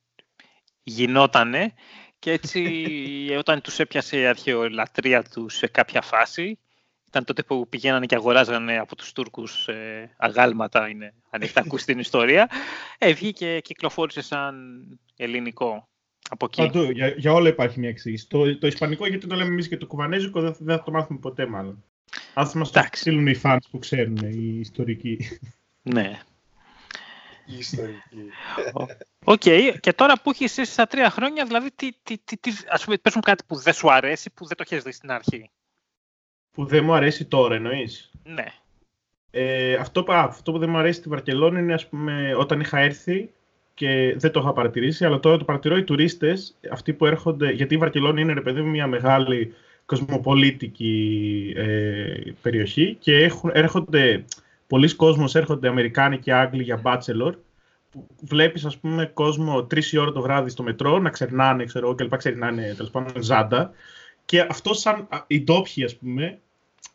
γινότανε 0.83 1.73
και 2.19 2.31
έτσι 2.31 2.63
όταν 3.41 3.61
τους 3.61 3.79
έπιασε 3.79 4.19
η 4.19 4.25
αρχαιολατρεία 4.25 5.23
τους 5.23 5.55
σε 5.55 5.67
κάποια 5.67 6.01
φάση 6.01 6.59
ήταν 7.07 7.23
τότε 7.23 7.43
που 7.43 7.67
πηγαίνανε 7.69 8.05
και 8.05 8.15
αγοράζανε 8.15 8.77
από 8.77 8.95
τους 8.95 9.11
Τούρκους 9.11 9.67
ε, 9.67 10.13
αγάλματα, 10.17 10.89
είναι, 10.89 11.13
αν 11.29 11.41
έχετε 11.41 11.59
ακούσει 11.59 11.85
την 11.85 11.99
ιστορία, 11.99 12.49
ε, 12.97 13.13
βγήκε 13.13 13.53
και 13.53 13.61
κυκλοφόρησε 13.61 14.21
σαν 14.21 14.55
ελληνικό 15.15 15.88
από 16.29 16.45
εκεί. 16.45 16.61
Παντού, 16.61 16.91
για, 16.91 17.07
για 17.07 17.33
όλα 17.33 17.49
υπάρχει 17.49 17.79
μια 17.79 17.89
εξήγηση. 17.89 18.27
Το, 18.27 18.57
το 18.57 18.67
ισπανικό, 18.67 19.07
γιατί 19.07 19.27
το 19.27 19.35
λέμε 19.35 19.49
εμείς 19.49 19.67
και 19.67 19.77
το 19.77 19.87
κουβανέζικο, 19.87 20.41
δεν, 20.41 20.55
δεν 20.59 20.77
θα 20.77 20.83
το 20.83 20.91
μάθουμε 20.91 21.19
ποτέ 21.19 21.45
μάλλον. 21.45 21.83
Αν 22.33 22.47
θα 22.47 22.57
μας 22.57 22.71
το 22.71 22.79
Εντάξει. 22.79 23.01
στείλουν 23.01 23.27
οι 23.27 23.39
fans 23.43 23.57
που 23.71 23.79
ξέρουν, 23.79 24.17
οι 24.17 24.59
ιστορικοί. 24.59 25.39
Ναι. 25.81 26.19
Η 27.45 27.57
ιστορική. 27.57 28.29
Οκ, 29.23 29.41
και 29.79 29.93
τώρα 29.95 30.21
που 30.21 30.29
έχεις 30.29 30.53
ζήσει 30.53 30.71
στα 30.71 30.87
τρία 30.87 31.09
χρόνια, 31.09 31.45
δηλαδή, 31.45 31.71
τι, 31.75 31.89
τι, 32.03 32.17
τι, 32.17 32.37
τι, 32.37 32.51
ας 32.67 32.83
πούμε, 32.83 32.97
πες 32.97 33.15
μου 33.15 33.21
κάτι 33.21 33.43
που 33.47 33.55
δεν 33.55 33.73
σου 33.73 33.91
αρέσει, 33.91 34.29
που 34.29 34.45
δεν 34.45 34.57
το 34.57 34.63
έχεις 34.69 34.83
δει 34.83 34.91
στην 34.91 35.11
αρχή. 35.11 35.49
που 36.51 36.65
δεν 36.65 36.83
μου 36.83 36.93
αρέσει 36.93 37.25
τώρα, 37.25 37.55
εννοείς; 37.55 38.11
Ναι. 38.23 38.45
Ε, 39.31 39.73
αυτό, 39.73 40.03
που- 40.03 40.11
α, 40.11 40.19
αυτό 40.19 40.51
που 40.51 40.57
δεν 40.57 40.69
μου 40.69 40.77
αρέσει 40.77 40.99
στη 40.99 41.09
Βαρκελόνη 41.09 41.59
είναι, 41.59 41.73
ας 41.73 41.87
πούμε, 41.87 42.35
όταν 42.35 42.59
είχα 42.59 42.79
έρθει 42.79 43.29
και 43.79 44.15
δεν 44.17 44.31
το 44.31 44.39
είχα 44.39 44.53
παρατηρήσει, 44.53 45.05
αλλά 45.05 45.19
τώρα 45.19 45.37
το 45.37 45.43
παρατηρώ 45.43 45.77
οι 45.77 45.83
τουρίστες, 45.83 46.55
αυτοί 46.71 46.93
που 46.93 47.05
έρχονται. 47.05 47.51
Γιατί 47.51 47.73
η 47.73 47.77
Βαρκελόνη 47.77 48.21
είναι, 48.21 48.33
ρε 48.33 48.41
παιδί 48.41 48.61
μου, 48.61 48.69
μια 48.69 48.87
μεγάλη 48.87 49.53
κοσμοπολίτικη 49.85 51.53
ε, 51.55 52.13
περιοχή 52.41 52.97
και 52.99 53.17
έχουν, 53.17 53.51
έρχονται. 53.53 54.25
Πολλοί 54.67 54.95
κόσμος 54.95 55.35
έρχονται 55.35 55.67
Αμερικάνοι 55.67 56.19
και 56.19 56.33
Άγγλοι 56.33 56.63
για 56.63 56.81
bachelor 56.83 57.31
που 57.91 58.07
βλέπεις 58.21 58.65
ας 58.65 58.77
πούμε 58.77 59.11
κόσμο 59.13 59.63
τρεις 59.63 59.91
η 59.91 59.97
ώρα 59.97 60.11
το 60.11 60.21
βράδυ 60.21 60.49
στο 60.49 60.63
μετρό 60.63 60.99
να 60.99 61.09
ξερνάνε 61.09 61.65
ξέρω 61.65 61.85
εγώ 61.85 61.95
και 61.95 62.03
λοιπά 62.03 62.17
ξερνάνε 62.17 62.73
τέλος 62.77 62.91
πάντων 62.91 63.23
ζάντα 63.23 63.71
και 64.25 64.45
αυτό 64.49 64.73
σαν 64.73 65.07
α, 65.09 65.23
οι 65.27 65.41
ντόπιοι 65.41 65.83
ας 65.83 65.95
πούμε 65.95 66.39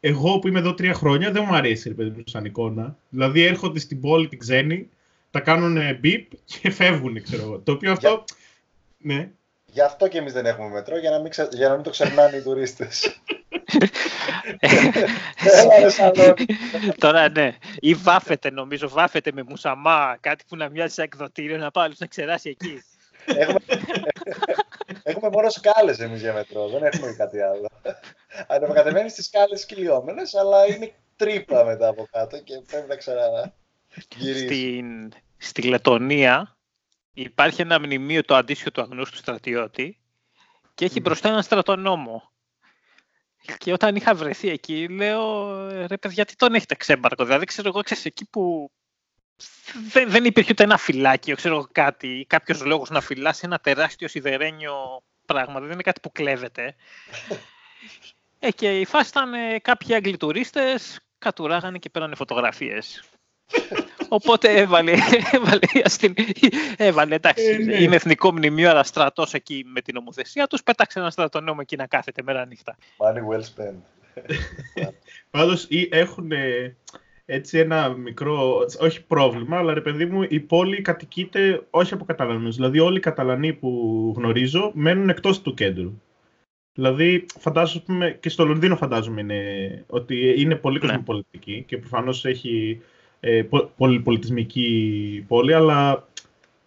εγώ 0.00 0.38
που 0.38 0.48
είμαι 0.48 0.58
εδώ 0.58 0.74
τρία 0.74 0.94
χρόνια 0.94 1.30
δεν 1.30 1.44
μου 1.48 1.54
αρέσει 1.54 1.88
ρε 1.88 1.94
παιδί 1.94 2.10
μου 2.16 2.22
σαν 2.26 2.44
εικόνα. 2.44 2.96
Δηλαδή 3.08 3.42
έρχονται 3.42 3.78
στην 3.78 4.00
πόλη 4.00 4.28
την 4.28 4.38
ξένη, 4.38 4.88
τα 5.34 5.40
κάνουν 5.40 5.98
μπιπ 5.98 6.30
και 6.44 6.70
φεύγουν, 6.70 7.22
ξέρω 7.22 7.42
εγώ. 7.42 7.58
Το 7.58 7.72
οποίο 7.72 7.92
αυτό. 7.92 8.24
Ναι. 8.98 9.30
Γι' 9.66 9.80
αυτό 9.80 10.08
και 10.08 10.18
εμείς 10.18 10.32
δεν 10.32 10.46
έχουμε 10.46 10.68
μετρό, 10.68 10.98
για 10.98 11.10
να 11.10 11.18
μην, 11.18 11.30
ξε... 11.30 11.48
για 11.52 11.68
να 11.68 11.74
μην 11.74 11.82
το 11.82 11.90
ξερνάνε 11.90 12.36
οι 12.36 12.42
τουρίστες. 12.42 13.20
Έλα 15.38 15.78
ρε 15.80 15.90
Σαλόνι. 15.90 16.44
Τώρα 16.98 17.28
ναι. 17.28 17.56
Ή 17.78 17.94
βάφεται 17.94 18.50
νομίζω, 18.50 18.88
βάφεται 18.88 19.32
με 19.34 19.42
μουσαμά, 19.42 20.16
κάτι 20.20 20.44
που 20.48 20.56
να 20.56 20.68
μοιάζει 20.68 20.94
σαν 20.94 21.04
εκδοτήριο, 21.04 21.56
να 21.56 21.70
πάει 21.70 21.84
άλλος 21.84 21.98
να 21.98 22.06
ξεράσει 22.06 22.48
εκεί. 22.48 22.82
έχουμε... 23.24 23.58
έχουμε 25.02 25.28
μόνο 25.32 25.50
σκάλες 25.50 25.98
εμείς 25.98 26.20
για 26.20 26.32
μετρό, 26.32 26.68
δεν 26.68 26.82
έχουμε 26.82 27.12
κάτι 27.12 27.40
άλλο. 27.40 27.68
Ανεβοκατεβαίνεις 28.46 29.12
στι 29.12 29.22
σκάλες 29.22 29.66
κυλιόμενες, 29.66 30.34
αλλά 30.34 30.66
είναι 30.66 30.92
τρύπα 31.16 31.64
μετά 31.64 31.88
από 31.88 32.08
κάτω 32.10 32.38
και 32.38 32.54
πρέπει 32.66 32.88
να 32.88 32.96
ξαναγυρίσει. 32.96 34.44
Στην, 34.44 35.12
στη 35.44 35.62
Λετωνία 35.62 36.56
υπάρχει 37.14 37.60
ένα 37.60 37.78
μνημείο 37.78 38.24
το 38.24 38.34
αντίστοιχο 38.34 38.70
του 38.70 38.80
αγνώστου 38.80 39.16
στρατιώτη 39.16 39.98
και 40.74 40.84
έχει 40.84 40.94
Μμμ. 40.94 41.02
μπροστά 41.02 41.28
ένα 41.28 41.42
στρατονόμο. 41.42 42.32
Και 43.58 43.72
όταν 43.72 43.96
είχα 43.96 44.14
βρεθεί 44.14 44.48
εκεί, 44.48 44.88
λέω 44.88 45.68
ρε 45.86 45.96
παιδιά, 45.96 46.24
τι 46.24 46.36
τον 46.36 46.54
έχετε 46.54 46.74
ξέμπαρκο. 46.74 47.24
Δηλαδή, 47.24 47.44
ξέρω 47.44 47.68
εγώ, 47.68 47.82
ξέρεις, 47.82 48.04
εκεί 48.04 48.24
που 48.24 48.70
δεν, 49.90 50.10
δεν 50.10 50.24
υπήρχε 50.24 50.50
ούτε 50.50 50.62
ένα 50.62 50.76
φυλάκιο, 50.76 51.36
ξέρω 51.36 51.68
κάτι, 51.72 52.24
κάποιος 52.28 52.64
λόγος 52.64 52.90
να 52.90 53.00
φυλάσει 53.00 53.42
ένα 53.44 53.58
τεράστιο 53.58 54.08
σιδερένιο 54.08 55.02
πράγμα. 55.26 55.60
Δεν 55.60 55.70
είναι 55.70 55.82
κάτι 55.82 56.00
που 56.00 56.12
κλέβεται. 56.12 56.74
ε, 58.38 58.50
και 58.50 58.80
η 58.80 58.84
φάση 58.84 59.08
ήταν 59.08 59.34
ε, 59.34 59.58
κάποιοι 59.58 59.94
Άγγλοι 59.94 60.16
τουρίστες 60.16 61.00
κατουράγανε 61.18 61.78
και 61.78 61.90
πέρανε 61.90 62.14
φωτογραφίες. 62.14 63.02
Οπότε 64.08 64.48
έβαλε, 64.48 64.92
έβαλε, 65.32 65.58
έβαλε 66.76 67.14
εντάξει, 67.14 67.44
ε, 67.44 67.56
ναι. 67.56 67.82
είναι 67.82 67.94
εθνικό 67.94 68.32
μνημείο, 68.32 68.70
αλλά 68.70 68.82
στρατός 68.82 69.34
εκεί 69.34 69.64
με 69.66 69.80
την 69.80 69.94
νομοθεσία 69.94 70.46
τους, 70.46 70.62
πέταξε 70.62 70.98
ένα 70.98 71.10
στρατονόμο 71.10 71.58
εκεί 71.62 71.76
να 71.76 71.86
κάθεται 71.86 72.22
μέρα 72.22 72.46
νύχτα. 72.46 72.76
Money 72.96 73.34
well 73.34 73.42
spent. 73.42 73.76
Πάντως 75.30 75.68
έχουν 75.90 76.32
έτσι 77.26 77.58
ένα 77.58 77.88
μικρό, 77.88 78.66
όχι 78.80 79.04
πρόβλημα, 79.04 79.58
αλλά 79.58 79.74
ρε 79.74 79.80
παιδί 79.80 80.06
μου, 80.06 80.26
η 80.28 80.40
πόλη 80.40 80.80
κατοικείται 80.80 81.66
όχι 81.70 81.94
από 81.94 82.04
Καταλανούς. 82.04 82.54
Δηλαδή 82.54 82.78
όλοι 82.78 82.96
οι 82.96 83.00
Καταλανοί 83.00 83.52
που 83.52 84.12
γνωρίζω 84.16 84.70
μένουν 84.74 85.08
εκτός 85.08 85.42
του 85.42 85.54
κέντρου. 85.54 85.92
Δηλαδή, 86.72 87.26
φαντάζομαι, 87.38 88.18
και 88.20 88.28
στο 88.28 88.44
Λονδίνο 88.44 88.76
φαντάζομαι 88.76 89.20
είναι, 89.20 89.84
ότι 89.86 90.34
είναι 90.40 90.54
πολύ 90.54 90.78
ναι. 90.78 90.86
κοσμοπολιτική 90.86 91.64
και 91.66 91.78
προφανώς 91.78 92.24
έχει 92.24 92.82
ε, 93.26 93.48
πολυπολιτισμική 93.76 95.24
πόλη, 95.28 95.54
αλλά 95.54 96.08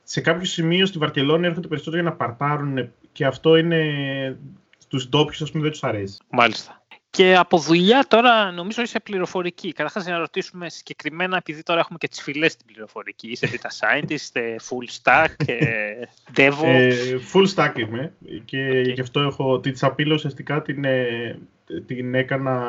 σε 0.03 0.21
κάποιο 0.21 0.45
σημείο 0.45 0.85
στη 0.85 0.97
Βαρκελόνη 0.97 1.47
έρχονται 1.47 1.67
περισσότερο 1.67 2.01
για 2.01 2.09
να 2.11 2.15
παρτάρουν 2.15 2.91
και 3.11 3.25
αυτό 3.25 3.57
είναι 3.57 4.37
στους 4.77 5.09
ντόπιους, 5.09 5.41
ας 5.41 5.51
πούμε, 5.51 5.63
δεν 5.63 5.71
τους 5.71 5.83
αρέσει. 5.83 6.17
Μάλιστα. 6.29 6.81
Και 7.09 7.35
από 7.35 7.57
δουλειά 7.57 8.05
τώρα 8.07 8.51
νομίζω 8.51 8.81
είσαι 8.81 8.99
πληροφορική. 8.99 9.71
Καταρχάς 9.71 10.05
να 10.05 10.17
ρωτήσουμε 10.17 10.69
συγκεκριμένα, 10.69 11.37
επειδή 11.37 11.63
τώρα 11.63 11.79
έχουμε 11.79 11.97
και 11.97 12.07
τις 12.07 12.21
φυλές 12.21 12.51
στην 12.51 12.65
πληροφορική. 12.65 13.27
Είσαι 13.27 13.49
data 13.51 13.69
scientist, 13.79 14.39
full 14.69 14.87
stack, 15.01 15.45
DevOps. 16.35 16.63
Ε, 16.63 17.17
full 17.33 17.47
stack 17.55 17.79
είμαι 17.79 18.13
και 18.45 18.81
okay. 18.81 18.93
γι' 18.93 19.01
αυτό 19.01 19.19
έχω 19.19 19.59
τη 19.59 19.71
τσαπίλα 19.71 20.13
ουσιαστικά 20.13 20.61
την, 20.61 20.83
ε, 20.83 21.39
την 21.85 22.15
έκανα 22.15 22.61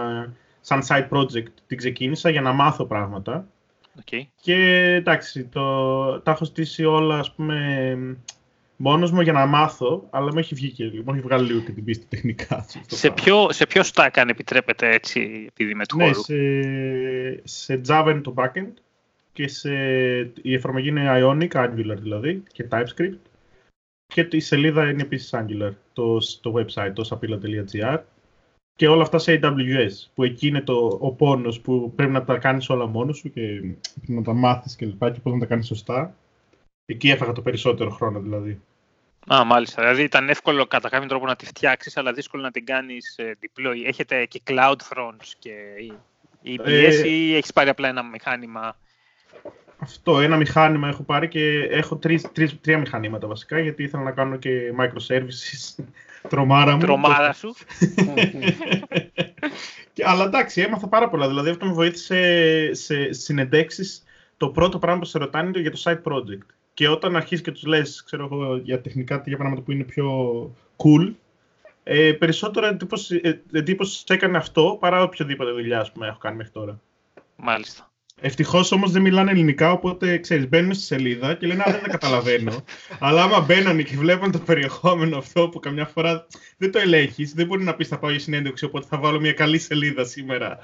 σαν 0.60 0.82
side 0.88 1.08
project. 1.08 1.52
Την 1.66 1.76
ξεκίνησα 1.76 2.30
για 2.30 2.40
να 2.40 2.52
μάθω 2.52 2.84
πράγματα. 2.84 3.46
Okay. 4.04 4.22
Και 4.40 4.54
εντάξει, 4.94 5.44
το, 5.44 6.20
τα 6.20 6.30
έχω 6.30 6.44
στήσει 6.44 6.84
όλα 6.84 7.18
ας 7.18 7.34
πούμε 7.34 8.16
μόνος 8.76 9.10
μου 9.10 9.20
για 9.20 9.32
να 9.32 9.46
μάθω, 9.46 10.06
αλλά 10.10 10.32
μου 10.32 10.38
έχει 10.38 10.54
βγει 10.54 10.70
και 10.70 10.84
μου 10.84 11.12
έχει 11.12 11.20
βγάλει 11.20 11.46
λίγο 11.46 11.60
και 11.60 11.72
την 11.72 11.84
πίστη 11.84 12.06
τεχνικά. 12.08 12.66
Σε 12.86 13.10
ποιο, 13.10 13.52
σε 13.52 13.66
ποιο 13.66 13.82
stack 13.92 14.10
αν 14.14 14.28
επιτρέπετε 14.28 14.90
έτσι, 14.90 15.46
επειδή 15.48 15.74
με 15.74 15.86
του 15.86 15.96
ναι, 15.96 16.12
σε, 16.12 16.34
σε 17.44 17.80
Java 17.88 18.06
είναι 18.10 18.20
το 18.20 18.34
backend 18.36 18.72
και 19.32 19.48
σε, 19.48 19.72
η 20.42 20.54
εφαρμογή 20.54 20.88
είναι 20.88 21.20
Ionic, 21.22 21.50
Angular 21.50 21.96
δηλαδή, 21.98 22.42
και 22.52 22.68
TypeScript. 22.70 23.18
Και 24.06 24.28
η 24.30 24.40
σελίδα 24.40 24.90
είναι 24.90 25.02
επίσης 25.02 25.30
Angular, 25.34 25.72
το, 25.92 26.18
το 26.40 26.54
website, 26.56 26.92
το 26.94 27.08
sapila.gr. 27.10 27.98
Και 28.78 28.88
όλα 28.88 29.02
αυτά 29.02 29.18
σε 29.18 29.40
AWS, 29.42 30.10
που 30.14 30.24
εκεί 30.24 30.46
είναι 30.46 30.60
το, 30.60 30.98
ο 31.00 31.12
πόνος 31.12 31.60
που 31.60 31.92
πρέπει 31.94 32.12
να 32.12 32.24
τα 32.24 32.38
κάνεις 32.38 32.68
όλα 32.68 32.86
μόνος 32.86 33.16
σου 33.16 33.32
και 33.32 33.40
να 34.06 34.22
τα 34.22 34.32
μάθεις 34.32 34.76
και 34.76 34.86
λοιπά 34.86 35.10
και 35.10 35.20
πώς 35.20 35.32
να 35.32 35.38
τα 35.38 35.46
κάνεις 35.46 35.66
σωστά. 35.66 36.14
Εκεί 36.86 37.10
έφαγα 37.10 37.32
το 37.32 37.42
περισσότερο 37.42 37.90
χρόνο 37.90 38.20
δηλαδή. 38.20 38.60
Α, 39.34 39.44
μάλιστα. 39.44 39.82
Δηλαδή 39.82 40.02
ήταν 40.02 40.28
εύκολο 40.28 40.66
κατά 40.66 40.88
κάποιο 40.88 41.08
τρόπο 41.08 41.26
να 41.26 41.36
τη 41.36 41.46
φτιάξεις, 41.46 41.96
αλλά 41.96 42.12
δύσκολο 42.12 42.42
να 42.42 42.50
την 42.50 42.64
κάνεις 42.64 43.16
ε, 43.16 43.38
deploy. 43.40 43.86
Έχετε 43.86 44.24
και 44.24 44.40
cloud 44.46 44.76
thrones 44.90 45.32
και 45.38 45.52
EBS 46.44 46.64
ε, 46.64 47.08
ή 47.08 47.36
έχεις 47.36 47.52
πάρει 47.52 47.68
απλά 47.68 47.88
ένα 47.88 48.02
μηχάνημα; 48.02 48.76
Αυτό, 49.78 50.20
ένα 50.20 50.36
μηχάνημα 50.36 50.88
έχω 50.88 51.02
πάρει 51.02 51.28
και 51.28 51.68
έχω 51.70 51.96
τρεις, 51.96 52.32
τρεις, 52.32 52.60
τρία 52.60 52.78
μηχανήματα 52.78 53.26
βασικά, 53.26 53.58
γιατί 53.58 53.82
ήθελα 53.82 54.02
να 54.02 54.10
κάνω 54.10 54.36
και 54.36 54.72
microservices. 54.78 55.84
Τρομάρα 56.28 56.72
μου. 56.72 56.78
Τρομάρα 56.78 57.32
σου. 57.32 57.54
και, 59.92 60.04
αλλά 60.06 60.24
εντάξει, 60.24 60.60
έμαθα 60.60 60.88
πάρα 60.88 61.08
πολλά. 61.08 61.28
Δηλαδή 61.28 61.50
αυτό 61.50 61.66
με 61.66 61.72
βοήθησε 61.72 62.70
σε 62.74 63.12
συνεντέξεις. 63.12 64.02
Το 64.36 64.48
πρώτο 64.48 64.78
πράγμα 64.78 65.00
που 65.00 65.06
σε 65.06 65.18
ρωτάνε 65.18 65.48
είναι 65.48 65.60
για 65.60 65.70
το 65.70 65.80
side 65.84 66.02
project. 66.12 66.46
Και 66.74 66.88
όταν 66.88 67.16
αρχίσει 67.16 67.42
και 67.42 67.52
τους 67.52 67.64
λες, 67.64 68.02
ξέρω 68.04 68.24
εγώ, 68.24 68.56
για 68.56 68.80
τεχνικά 68.80 69.22
για 69.26 69.36
πράγματα 69.36 69.62
που 69.62 69.72
είναι 69.72 69.84
πιο 69.84 70.10
cool, 70.76 71.12
ε, 71.82 72.12
περισσότερο 72.12 72.66
εντύπωση, 72.66 73.20
ε, 73.24 73.40
εντύπωση 73.52 74.04
έκανε 74.06 74.36
αυτό 74.36 74.76
παρά 74.80 75.02
οποιοδήποτε 75.02 75.50
δουλειά 75.50 75.88
που 75.94 76.04
έχω 76.04 76.18
κάνει 76.18 76.36
μέχρι 76.36 76.52
τώρα. 76.52 76.80
Μάλιστα. 77.36 77.90
Ευτυχώς 78.20 78.72
όμως 78.72 78.90
δεν 78.90 79.02
μιλάνε 79.02 79.30
ελληνικά, 79.30 79.72
οπότε 79.72 80.18
ξέρεις, 80.18 80.48
μπαίνουν 80.48 80.74
στη 80.74 80.82
σελίδα 80.82 81.34
και 81.34 81.46
λένε 81.46 81.62
Α, 81.62 81.72
δεν 81.72 81.82
τα 81.82 81.88
καταλαβαίνω. 81.88 82.64
Αλλά 82.98 83.22
άμα 83.22 83.40
μπαίνανε 83.40 83.82
και 83.82 83.96
βλέπουν 83.96 84.32
το 84.32 84.38
περιεχόμενο 84.38 85.18
αυτό 85.18 85.48
που 85.48 85.58
καμιά 85.58 85.86
φορά 85.86 86.26
δεν 86.56 86.72
το 86.72 86.78
ελέγχεις, 86.78 87.32
δεν 87.32 87.46
μπορεί 87.46 87.64
να 87.64 87.74
πεις 87.74 87.88
θα 87.88 87.98
πάω 87.98 88.10
για 88.10 88.20
συνέντευξη, 88.20 88.64
οπότε 88.64 88.86
θα 88.90 88.98
βάλω 88.98 89.20
μια 89.20 89.32
καλή 89.32 89.58
σελίδα 89.58 90.04
σήμερα 90.04 90.58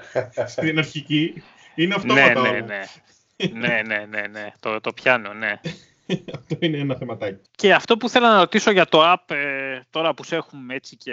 στην 0.47 0.79
αρχική. 0.79 1.43
Είναι 1.75 1.95
αυτόματα. 1.95 2.41
ναι, 2.41 2.51
ναι, 2.51 2.61
ναι. 2.61 2.89
ναι, 3.53 3.83
ναι, 3.87 4.07
ναι, 4.11 4.27
ναι. 4.27 4.53
Το, 4.61 4.81
το 4.81 4.93
πιάνω, 4.93 5.33
ναι. 5.33 5.61
αυτό 6.39 6.57
είναι 6.59 6.79
ένα 6.79 6.95
θεματάκι. 6.95 7.41
Και 7.57 7.75
αυτό 7.75 7.97
που 7.97 8.09
θέλω 8.09 8.27
να 8.27 8.39
ρωτήσω 8.39 8.71
για 8.71 8.87
το 8.87 9.13
app, 9.13 9.35
ε, 9.35 9.81
τώρα 9.91 10.15
που 10.15 10.25
σε 10.25 10.37
έχουμε 10.37 10.75
έτσι 10.75 10.97
και, 10.97 11.13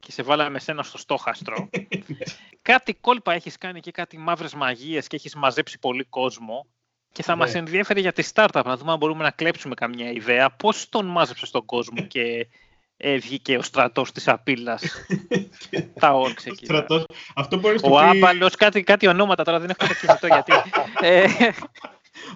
και 0.00 0.12
σε 0.12 0.22
βάλαμε 0.22 0.58
σένα 0.58 0.82
στο 0.82 0.98
στόχαστρο, 0.98 1.68
κάτι 2.62 2.94
κόλπα 2.94 3.32
έχεις 3.32 3.58
κάνει 3.58 3.80
και 3.80 3.90
κάτι 3.90 4.18
μαύρες 4.18 4.54
μαγείες 4.54 5.06
και 5.06 5.16
έχεις 5.16 5.34
μαζέψει 5.34 5.78
πολύ 5.78 6.04
κόσμο 6.04 6.66
και 7.12 7.22
θα 7.22 7.32
ναι. 7.32 7.38
μας 7.38 7.54
ενδιαφέρει 7.54 8.00
για 8.00 8.12
τη 8.12 8.28
startup, 8.34 8.62
να 8.64 8.76
δούμε 8.76 8.92
αν 8.92 8.98
μπορούμε 8.98 9.22
να 9.22 9.30
κλέψουμε 9.30 9.74
καμιά 9.74 10.10
ιδέα. 10.10 10.50
Πώς 10.50 10.88
τον 10.88 11.06
μάζεψες 11.06 11.50
τον 11.50 11.64
κόσμο 11.64 12.02
και 12.02 12.46
ε, 12.96 13.16
βγήκε 13.16 13.56
ο 13.56 13.62
στρατός 13.62 14.12
της 14.12 14.28
απειλάς; 14.28 14.82
τα 16.00 16.12
όρξε 16.12 16.48
εκεί. 16.48 16.66
Αυτό 17.34 17.58
μπορείς 17.58 17.82
ο 17.84 17.98
Άμπαλος, 17.98 18.54
κάτι, 18.54 18.82
κάτι 18.82 19.06
ονόματα 19.06 19.44
τώρα 19.44 19.58
δεν 19.58 19.70
έχω 19.70 19.86
το 19.86 19.94
κινητό 20.00 20.26
γιατί. 20.26 20.52
ε, 21.08 21.26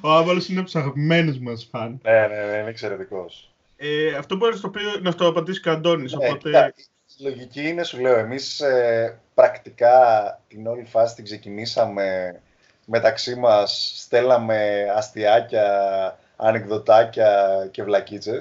ο 0.00 0.10
Άβαλο 0.10 0.44
είναι 0.48 0.58
από 0.58 0.66
τους 0.70 0.76
αγαπημένους 0.76 1.38
μας 1.38 1.68
φαν. 1.70 2.00
Ναι, 2.02 2.12
ναι, 2.12 2.26
ναι, 2.26 2.56
είναι 2.58 2.68
εξαιρετικός. 2.68 3.50
Ε, 3.76 4.14
αυτό 4.14 4.36
μπορείς 4.36 4.62
να, 4.62 4.70
να 5.00 5.14
το 5.14 5.26
απαντήσει 5.26 5.60
και 5.60 5.68
ο 5.68 5.72
Αντώνης. 5.72 6.12
Ναι, 6.12 6.26
οπότε... 6.26 6.74
η 7.18 7.22
λογική 7.22 7.68
είναι, 7.68 7.84
σου 7.84 8.00
λέω, 8.00 8.18
εμείς 8.18 8.60
ε, 8.60 9.18
πρακτικά 9.34 10.40
την 10.48 10.66
όλη 10.66 10.84
φάση 10.84 11.14
την 11.14 11.24
ξεκινήσαμε 11.24 12.36
μεταξύ 12.84 13.34
μας, 13.34 13.92
στέλναμε 13.96 14.86
αστιάκια, 14.96 16.18
ανεκδοτάκια 16.36 17.68
και 17.70 17.82
βλακίτσε. 17.82 18.38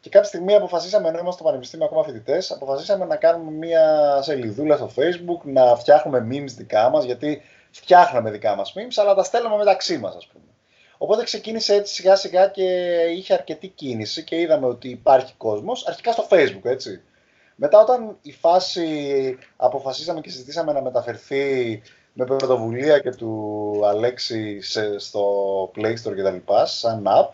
Και 0.00 0.10
κάποια 0.10 0.28
στιγμή 0.28 0.54
αποφασίσαμε, 0.54 1.08
ενώ 1.08 1.18
είμαστε 1.18 1.40
στο 1.40 1.44
πανεπιστήμιο 1.44 1.86
ακόμα 1.86 2.02
φοιτητές, 2.02 2.50
αποφασίσαμε 2.50 3.04
να 3.04 3.16
κάνουμε 3.16 3.50
μια 3.50 4.18
σελίδούλα 4.22 4.76
στο 4.76 4.90
Facebook, 4.96 5.40
να 5.42 5.76
φτιάχνουμε 5.76 6.26
memes 6.30 6.50
δικά 6.56 6.88
μας, 6.88 7.04
γιατί 7.04 7.42
φτιάχναμε 7.70 8.30
δικά 8.30 8.56
μας 8.56 8.74
memes, 8.76 8.94
αλλά 8.96 9.14
τα 9.14 9.22
στέλναμε 9.22 9.56
μεταξύ 9.56 9.98
μας, 9.98 10.14
ας 10.16 10.26
πούμε. 10.26 10.44
Οπότε 10.98 11.24
ξεκίνησε 11.24 11.74
έτσι 11.74 11.94
σιγά 11.94 12.16
σιγά 12.16 12.48
και 12.48 12.64
είχε 13.16 13.34
αρκετή 13.34 13.68
κίνηση 13.68 14.24
και 14.24 14.36
είδαμε 14.40 14.66
ότι 14.66 14.88
υπάρχει 14.88 15.34
κόσμος, 15.36 15.86
αρχικά 15.86 16.12
στο 16.12 16.26
facebook 16.30 16.64
έτσι. 16.64 17.02
Μετά 17.64 17.80
όταν 17.80 18.16
η 18.22 18.32
φάση 18.32 19.38
αποφασίσαμε 19.56 20.20
και 20.20 20.30
συζητήσαμε 20.30 20.72
να 20.72 20.82
μεταφερθεί 20.82 21.82
με 22.12 22.24
πρωτοβουλία 22.24 22.98
και 22.98 23.10
του 23.10 23.80
Αλέξη 23.84 24.60
στο 24.96 25.22
Play 25.76 25.92
Store 25.92 26.14
και 26.14 26.22
τα 26.22 26.30
λοιπά, 26.30 26.66
σαν 26.66 27.04
app, 27.06 27.28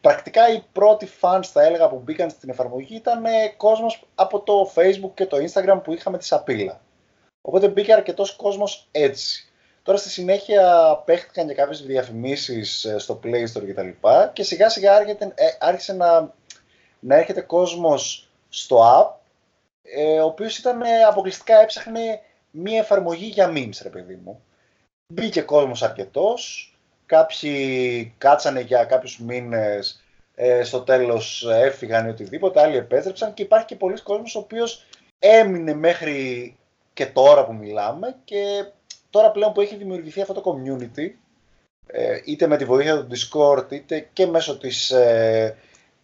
πρακτικά 0.00 0.52
οι 0.52 0.62
πρώτοι 0.72 1.08
fans 1.20 1.44
θα 1.52 1.62
έλεγα 1.62 1.88
που 1.88 2.02
μπήκαν 2.04 2.30
στην 2.30 2.50
εφαρμογή 2.50 2.94
ήταν 2.94 3.22
κόσμος 3.56 4.06
από 4.14 4.40
το 4.40 4.72
Facebook 4.74 5.10
και 5.14 5.26
το 5.26 5.36
Instagram 5.36 5.80
που 5.84 5.92
είχαμε 5.92 6.18
τη 6.18 6.24
σαπίλα. 6.24 6.80
Οπότε 7.40 7.68
μπήκε 7.68 7.92
αρκετός 7.92 8.36
κόσμος 8.36 8.88
έτσι. 8.90 9.52
Τώρα 9.82 9.98
στη 9.98 10.08
συνέχεια 10.08 10.96
παίχτηκαν 11.04 11.46
και 11.46 11.54
κάποιες 11.54 11.82
διαφημίσεις 11.82 12.84
ε, 12.84 12.98
στο 12.98 13.20
Play 13.24 13.44
Store 13.52 13.66
κτλ. 13.68 13.88
Και, 13.88 14.30
και 14.32 14.42
σιγά 14.42 14.68
σιγά 14.68 14.94
άρχεται, 14.94 15.32
ε, 15.34 15.46
άρχισε 15.60 15.92
να, 15.92 16.34
να 17.00 17.16
έρχεται 17.16 17.40
κόσμος 17.40 18.30
στο 18.48 18.82
app, 19.00 19.24
ε, 19.94 20.20
ο 20.20 20.24
οποίος 20.24 20.58
ήταν 20.58 20.82
αποκλειστικά 21.08 21.60
έψαχνε 21.60 22.20
μία 22.50 22.78
εφαρμογή 22.78 23.26
για 23.26 23.52
memes, 23.54 23.78
ρε 23.82 23.88
παιδί 23.88 24.20
μου. 24.24 24.42
Μπήκε 25.12 25.40
κόσμος 25.40 25.82
αρκετός, 25.82 26.74
κάποιοι 27.06 28.14
κάτσανε 28.18 28.60
για 28.60 28.84
κάποιους 28.84 29.18
μήνες, 29.18 30.04
στο 30.62 30.80
τέλος 30.80 31.46
έφυγαν 31.50 32.06
ή 32.06 32.10
οτιδήποτε, 32.10 32.60
άλλοι 32.60 32.76
επέστρεψαν 32.76 33.34
και 33.34 33.42
υπάρχει 33.42 33.66
και 33.66 33.76
πολλοί 33.76 34.00
κόσμος 34.02 34.34
ο 34.34 34.38
οποίος 34.38 34.86
έμεινε 35.18 35.74
μέχρι 35.74 36.56
και 36.92 37.06
τώρα 37.06 37.44
που 37.44 37.54
μιλάμε 37.54 38.16
και 38.24 38.64
τώρα 39.10 39.30
πλέον 39.30 39.52
που 39.52 39.60
έχει 39.60 39.76
δημιουργηθεί 39.76 40.20
αυτό 40.20 40.32
το 40.32 40.42
community, 40.44 41.10
ε, 41.86 42.20
είτε 42.24 42.46
με 42.46 42.56
τη 42.56 42.64
βοήθεια 42.64 43.04
του 43.04 43.08
Discord, 43.10 43.72
είτε 43.72 44.08
και 44.12 44.26
μέσω 44.26 44.58
της, 44.58 44.90
ε, 44.90 45.56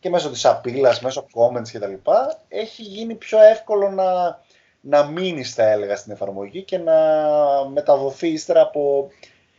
και 0.03 0.11
μέσω 0.11 0.31
της 0.31 0.45
απειλάς, 0.45 1.01
μέσω 1.01 1.27
comments 1.35 1.69
κτλ. 1.73 2.11
Έχει 2.49 2.83
γίνει 2.83 3.15
πιο 3.15 3.41
εύκολο 3.41 3.91
να, 3.91 4.41
να 4.81 5.05
μείνεις, 5.05 5.55
θα 5.55 5.63
έλεγα, 5.63 5.97
στην 5.97 6.13
εφαρμογή 6.13 6.63
και 6.63 6.79
να 6.79 6.95
μεταδοθεί 7.73 8.29
ύστερα 8.29 8.61
από 8.61 9.09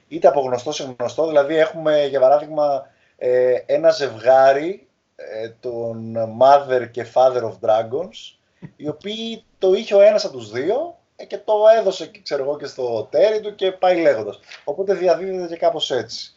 είτε 0.08 0.28
από 0.28 0.41
γνωστό 0.41 0.72
σε 0.72 0.96
γνωστό. 0.98 1.28
Δηλαδή 1.28 1.56
έχουμε 1.56 2.06
για 2.06 2.20
παράδειγμα 2.20 2.88
ε, 3.18 3.56
ένα 3.66 3.89
ζευγάρι 3.89 4.88
ε, 5.16 5.50
των 5.60 6.16
Mother 6.39 6.88
και 6.91 7.06
Father 7.14 7.41
of 7.41 7.54
Dragons 7.62 8.38
οι 8.76 8.88
οποίοι 8.88 9.44
το 9.58 9.74
είχε 9.74 9.96
ο 9.96 10.02
ένας 10.02 10.26
από 10.26 10.38
τους 10.38 10.52
δύο 10.52 10.98
ε, 11.16 11.26
και 11.26 11.38
το 11.38 11.54
έδωσε 11.78 12.12
ξέρω 12.24 12.44
εγώ, 12.44 12.58
και 12.58 12.66
στο 12.66 13.08
τέρι 13.12 13.41
του 13.41 13.56
και 13.56 13.72
πάει 13.72 14.02
λέγοντας. 14.02 14.39
Οπότε 14.64 14.94
διαδίδεται 14.94 15.48
και 15.48 15.60
κάπως 15.60 15.91
έτσι. 15.91 16.34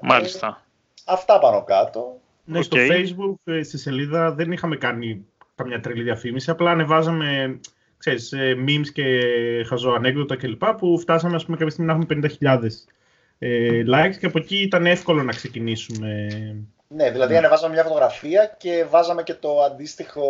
Μάλιστα. 0.00 0.62
αυτά 1.04 1.38
πάνω 1.38 1.64
κάτω. 1.64 2.20
Ναι, 2.46 2.62
στο 2.62 2.76
facebook, 2.76 3.62
στη 3.62 3.78
σελίδα 3.78 4.32
δεν 4.32 4.52
είχαμε 4.52 4.76
κάνει 4.76 5.26
καμιά 5.54 5.80
τρελή 5.80 6.02
διαφήμιση, 6.02 6.50
απλά 6.50 6.70
ανεβάζαμε 6.70 7.60
ξέρεις, 7.98 8.32
memes 8.66 8.86
και 8.92 9.20
χαζοανέκδοτα 9.68 10.36
κλπ. 10.36 10.64
που 10.64 10.98
φτάσαμε 10.98 11.34
ας 11.34 11.44
πούμε 11.44 11.56
κάποια 11.56 11.72
στιγμή 11.72 11.92
να 11.92 11.98
έχουμε 11.98 12.28
50.000 12.40 12.68
ε, 13.38 13.82
likes 13.94 14.16
και 14.18 14.26
από 14.26 14.38
εκεί 14.38 14.56
ήταν 14.56 14.86
εύκολο 14.86 15.22
να 15.22 15.32
ξεκινήσουμε. 15.32 16.26
Ναι, 16.88 17.10
δηλαδή 17.10 17.32
ναι. 17.32 17.38
ανεβάζαμε 17.38 17.72
μια 17.72 17.82
φωτογραφία 17.82 18.56
και 18.58 18.86
βάζαμε 18.90 19.22
και 19.22 19.34
το 19.34 19.60
αντίστοιχο, 19.62 20.24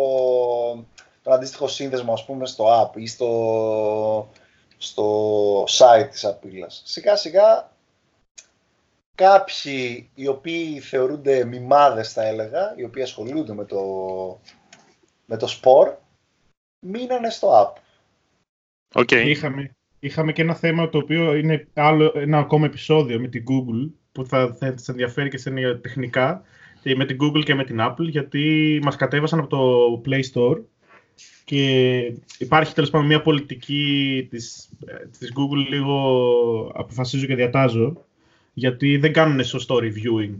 το 1.23 1.31
αντίστοιχο 1.31 1.67
σύνδεσμο 1.67 2.13
ας 2.13 2.25
πούμε 2.25 2.45
στο 2.45 2.65
app 2.83 2.97
ή 2.99 3.07
στο, 3.07 4.29
στο 4.77 5.63
site 5.63 6.07
της 6.11 6.25
απειλάς. 6.25 6.81
Σιγά 6.85 7.15
σιγά 7.15 7.71
κάποιοι 9.17 10.09
οι 10.15 10.27
οποίοι 10.27 10.79
θεωρούνται 10.79 11.45
μιμάδες 11.45 12.13
θα 12.13 12.25
έλεγα, 12.25 12.73
οι 12.77 12.83
οποίοι 12.83 13.01
ασχολούνται 13.01 13.53
με 13.53 13.65
το, 13.65 13.79
με 15.25 15.37
το 15.37 15.47
σπορ, 15.47 15.95
μείνανε 16.85 17.29
στο 17.29 17.49
app. 17.51 17.81
Okay. 19.01 19.23
Είχαμε, 19.25 19.75
είχαμε 19.99 20.31
και 20.31 20.41
ένα 20.41 20.53
θέμα 20.53 20.89
το 20.89 20.97
οποίο 20.97 21.35
είναι 21.35 21.67
άλλο, 21.73 22.13
ένα 22.15 22.37
ακόμα 22.37 22.65
επεισόδιο 22.65 23.19
με 23.19 23.27
την 23.27 23.43
Google 23.47 23.91
που 24.11 24.25
θα, 24.25 24.53
θα 24.53 24.73
σας 24.77 24.87
ενδιαφέρει 24.87 25.29
και 25.29 25.37
σε 25.37 25.75
τεχνικά 25.81 26.41
και 26.81 26.95
με 26.95 27.05
την 27.05 27.17
Google 27.21 27.43
και 27.43 27.55
με 27.55 27.63
την 27.63 27.77
Apple 27.79 28.09
γιατί 28.09 28.79
μας 28.83 28.95
κατέβασαν 28.95 29.39
από 29.39 29.47
το 29.47 30.01
Play 30.05 30.21
Store 30.33 30.61
και 31.45 31.97
υπάρχει 32.37 32.73
τέλος 32.73 32.89
πάντων 32.89 33.07
μια 33.07 33.21
πολιτική 33.21 34.27
της, 34.29 34.69
της 35.19 35.33
Google 35.35 35.67
λίγο 35.69 36.71
αποφασίζω 36.75 37.25
και 37.25 37.35
διατάζω 37.35 38.06
γιατί 38.57 38.97
δεν 38.97 39.13
κάνουν 39.13 39.43
σωστό 39.43 39.79
reviewing. 39.81 40.37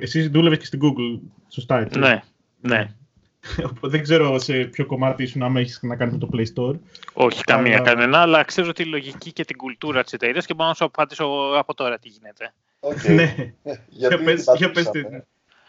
Εσείς 0.00 0.28
δούλευες 0.28 0.58
και 0.58 0.64
στην 0.64 0.80
Google, 0.82 1.20
σωστά 1.48 1.78
έτσι. 1.78 1.98
Ναι, 1.98 2.22
ναι. 2.60 2.94
δεν 3.92 4.02
ξέρω 4.02 4.38
σε 4.38 4.54
ποιο 4.54 4.86
κομμάτι 4.86 5.22
ήσουν 5.22 5.42
άμα 5.42 5.60
έχεις 5.60 5.78
να 5.82 5.96
κάνει 5.96 6.12
με 6.12 6.18
το 6.18 6.28
Play 6.32 6.44
Store. 6.54 6.78
Όχι, 7.12 7.42
καμία 7.42 7.76
αλλά... 7.76 7.84
κανένα, 7.84 8.18
αλλά 8.20 8.44
ξέρω 8.44 8.72
τη 8.72 8.84
λογική 8.84 9.32
και 9.32 9.44
την 9.44 9.56
κουλτούρα 9.56 10.02
της 10.02 10.12
εταιρείας 10.12 10.46
και 10.46 10.54
μπορώ 10.54 10.68
να 10.68 10.74
σου 10.74 10.84
απαντήσω 10.84 11.24
από 11.56 11.74
τώρα 11.74 11.98
τι 11.98 12.08
γίνεται. 12.08 12.52
Okay. 12.80 13.14
ναι. 13.18 13.52
Γιατί 13.88 14.16
πες, 14.16 14.44
για 14.56 14.70
πες 14.70 14.90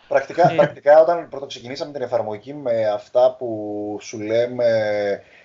Πρακτικά, 0.08 0.52
ε. 0.52 0.56
πρακτικά, 0.56 1.02
όταν 1.02 1.30
πρώτο 1.30 1.46
ξεκινήσαμε 1.46 1.92
την 1.92 2.02
εφαρμογή 2.02 2.54
με 2.54 2.86
αυτά 2.94 3.36
που 3.36 3.98
σου 4.02 4.20
λέμε 4.20 4.66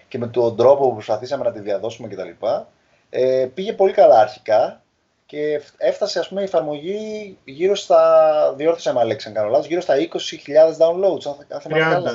και 0.09 0.19
με 0.19 0.27
τον 0.27 0.57
τρόπο 0.57 0.89
που 0.89 0.95
προσπαθήσαμε 0.95 1.45
να 1.45 1.53
τη 1.53 1.61
διαδώσουμε 1.61 2.09
κτλ. 2.09 2.47
Ε, 3.11 3.49
πήγε 3.55 3.73
πολύ 3.73 3.93
καλά 3.93 4.21
αρχικά 4.21 4.81
και 5.27 5.61
έφτασε 5.77 6.19
ας 6.19 6.29
πούμε 6.29 6.41
η 6.41 6.45
εφαρμογή 6.45 7.39
γύρω 7.45 7.75
στα, 7.75 8.55
διόρθωσα 8.57 8.93
με 8.93 9.01
Αλέξη 9.01 9.29
αν 9.29 9.35
κάνω 9.35 9.49
λάθος, 9.49 9.67
γύρω 9.67 9.81
στα 9.81 9.95
20.000 9.97 10.07
downloads. 10.79 11.37
Αν, 11.49 11.63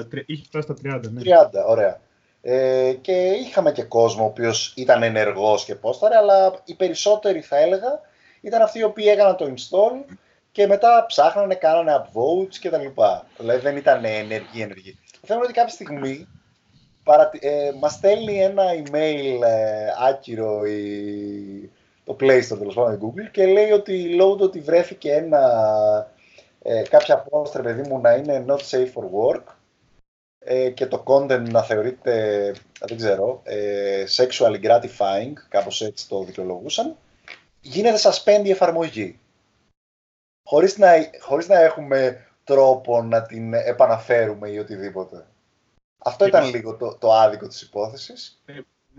30, 0.04 0.24
είχε 0.26 0.44
φτάσει 0.44 0.64
στα 0.64 0.76
30, 0.84 1.10
ναι. 1.12 1.22
30, 1.64 1.66
ωραία. 1.68 2.00
Ε, 2.42 2.94
και 3.02 3.12
είχαμε 3.12 3.72
και 3.72 3.84
κόσμο 3.84 4.24
ο 4.24 4.28
οποίος 4.28 4.74
ήταν 4.76 5.04
ενεργός 5.04 5.66
και 5.66 5.76
πόσταρε, 5.76 6.16
αλλά 6.16 6.54
οι 6.66 6.74
περισσότεροι 6.74 7.42
θα 7.42 7.58
έλεγα 7.58 8.02
ήταν 8.42 8.62
αυτοί 8.62 8.80
οι 8.80 8.84
οποίοι 8.84 9.06
έκαναν 9.08 9.36
το 9.36 9.54
install 9.56 10.16
και 10.52 10.68
μετά 10.68 11.06
ψάχνανε, 11.08 11.56
κάνανε 11.56 12.06
upvotes 12.06 12.56
και 12.60 12.70
τα 12.70 12.78
λοιπά. 12.78 13.26
Δηλαδή 13.38 13.60
δεν 13.60 13.78
ήταν 13.78 14.06
ενεργοί 14.06 14.62
ενεργοί. 14.62 15.00
Το 15.12 15.28
θέμα 15.28 15.40
είναι 15.40 15.46
ότι 15.46 15.54
κάποια 15.54 15.74
στιγμή 15.74 16.28
παρατη... 17.04 17.40
ε, 17.42 17.72
μας 17.80 17.94
στέλνει 17.94 18.44
ένα 18.44 18.64
email 18.84 19.42
ε, 19.44 20.08
άκυρο 20.10 20.66
η 20.66 21.72
το 22.04 22.16
Play 22.20 22.42
Store 22.44 22.58
τέλος 22.58 22.74
πάντων 22.74 23.00
Google 23.00 23.32
και 23.32 23.46
λέει 23.46 23.72
ότι 23.72 24.16
λόγω 24.16 24.36
του 24.36 24.44
ότι 24.44 24.60
βρέθηκε 24.60 25.12
ένα, 25.12 25.42
ε, 26.62 26.82
κάποια 26.82 27.26
post 27.30 27.62
παιδί 27.62 27.90
μου 27.90 28.00
να 28.00 28.16
είναι 28.16 28.46
not 28.48 28.60
safe 28.70 28.92
for 28.94 29.04
work 29.04 29.44
ε, 30.40 30.70
και 30.70 30.86
το 30.86 31.04
content 31.06 31.50
να 31.50 31.64
θεωρείται, 31.64 32.56
δεν 32.80 32.98
ξέρω, 32.98 33.42
ε, 33.44 34.04
sexually 34.16 34.62
gratifying, 34.64 35.34
κάπως 35.50 35.82
έτσι 35.82 36.10
το 36.10 36.24
δικαιολογούσαν, 36.24 36.96
γίνεται 37.62 37.98
suspend 38.04 38.42
η 38.44 38.50
εφαρμογή. 38.50 39.20
Χωρίς 40.44 40.78
να, 40.78 40.92
χωρίς 41.20 41.48
να 41.48 41.60
έχουμε 41.60 42.26
τρόπο 42.44 43.02
να 43.02 43.22
την 43.22 43.54
επαναφέρουμε 43.54 44.50
ή 44.50 44.58
οτιδήποτε. 44.58 45.26
Αυτό 45.98 46.26
ήταν 46.26 46.50
λίγο 46.50 46.76
το, 46.76 46.98
το 46.98 47.14
άδικο 47.14 47.48
της 47.48 47.62
υπόθεσης. 47.62 48.42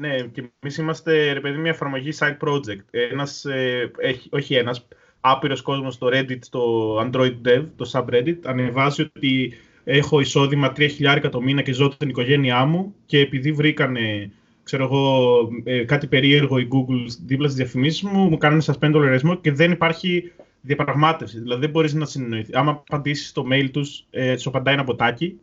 Ε, 0.01 0.07
ναι, 0.07 0.20
και 0.20 0.51
εμείς 0.61 0.76
είμαστε, 0.76 1.32
ρε 1.32 1.40
παιδί, 1.40 1.59
μια 1.59 1.70
εφαρμογή 1.70 2.11
side 2.18 2.36
project. 2.49 2.84
Ένας, 2.90 3.45
ε, 3.45 3.90
έχει, 3.99 4.28
όχι 4.32 4.55
ένας, 4.55 4.88
άπειρος 5.20 5.62
κόσμος 5.62 5.95
στο 5.95 6.09
Reddit, 6.12 6.38
στο 6.40 6.95
Android 7.01 7.36
Dev, 7.45 7.64
το 7.76 7.90
subreddit, 7.93 8.38
ανεβάζει 8.45 9.03
ότι 9.03 9.53
έχω 9.84 10.20
εισόδημα 10.20 10.72
3.000 10.76 11.28
το 11.30 11.40
μήνα 11.40 11.62
και 11.62 11.72
ζω 11.72 11.97
την 11.97 12.09
οικογένειά 12.09 12.64
μου 12.64 12.95
και 13.07 13.18
επειδή 13.18 13.53
βρήκανε 13.53 14.30
ξέρω 14.62 14.84
εγώ, 14.84 15.49
ε, 15.64 15.84
κάτι 15.84 16.07
περίεργο 16.07 16.59
η 16.59 16.68
Google 16.70 17.07
δίπλα 17.24 17.47
στις 17.47 17.59
διαφημίσεις 17.59 18.03
μου, 18.03 18.28
μου 18.28 18.36
κάνουν 18.36 18.62
suspend 18.62 18.90
το 18.93 18.99
λογαριασμό 18.99 19.34
και 19.34 19.53
δεν 19.53 19.70
υπάρχει 19.70 20.32
διαπραγμάτευση. 20.61 21.38
Δηλαδή 21.38 21.61
δεν 21.61 21.70
μπορείς 21.70 21.95
να 21.95 22.05
συνεννοηθείς. 22.05 22.55
Άμα 22.55 22.70
απαντήσεις 22.70 23.28
στο 23.28 23.47
mail 23.51 23.68
τους, 23.72 24.07
ε, 24.11 24.36
σου 24.36 24.49
απαντάει 24.49 24.74
ένα 24.74 24.84
ποτάκι 24.84 25.40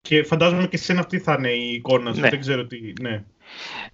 και 0.00 0.22
φαντάζομαι 0.22 0.66
και 0.66 0.76
σε 0.76 0.92
αυτή 0.98 1.18
θα 1.18 1.34
είναι 1.38 1.50
η 1.50 1.72
εικόνα 1.72 2.14
σου. 2.14 2.20
Ναι. 2.20 2.28
Δεν 2.28 2.40
ξέρω 2.40 2.66
τι. 2.66 2.92
Ναι. 3.00 3.24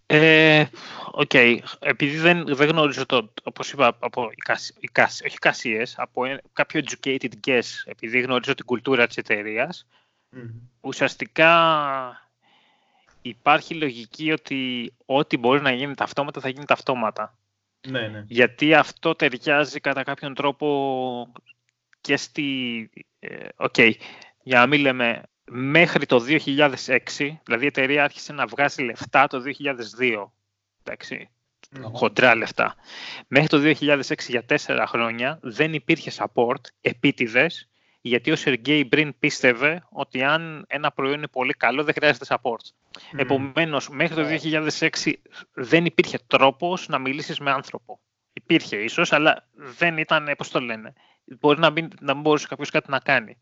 Ε, 0.06 0.64
OK. 1.10 1.30
Okay. 1.32 1.58
Επειδή 1.78 2.16
δεν, 2.16 2.44
δεν 2.46 2.68
γνωρίζω 2.68 3.06
το, 3.06 3.32
όπως 3.42 3.72
είπα, 3.72 3.96
από 3.98 4.30
ει-, 4.78 4.88
όχι 5.26 5.38
εικασίες, 5.38 5.94
από 5.98 6.22
κάποιο 6.52 6.80
educated 6.84 7.32
guess, 7.46 7.62
επειδή 7.84 8.20
γνωρίζω 8.20 8.54
την 8.54 8.64
κουλτούρα 8.64 9.06
της 9.06 9.16
εταιρείας, 9.16 9.86
ουσιαστικά 10.80 11.50
υπάρχει 13.22 13.74
λογική 13.74 14.32
ότι 14.32 14.92
ό,τι 15.06 15.36
μπορεί 15.36 15.60
να 15.60 15.72
γίνει 15.72 15.94
αυτόματα 15.94 16.40
θα 16.40 16.48
γίνει 16.48 16.64
αυτόματα. 16.64 17.38
Ναι, 17.88 18.08
ναι. 18.08 18.24
Γιατί 18.26 18.74
αυτό 18.74 19.14
ταιριάζει 19.14 19.80
κατά 19.80 20.02
κάποιον 20.02 20.34
τρόπο 20.34 21.32
και 22.00 22.16
στη... 22.16 22.90
Ε, 23.18 23.48
OK, 23.56 23.74
okay. 23.76 23.92
για 24.42 24.58
να 24.58 24.66
μην 24.66 24.80
λέμε 24.80 25.22
μέχρι 25.50 26.06
το 26.06 26.24
2006, 26.26 26.68
δηλαδή 27.44 27.64
η 27.64 27.66
εταιρεία 27.66 28.04
άρχισε 28.04 28.32
να 28.32 28.46
βγάζει 28.46 28.82
λεφτά 28.82 29.26
το 29.26 29.42
2002, 29.98 30.30
εντάξει, 30.82 31.30
χοντρά 31.92 32.34
λεφτά. 32.34 32.74
Μέχρι 33.26 33.48
το 33.48 33.58
2006 33.80 34.00
για 34.28 34.44
τέσσερα 34.44 34.86
χρόνια 34.86 35.38
δεν 35.42 35.74
υπήρχε 35.74 36.12
support 36.16 36.60
επίτηδες, 36.80 37.68
γιατί 38.00 38.30
ο 38.30 38.36
Σεργέη 38.36 38.84
Μπριν 38.88 39.14
πίστευε 39.18 39.86
ότι 39.90 40.22
αν 40.22 40.64
ένα 40.68 40.90
προϊόν 40.90 41.16
είναι 41.16 41.28
πολύ 41.28 41.52
καλό 41.52 41.84
δεν 41.84 41.94
χρειάζεται 41.94 42.24
support. 42.28 42.50
Mm. 42.52 43.18
Επομένως, 43.18 43.88
μέχρι 43.88 44.14
το 44.14 44.48
2006 45.02 45.12
δεν 45.52 45.84
υπήρχε 45.84 46.18
τρόπος 46.26 46.88
να 46.88 46.98
μιλήσεις 46.98 47.38
με 47.38 47.50
άνθρωπο. 47.50 48.00
Υπήρχε 48.32 48.76
ίσως, 48.76 49.12
αλλά 49.12 49.48
δεν 49.54 49.98
ήταν, 49.98 50.34
πώς 50.36 50.50
το 50.50 50.60
λένε, 50.60 50.92
μπορεί 51.24 51.60
να 51.60 51.70
μην, 51.70 51.88
να 52.00 52.12
μην 52.12 52.22
μπορούσε 52.22 52.46
κάποιος 52.46 52.70
κάτι 52.70 52.90
να 52.90 52.98
κάνει. 52.98 53.38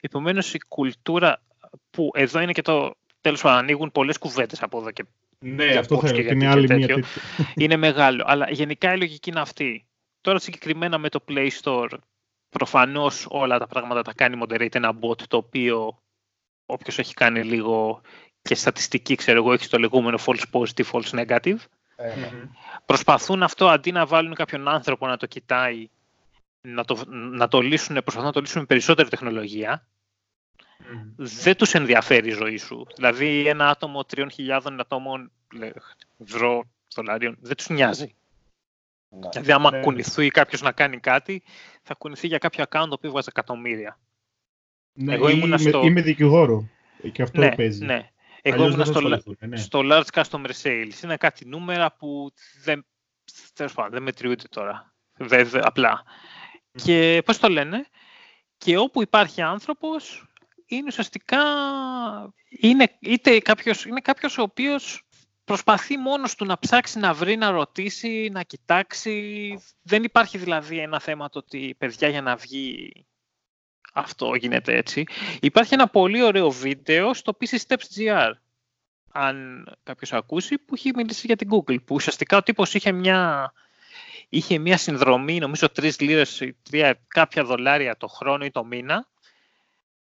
Επομένως, 0.00 0.54
η 0.54 0.58
κουλτούρα 0.68 1.42
που 1.90 2.10
εδώ 2.14 2.40
είναι 2.40 2.52
και 2.52 2.62
το 2.62 2.94
τέλος 3.20 3.40
πάντων 3.40 3.58
ανοίγουν 3.58 3.92
πολλές 3.92 4.18
κουβέντες 4.18 4.62
από 4.62 4.78
εδώ 4.78 4.90
και 4.90 5.04
ναι, 5.38 5.64
αυτό 5.64 6.00
θα 6.00 6.16
είναι 6.16 6.46
άλλη 6.46 6.74
μία 6.74 6.86
τέτοια. 6.86 7.04
Είναι 7.62 7.76
μεγάλο. 7.76 8.24
Αλλά 8.26 8.50
γενικά 8.50 8.92
η 8.92 8.98
λογική 8.98 9.30
είναι 9.30 9.40
αυτή. 9.40 9.86
Τώρα 10.20 10.38
συγκεκριμένα 10.38 10.98
με 10.98 11.08
το 11.08 11.24
Play 11.28 11.48
Store, 11.62 11.90
προφανώς 12.48 13.26
όλα 13.28 13.58
τα 13.58 13.66
πράγματα 13.66 14.02
τα 14.02 14.12
κάνει 14.12 14.38
moderate 14.42 14.74
ένα 14.74 14.98
bot 15.00 15.22
το 15.22 15.36
οποίο 15.36 16.02
όποιος 16.66 16.98
έχει 16.98 17.14
κάνει 17.14 17.42
λίγο 17.42 18.00
και 18.42 18.54
στατιστική, 18.54 19.14
ξέρω 19.14 19.38
εγώ, 19.38 19.52
έχει 19.52 19.68
το 19.68 19.78
λεγόμενο 19.78 20.18
false 20.26 20.42
positive, 20.52 20.90
false 20.92 21.24
negative. 21.24 21.58
mm 21.58 22.48
Προσπαθούν 22.86 23.42
αυτό 23.42 23.68
αντί 23.68 23.92
να 23.92 24.06
βάλουν 24.06 24.34
κάποιον 24.34 24.68
άνθρωπο 24.68 25.06
να 25.06 25.16
το 25.16 25.26
κοιτάει, 25.26 25.88
να 26.74 26.84
το, 26.84 27.04
να 27.08 27.48
το 27.48 27.60
λύσουν, 27.60 27.94
προσπαθούν 27.94 28.24
να 28.26 28.32
το 28.32 28.40
λύσουν 28.40 28.60
με 28.60 28.66
περισσότερη 28.66 29.08
τεχνολογία 29.08 29.86
δεν 31.16 31.56
τους 31.56 31.74
ενδιαφέρει 31.74 32.28
η 32.28 32.32
ζωή 32.32 32.56
σου. 32.56 32.86
Δηλαδή 32.94 33.46
ένα 33.46 33.68
άτομο 33.68 34.04
3.000 34.16 34.26
ατόμων 34.78 35.30
ευρώ, 36.18 36.64
δολάριων, 36.94 37.36
δεν 37.40 37.56
τους 37.56 37.68
νοιάζει. 37.68 38.14
Ναι. 39.08 39.28
Δηλαδή 39.28 39.52
άμα 39.52 39.70
ναι. 39.70 39.80
κουνηθεί 39.80 40.28
κάποιος 40.28 40.62
να 40.62 40.72
κάνει 40.72 40.98
κάτι, 40.98 41.42
θα 41.82 41.94
κουνηθεί 41.94 42.26
για 42.26 42.38
κάποιο 42.38 42.64
account 42.64 42.86
το 42.88 42.94
οποίο 42.94 43.10
βγάζει 43.10 43.26
εκατομμύρια. 43.30 43.98
Ναι, 44.92 45.14
Εγώ 45.14 45.28
ήμουν 45.28 45.58
στο... 45.58 45.82
είμαι 45.84 46.00
δικηγόρο 46.00 46.68
και 47.12 47.22
αυτό 47.22 47.40
ναι, 47.40 47.54
παίζει. 47.54 47.84
Ναι. 47.84 48.10
Εγώ 48.42 48.66
ήμουν 48.68 48.84
στο, 48.84 49.00
ναι. 49.38 49.56
στο 49.56 49.80
large 49.84 50.22
customer 50.22 50.50
sales. 50.62 51.02
Είναι 51.04 51.16
κάτι 51.16 51.46
νούμερα 51.46 51.92
που 51.92 52.32
δεν, 52.64 52.86
δεν 53.90 54.02
μετριούνται 54.02 54.44
τώρα. 54.50 54.94
βέβαια, 55.16 55.62
απλά. 55.64 56.04
Και 56.84 57.22
πώς 57.24 57.38
το 57.38 57.48
λένε, 57.48 57.86
και 58.58 58.76
όπου 58.76 59.02
υπάρχει 59.02 59.42
άνθρωπος, 59.42 60.26
είναι 60.66 60.86
ουσιαστικά, 60.86 61.42
είναι, 62.48 62.96
είτε 63.00 63.38
κάποιος, 63.38 63.84
είναι 63.84 64.00
κάποιος 64.00 64.38
ο 64.38 64.42
οποίος 64.42 65.02
προσπαθεί 65.44 65.96
μόνος 65.96 66.34
του 66.34 66.44
να 66.44 66.58
ψάξει, 66.58 66.98
να 66.98 67.14
βρει, 67.14 67.36
να 67.36 67.50
ρωτήσει, 67.50 68.28
να 68.32 68.42
κοιτάξει. 68.42 69.58
Δεν 69.82 70.02
υπάρχει 70.02 70.38
δηλαδή 70.38 70.78
ένα 70.78 71.00
θέμα 71.00 71.28
το 71.28 71.38
ότι 71.38 71.74
παιδιά 71.78 72.08
για 72.08 72.22
να 72.22 72.36
βγει 72.36 72.92
αυτό 73.92 74.34
γίνεται 74.34 74.76
έτσι. 74.76 75.04
Υπάρχει 75.40 75.74
ένα 75.74 75.88
πολύ 75.88 76.22
ωραίο 76.22 76.50
βίντεο 76.50 77.14
στο 77.14 77.36
PC 77.40 77.56
Steps.gr 77.66 78.32
αν 79.16 79.66
κάποιος 79.82 80.12
ακούσει, 80.12 80.58
που 80.58 80.74
έχει 80.74 80.90
μιλήσει 80.94 81.26
για 81.26 81.36
την 81.36 81.48
Google, 81.50 81.84
που 81.84 81.94
ουσιαστικά 81.94 82.36
ο 82.36 82.42
τύπος 82.42 82.74
είχε 82.74 82.92
μια, 82.92 83.52
είχε 84.28 84.58
μια 84.58 84.76
συνδρομή, 84.76 85.38
νομίζω 85.38 85.70
τρεις 85.70 86.00
λίρες 86.00 86.40
ή 86.40 86.56
τρία, 86.62 87.00
κάποια 87.08 87.44
δολάρια 87.44 87.96
το 87.96 88.06
χρόνο 88.06 88.44
ή 88.44 88.50
το 88.50 88.64
μήνα 88.64 89.08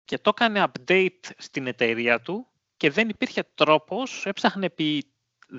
και 0.05 0.19
το 0.19 0.33
έκανε 0.37 0.65
update 0.69 1.31
στην 1.39 1.67
εταιρεία 1.67 2.21
του 2.21 2.47
και 2.77 2.91
δεν 2.91 3.09
υπήρχε 3.09 3.43
τρόπος, 3.55 4.27
έψαχνε 4.27 4.67
επί 4.67 5.05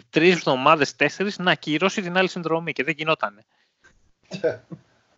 τρεις 0.09 0.33
εβδομάδες, 0.33 0.95
τέσσερις 0.95 1.37
να 1.37 1.51
ακυρώσει 1.51 2.01
την 2.01 2.17
άλλη 2.17 2.27
συνδρομή 2.29 2.73
και 2.73 2.83
δεν 2.83 2.93
γινότανε. 2.97 3.45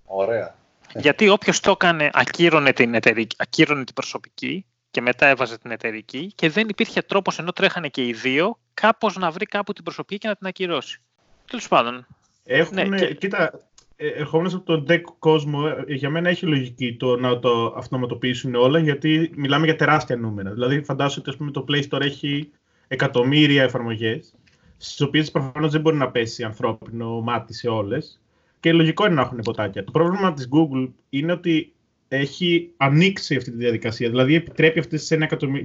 Ωραία. 0.06 0.56
Γιατί 0.96 1.30
όποιος 1.30 1.60
το 1.60 1.72
έκανε, 1.72 2.10
ακύρωνε 2.14 2.74
την, 2.74 2.94
εταιρική, 2.94 3.36
ακύρωνε 3.40 3.84
την 3.84 3.94
προσωπική 3.94 4.66
και 4.92 5.02
μετά 5.02 5.28
έβαζε 5.28 5.58
την 5.58 5.72
εταιρική 5.72 6.32
και 6.36 6.50
δεν 6.50 6.70
υπήρχε 6.70 7.02
τρόπος 7.02 7.40
ενώ 7.40 7.52
τρέχανε 7.52 7.88
και 7.88 8.06
οι 8.06 8.14
δύο, 8.14 8.60
κάπως 8.74 9.16
να 9.16 9.32
βρει 9.32 9.46
κάπου 9.46 9.74
την 9.74 9.84
προσωπική 9.84 10.18
και 10.18 10.28
να 10.28 10.36
την 10.36 10.48
ακυρώσει. 10.48 11.02
Τέλος 11.48 11.68
πάντων. 11.68 12.08
Έχουν, 12.48 12.90
ναι, 12.90 12.98
και... 12.98 13.14
Κοίτα, 13.14 13.70
ε, 13.96 14.08
ερχόμενος 14.08 14.54
από 14.54 14.64
τον 14.64 14.86
deck 14.90 15.02
κόσμο, 15.20 15.84
ε, 15.88 15.94
για 15.94 16.10
μένα 16.10 16.30
έχει 16.30 16.46
λογική 16.46 16.96
το 16.96 17.18
να 17.18 17.40
το 17.40 17.74
αυτοματοποιήσουν 17.78 18.56
όλα, 18.56 18.80
γιατί 18.80 19.32
μιλάμε 19.36 19.66
για 19.66 19.76
τεράστια 19.76 20.16
νούμερα. 20.16 20.54
Δηλαδή, 20.54 20.84
φαντάζομαι 20.84 21.34
ότι 21.40 21.52
το 21.52 21.66
Play 21.68 21.84
Store 21.90 22.02
έχει 22.02 22.50
εκατομμύρια 22.88 23.64
εφαρμογές 23.64 24.36
στις 24.78 25.02
οποίες 25.02 25.32
προφανώς 25.32 25.72
δεν 25.72 25.82
μπορεί 25.82 25.96
να 25.96 26.12
πέσει 26.12 26.44
ανθρώπινο 26.44 27.22
μάτι 27.22 27.54
σε 27.54 27.68
όλες. 27.68 28.22
Και 28.60 28.74
λογικό 28.74 29.06
είναι 29.06 29.16
να 29.16 29.22
έχουν 29.22 29.38
ποτάκια. 29.38 29.84
Το 29.84 29.92
πρόβλημα 29.92 30.34
της 30.34 30.50
Google 30.52 30.90
είναι 31.10 31.32
ότι 31.32 31.74
έχει 32.08 32.74
ανοίξει 32.78 33.36
αυτή 33.36 33.52
τη 33.52 33.58
διαδικασία. 33.58 34.10
Δηλαδή, 34.10 34.36
επιτρέπει 34.36 34.80
αυτές 34.80 35.14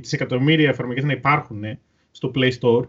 τις 0.00 0.12
εκατομμύρια 0.12 0.68
εφαρμογές 0.68 1.04
να 1.04 1.12
υπάρχουν 1.12 1.62
στο 2.10 2.30
Play 2.34 2.50
Store 2.60 2.84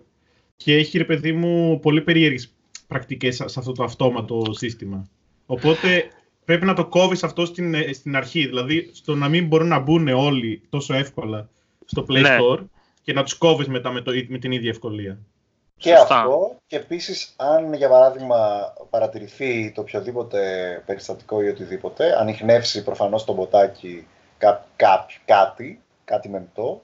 και 0.55 0.75
έχει, 0.75 0.97
ρε 0.97 1.03
παιδί 1.03 1.31
μου, 1.31 1.79
πολύ 1.79 2.01
περίεργες 2.01 2.53
πρακτικές 2.93 3.35
σε 3.35 3.59
αυτό 3.59 3.71
το 3.71 3.83
αυτόματο 3.83 4.43
σύστημα. 4.51 5.07
Οπότε 5.45 6.07
πρέπει 6.45 6.65
να 6.65 6.73
το 6.73 6.85
κόβεις 6.85 7.23
αυτό 7.23 7.45
στην, 7.45 7.75
στην 7.93 8.15
αρχή. 8.15 8.45
Δηλαδή, 8.47 8.89
στο 8.93 9.15
να 9.15 9.27
μην 9.27 9.47
μπορούν 9.47 9.67
να 9.67 9.79
μπουν 9.79 10.07
όλοι 10.07 10.61
τόσο 10.69 10.93
εύκολα 10.93 11.49
στο 11.85 12.05
Play 12.09 12.21
ναι. 12.21 12.37
Store 12.39 12.59
και 13.03 13.13
να 13.13 13.23
τους 13.23 13.33
κόβεις 13.33 13.67
μετά 13.67 13.91
με, 13.91 14.01
το, 14.01 14.11
με 14.27 14.37
την 14.37 14.51
ίδια 14.51 14.69
ευκολία. 14.69 15.19
Και 15.77 15.93
αυτό, 15.93 16.55
και 16.67 16.75
επίσης 16.75 17.33
αν 17.37 17.73
για 17.73 17.89
παράδειγμα 17.89 18.37
παρατηρηθεί 18.89 19.71
το 19.71 19.81
οποιοδήποτε 19.81 20.39
περιστατικό 20.85 21.41
ή 21.41 21.47
οτιδήποτε, 21.47 22.19
ανοιχνεύσει 22.19 22.83
προφανώς 22.83 23.23
το 23.23 23.33
μποτάκι 23.33 24.07
κά, 24.37 24.65
κά, 24.75 25.05
κάτι, 25.25 25.81
κάτι 26.05 26.29
μεμπτό, 26.29 26.81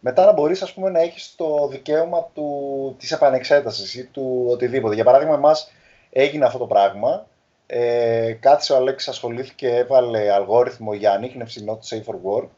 μετά 0.00 0.24
να 0.24 0.32
μπορείς 0.32 0.62
ας 0.62 0.72
πούμε 0.72 0.90
να 0.90 1.00
έχεις 1.00 1.34
το 1.36 1.68
δικαίωμα 1.68 2.30
του, 2.34 2.96
της 2.98 3.12
επανεξέτασης 3.12 3.94
ή 3.94 4.04
του 4.04 4.46
οτιδήποτε. 4.48 4.94
Για 4.94 5.04
παράδειγμα 5.04 5.34
εμάς 5.34 5.72
έγινε 6.10 6.44
αυτό 6.44 6.58
το 6.58 6.66
πράγμα, 6.66 7.26
ε, 7.66 8.32
κάθισε 8.40 8.72
ο 8.72 8.76
Αλέξης 8.76 9.08
ασχολήθηκε, 9.08 9.68
έβαλε 9.68 10.32
αλγόριθμο 10.32 10.94
για 10.94 11.12
ανείχνευση 11.12 11.64
not 11.68 11.96
safe 11.96 12.04
for 12.04 12.14
work, 12.14 12.48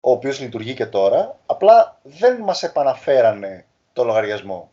ο 0.00 0.10
οποίος 0.10 0.40
λειτουργεί 0.40 0.74
και 0.74 0.86
τώρα, 0.86 1.38
απλά 1.46 2.00
δεν 2.02 2.36
μας 2.36 2.62
επαναφέρανε 2.62 3.66
το 3.92 4.04
λογαριασμό. 4.04 4.70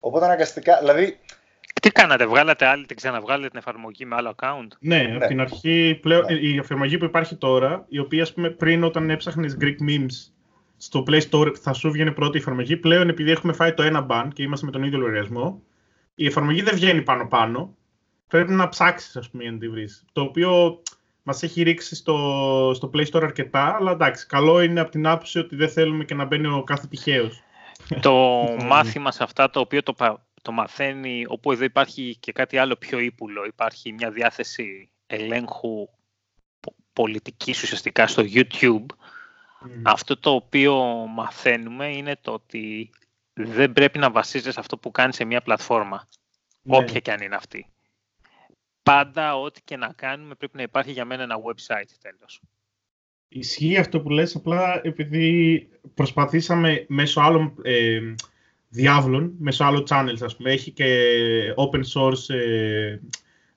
Οπότε 0.00 0.24
αναγκαστικά, 0.24 0.78
δηλαδή... 0.78 1.18
Τι 1.82 1.90
κάνατε, 1.90 2.26
βγάλατε 2.26 2.66
άλλη, 2.66 2.86
την 2.86 2.96
ξαναβγάλετε 2.96 3.48
την 3.48 3.58
εφαρμογή 3.58 4.04
με 4.04 4.14
άλλο 4.16 4.34
account; 4.36 4.68
Ναι, 4.78 5.02
ναι. 5.02 5.16
από 5.16 5.26
την 5.26 5.40
αρχή 5.40 5.98
πλέον 6.02 6.24
ναι. 6.24 6.32
η 6.32 6.56
εφαρμογή 6.56 6.98
που 6.98 7.04
υπάρχει 7.04 7.36
τώρα, 7.36 7.84
η 7.88 7.98
οποία 7.98 8.22
ας 8.22 8.32
πούμε 8.32 8.50
πριν 8.50 8.84
όταν 8.84 9.10
έψαχνες 9.10 9.56
Greek 9.60 9.76
memes 9.88 10.39
στο 10.80 11.04
Play 11.06 11.20
Store 11.30 11.54
θα 11.54 11.72
σου 11.72 11.90
βγαίνει 11.90 12.12
πρώτη 12.12 12.38
εφαρμογή, 12.38 12.76
πλέον 12.76 13.08
επειδή 13.08 13.30
έχουμε 13.30 13.52
φάει 13.52 13.74
το 13.74 13.82
ένα 13.82 14.06
ban 14.10 14.28
και 14.32 14.42
είμαστε 14.42 14.66
με 14.66 14.72
τον 14.72 14.82
ίδιο 14.82 14.98
λογαριασμό, 14.98 15.62
η 16.14 16.26
εφαρμογή 16.26 16.62
δεν 16.62 16.74
βγαίνει 16.74 17.02
πάνω-πάνω. 17.02 17.74
Πρέπει 18.28 18.52
να 18.52 18.68
ψάξεις, 18.68 19.16
ας 19.16 19.30
πούμε, 19.30 19.42
για 19.42 19.52
να 19.52 19.58
τη 19.58 19.68
βρεις. 19.68 20.04
Το 20.12 20.20
οποίο 20.20 20.82
μας 21.22 21.42
έχει 21.42 21.62
ρίξει 21.62 21.94
στο, 21.94 22.16
στο 22.74 22.90
Play 22.94 23.04
Store 23.06 23.22
αρκετά, 23.22 23.76
αλλά 23.78 23.90
εντάξει, 23.90 24.26
καλό 24.26 24.60
είναι 24.60 24.80
από 24.80 24.90
την 24.90 25.06
άποψη 25.06 25.38
ότι 25.38 25.56
δεν 25.56 25.68
θέλουμε 25.68 26.04
και 26.04 26.14
να 26.14 26.24
μπαίνει 26.24 26.46
ο 26.46 26.62
κάθε 26.64 26.86
τυχαίος 26.86 27.42
το 28.00 28.12
μάθημα 28.70 29.12
σε 29.12 29.22
αυτά 29.22 29.50
το 29.50 29.60
οποίο 29.60 29.82
το, 29.82 29.94
το 30.42 30.52
μαθαίνει, 30.52 31.24
όπου 31.28 31.52
εδώ 31.52 31.64
υπάρχει 31.64 32.16
και 32.20 32.32
κάτι 32.32 32.58
άλλο 32.58 32.76
πιο 32.76 32.98
ύπουλο, 32.98 33.44
υπάρχει 33.44 33.92
μια 33.92 34.10
διάθεση 34.10 34.90
ελέγχου 35.06 35.88
πολιτικής 36.92 37.62
ουσιαστικά 37.62 38.06
στο 38.06 38.22
YouTube, 38.34 38.86
αυτό 39.82 40.16
το 40.16 40.30
οποίο 40.30 40.74
μαθαίνουμε 41.14 41.96
είναι 41.96 42.16
το 42.20 42.32
ότι 42.32 42.90
δεν 43.32 43.72
πρέπει 43.72 43.98
να 43.98 44.10
βασίζεσαι 44.10 44.60
αυτό 44.60 44.78
που 44.78 44.90
κάνεις 44.90 45.16
σε 45.16 45.24
μια 45.24 45.40
πλατφόρμα, 45.40 46.08
ναι. 46.62 46.76
όποια 46.76 47.00
και 47.00 47.12
αν 47.12 47.20
είναι 47.20 47.34
αυτή. 47.34 47.66
Πάντα, 48.82 49.36
ό,τι 49.36 49.60
και 49.62 49.76
να 49.76 49.92
κάνουμε, 49.96 50.34
πρέπει 50.34 50.56
να 50.56 50.62
υπάρχει 50.62 50.92
για 50.92 51.04
μένα 51.04 51.22
ένα 51.22 51.36
website 51.36 51.90
τέλος. 52.02 52.40
Ισχύει 53.28 53.76
αυτό 53.76 54.00
που 54.00 54.10
λες, 54.10 54.34
απλά 54.34 54.80
επειδή 54.84 55.68
προσπαθήσαμε 55.94 56.84
μέσω 56.88 57.20
άλλων 57.20 57.54
ε, 57.62 58.14
διάβλων, 58.68 59.34
μέσω 59.38 59.64
άλλων 59.64 59.84
channels, 59.88 60.22
ας 60.22 60.36
πούμε, 60.36 60.50
έχει 60.50 60.70
και 60.70 61.14
open 61.56 61.82
source 61.94 62.34
ε, 62.34 62.98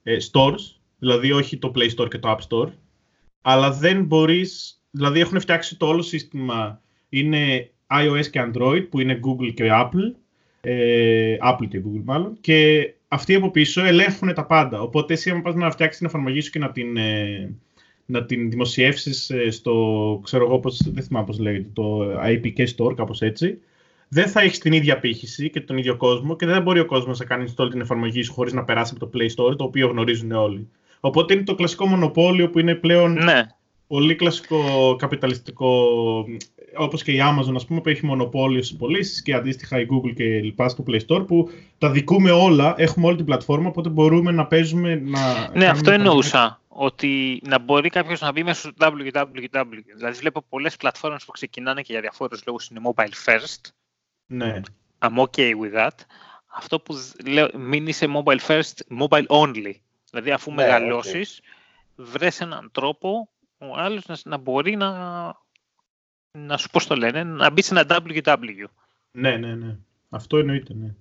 ε, 0.04 0.18
stores, 0.32 0.76
δηλαδή 0.98 1.32
όχι 1.32 1.58
το 1.58 1.72
Play 1.76 1.90
Store 1.96 2.10
και 2.10 2.20
το 2.20 2.38
App 2.38 2.48
Store, 2.50 2.72
αλλά 3.42 3.72
δεν 3.72 4.04
μπορείς, 4.04 4.83
δηλαδή 4.96 5.20
έχουν 5.20 5.40
φτιάξει 5.40 5.78
το 5.78 5.86
όλο 5.86 6.02
σύστημα, 6.02 6.82
είναι 7.10 7.70
iOS 7.88 8.28
και 8.32 8.46
Android, 8.48 8.88
που 8.90 9.00
είναι 9.00 9.20
Google 9.24 9.54
και 9.54 9.70
Apple, 9.72 10.16
ε, 10.62 11.38
Apple 11.42 11.68
και 11.68 11.82
Google 11.86 12.02
μάλλον, 12.04 12.38
και 12.42 12.90
αυτοί 13.08 13.36
από 13.36 13.52
πίσω 13.52 13.84
ελέγχουν 13.86 14.34
τα 14.34 14.46
πάντα. 14.46 14.82
Οπότε 14.82 15.14
εσύ, 15.14 15.30
αν 15.30 15.42
πας 15.42 15.56
να 15.56 15.72
φτιάξεις 15.72 15.98
την 15.98 16.08
εφαρμογή 16.08 16.42
σου 16.42 16.52
και 16.52 16.60
να 16.60 16.72
την, 16.72 16.98
ε, 16.98 17.56
να 18.06 18.26
την 18.26 18.50
δημοσιεύσεις 18.50 19.30
ε, 19.30 19.50
στο, 19.50 20.20
ξέρω 20.24 20.46
εγώ, 20.46 20.60
πώς, 20.60 20.82
δεν 20.86 21.04
θυμάμαι 21.04 21.26
πώς 21.26 21.40
λέγεται, 21.40 21.70
το 21.74 22.00
IPK 22.26 22.68
Store, 22.76 22.96
κάπως 22.96 23.22
έτσι, 23.22 23.60
δεν 24.08 24.28
θα 24.28 24.42
έχεις 24.42 24.60
την 24.60 24.74
ίδια 24.74 25.00
πύχηση 25.00 25.50
και 25.50 25.62
τον 25.62 25.78
ίδιο 25.78 25.98
κόσμο 25.98 26.36
και 26.36 26.46
δεν 26.46 26.62
μπορεί 26.62 26.80
ο 26.80 26.86
κόσμος 26.86 27.20
να 27.20 27.26
κάνει 27.26 27.54
install 27.56 27.70
την 27.70 27.82
εφαρμογή 27.82 28.22
σου 28.22 28.34
χωρίς 28.34 28.54
να 28.54 28.64
περάσει 28.64 28.94
από 28.96 29.10
το 29.10 29.18
Play 29.18 29.28
Store, 29.28 29.58
το 29.58 29.64
οποίο 29.64 29.88
γνωρίζουν 29.88 30.32
όλοι. 30.32 30.70
Οπότε 31.00 31.34
είναι 31.34 31.44
το 31.44 31.56
κλασικό 31.56 31.86
μονοπόλιο 31.86 32.50
που 32.50 32.60
είναι 32.60 32.76
πλέον 32.76 33.14
ναι. 33.14 33.42
Πολύ 33.94 34.16
κλασικό 34.16 34.96
καπιταλιστικό, 34.96 35.88
όπως 36.78 37.04
και 37.04 37.12
η 37.12 37.20
Amazon, 37.22 37.56
ας 37.56 37.66
πούμε, 37.66 37.82
που 37.82 37.90
έχει 37.90 38.06
μονοπόλιο 38.06 38.62
στις 38.64 38.78
πωλήσεις 38.78 39.22
και 39.22 39.34
αντίστοιχα 39.34 39.80
η 39.80 39.88
Google 39.92 40.14
και 40.16 40.24
λοιπά 40.24 40.70
στο 40.70 40.84
Play 40.88 41.00
Store, 41.08 41.28
που 41.28 41.50
τα 41.78 41.90
δικούμε 41.90 42.32
όλα, 42.32 42.74
έχουμε 42.78 43.08
όλη 43.08 43.16
την 43.16 43.26
πλατφόρμα, 43.26 43.68
οπότε 43.68 43.90
μπορούμε 43.90 44.32
να 44.32 44.46
παίζουμε, 44.46 44.96
να... 44.96 45.52
Ναι, 45.54 45.68
αυτό 45.68 45.92
εννοούσα 45.92 46.62
ότι 46.68 47.42
να 47.46 47.60
μπορεί 47.60 47.90
κάποιος 47.90 48.22
να 48.22 48.32
μπει 48.32 48.44
μέσα 48.44 48.60
στο 48.60 48.72
www. 48.80 49.66
Δηλαδή, 49.96 50.18
βλέπω 50.20 50.46
πολλές 50.50 50.76
πλατφόρμες 50.76 51.26
που 51.26 51.32
ξεκινάνε 51.32 51.82
και 51.82 51.92
για 51.92 52.02
διαφόρους 52.02 52.44
λόγους 52.46 52.68
είναι 52.68 52.80
mobile 52.84 53.32
first. 53.32 53.72
Ναι. 54.26 54.62
I'm 55.00 55.18
okay 55.18 55.52
with 55.62 55.86
that. 55.86 55.98
Αυτό 56.56 56.80
που 56.80 56.96
λέω, 57.26 57.50
μην 57.58 57.88
είσαι 57.88 58.08
mobile 58.16 58.40
first, 58.48 59.02
mobile 59.02 59.28
only. 59.28 59.74
Δηλαδή, 60.10 60.32
αφού 60.32 60.50
ναι, 60.50 60.56
μεγαλώσεις, 60.56 61.42
okay. 61.42 61.48
βρες 61.96 62.42
έναν 62.42 62.70
τρόπο 62.72 63.28
ο 63.72 63.74
άλλος 63.76 64.06
να, 64.06 64.18
να, 64.24 64.38
μπορεί 64.38 64.76
να, 64.76 64.92
να 66.32 66.58
σου 66.58 66.70
πω 66.70 66.86
το 66.86 66.96
λένε, 66.96 67.24
να 67.24 67.52
μπει 67.52 67.62
σε 67.62 67.80
ένα 67.80 68.04
www. 68.06 68.66
Ναι, 69.12 69.38
ναι, 69.38 69.56
ναι. 69.56 69.78
Αυτό 70.10 70.38
εννοείται, 70.38 70.74
ναι 70.74 70.96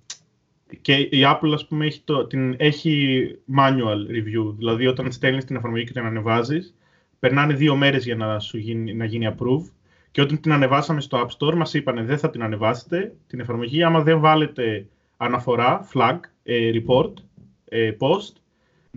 και 0.81 0.93
η 0.95 1.21
Apple, 1.25 1.51
ας 1.53 1.67
πούμε, 1.67 1.85
έχει, 1.85 2.01
το, 2.03 2.25
την, 2.25 2.55
έχει 2.57 3.25
manual 3.57 4.11
review. 4.11 4.53
Δηλαδή, 4.57 4.87
όταν 4.87 5.11
στέλνεις 5.11 5.45
την 5.45 5.55
εφαρμογή 5.55 5.83
και 5.83 5.91
την 5.91 6.05
ανεβάζεις, 6.05 6.75
περνάνε 7.19 7.53
δύο 7.53 7.75
μέρες 7.75 8.05
για 8.05 8.15
να, 8.15 8.39
σου 8.39 8.57
γίνει, 8.57 8.93
να 8.93 9.05
γίνει 9.05 9.35
approve. 9.37 9.71
Και 10.11 10.21
όταν 10.21 10.39
την 10.39 10.51
ανεβάσαμε 10.51 11.01
στο 11.01 11.27
App 11.27 11.37
Store, 11.37 11.53
μας 11.55 11.73
είπανε 11.73 12.03
δεν 12.03 12.17
θα 12.17 12.29
την 12.29 12.43
ανεβάσετε 12.43 13.15
την 13.27 13.39
εφαρμογή, 13.39 13.83
άμα 13.83 14.01
δεν 14.01 14.19
βάλετε 14.19 14.87
αναφορά, 15.17 15.87
flag, 15.93 16.19
ε, 16.43 16.71
report, 16.73 17.13
ε, 17.65 17.91
post, 17.99 18.33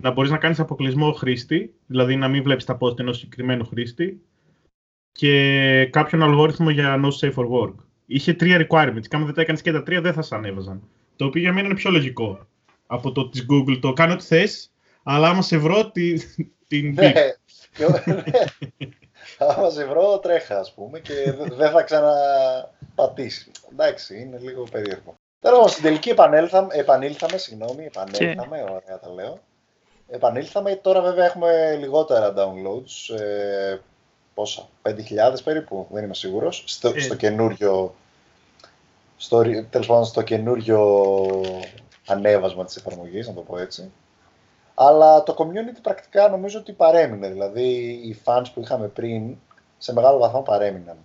να 0.01 0.11
μπορείς 0.11 0.31
να 0.31 0.37
κάνεις 0.37 0.59
αποκλεισμό 0.59 1.11
χρήστη, 1.11 1.73
δηλαδή 1.85 2.15
να 2.15 2.27
μην 2.27 2.43
βλέπεις 2.43 2.65
τα 2.65 2.77
post 2.81 2.99
ενός 2.99 3.17
συγκεκριμένου 3.17 3.65
χρήστη 3.65 4.21
και 5.11 5.85
κάποιον 5.85 6.23
αλγόριθμο 6.23 6.69
για 6.69 6.99
no 7.03 7.07
safe 7.19 7.33
for 7.33 7.47
work. 7.49 7.73
Είχε 8.05 8.33
τρία 8.33 8.67
requirements 8.69 9.07
και 9.07 9.15
άμα 9.15 9.25
δεν 9.25 9.33
τα 9.33 9.41
έκανες 9.41 9.61
και 9.61 9.71
τα 9.71 9.83
τρία 9.83 10.01
δεν 10.01 10.13
θα 10.13 10.21
σε 10.21 10.35
ανέβαζαν. 10.35 10.81
Το 11.15 11.25
οποίο 11.25 11.41
για 11.41 11.53
μένα 11.53 11.65
είναι 11.65 11.75
πιο 11.75 11.91
λογικό 11.91 12.47
από 12.87 13.11
το 13.11 13.29
της 13.29 13.45
Google. 13.51 13.79
Το 13.81 13.93
κάνω 13.93 14.13
ό,τι 14.13 14.23
θες, 14.23 14.71
Αλλά 15.03 15.29
άμα 15.29 15.41
σε 15.41 15.57
βρω 15.57 15.91
την, 15.91 16.21
την 16.67 16.93
Ναι, 16.93 17.11
ναι. 17.13 17.33
Άμα 19.37 19.69
σε 19.69 19.85
βρω 19.85 20.19
τρέχα, 20.19 20.59
ας 20.59 20.73
πούμε, 20.73 20.99
και 20.99 21.13
δε- 21.37 21.55
δεν 21.55 21.71
θα 21.71 21.83
ξαναπατήσεις. 21.83 23.51
Εντάξει, 23.71 24.19
είναι 24.19 24.37
λίγο 24.39 24.63
περίεργο. 24.71 25.15
Τώρα 25.39 25.55
όμως, 25.57 25.71
στην 25.71 25.83
τελική 25.83 26.09
επανέλθαμε, 26.09 26.67
επανήλθαμε, 26.71 27.37
συγγνώμη, 27.37 27.85
επανέλθαμε, 27.85 28.61
ωραία 28.61 28.99
τα 28.99 29.13
λέω. 29.13 29.39
Επανήλθαμε, 30.09 30.75
τώρα 30.75 31.01
βέβαια 31.01 31.25
έχουμε 31.25 31.75
λιγότερα 31.79 32.33
downloads, 32.37 33.15
ε, 33.19 33.77
πόσα, 34.33 34.67
5.000 34.81 34.93
περίπου, 35.43 35.87
δεν 35.91 36.03
είμαι 36.03 36.13
σίγουρος, 36.13 36.63
στο, 36.67 36.89
Ε. 36.95 36.99
στο 36.99 37.15
καινούριο, 37.15 37.95
στο, 39.17 39.41
ρι- 39.41 39.65
τέλος 39.71 39.87
πάντων 39.87 40.05
στο 40.05 40.21
καινούριο 40.21 41.05
ανέβασμα 42.07 42.65
της 42.65 42.75
εφαρμογής, 42.75 43.27
να 43.27 43.33
το 43.33 43.41
πω 43.41 43.57
έτσι. 43.57 43.91
Αλλά 44.73 45.23
το 45.23 45.35
community 45.37 45.79
πρακτικά 45.81 46.29
νομίζω 46.29 46.59
ότι 46.59 46.71
παρέμεινε. 46.71 47.27
Δηλαδή 47.29 47.69
οι 48.03 48.21
fans 48.25 48.43
που 48.53 48.61
είχαμε 48.61 48.87
πριν 48.87 49.35
σε 49.77 49.93
μεγάλο 49.93 50.17
βαθμό 50.17 50.41
παρέμειναν. 50.41 50.97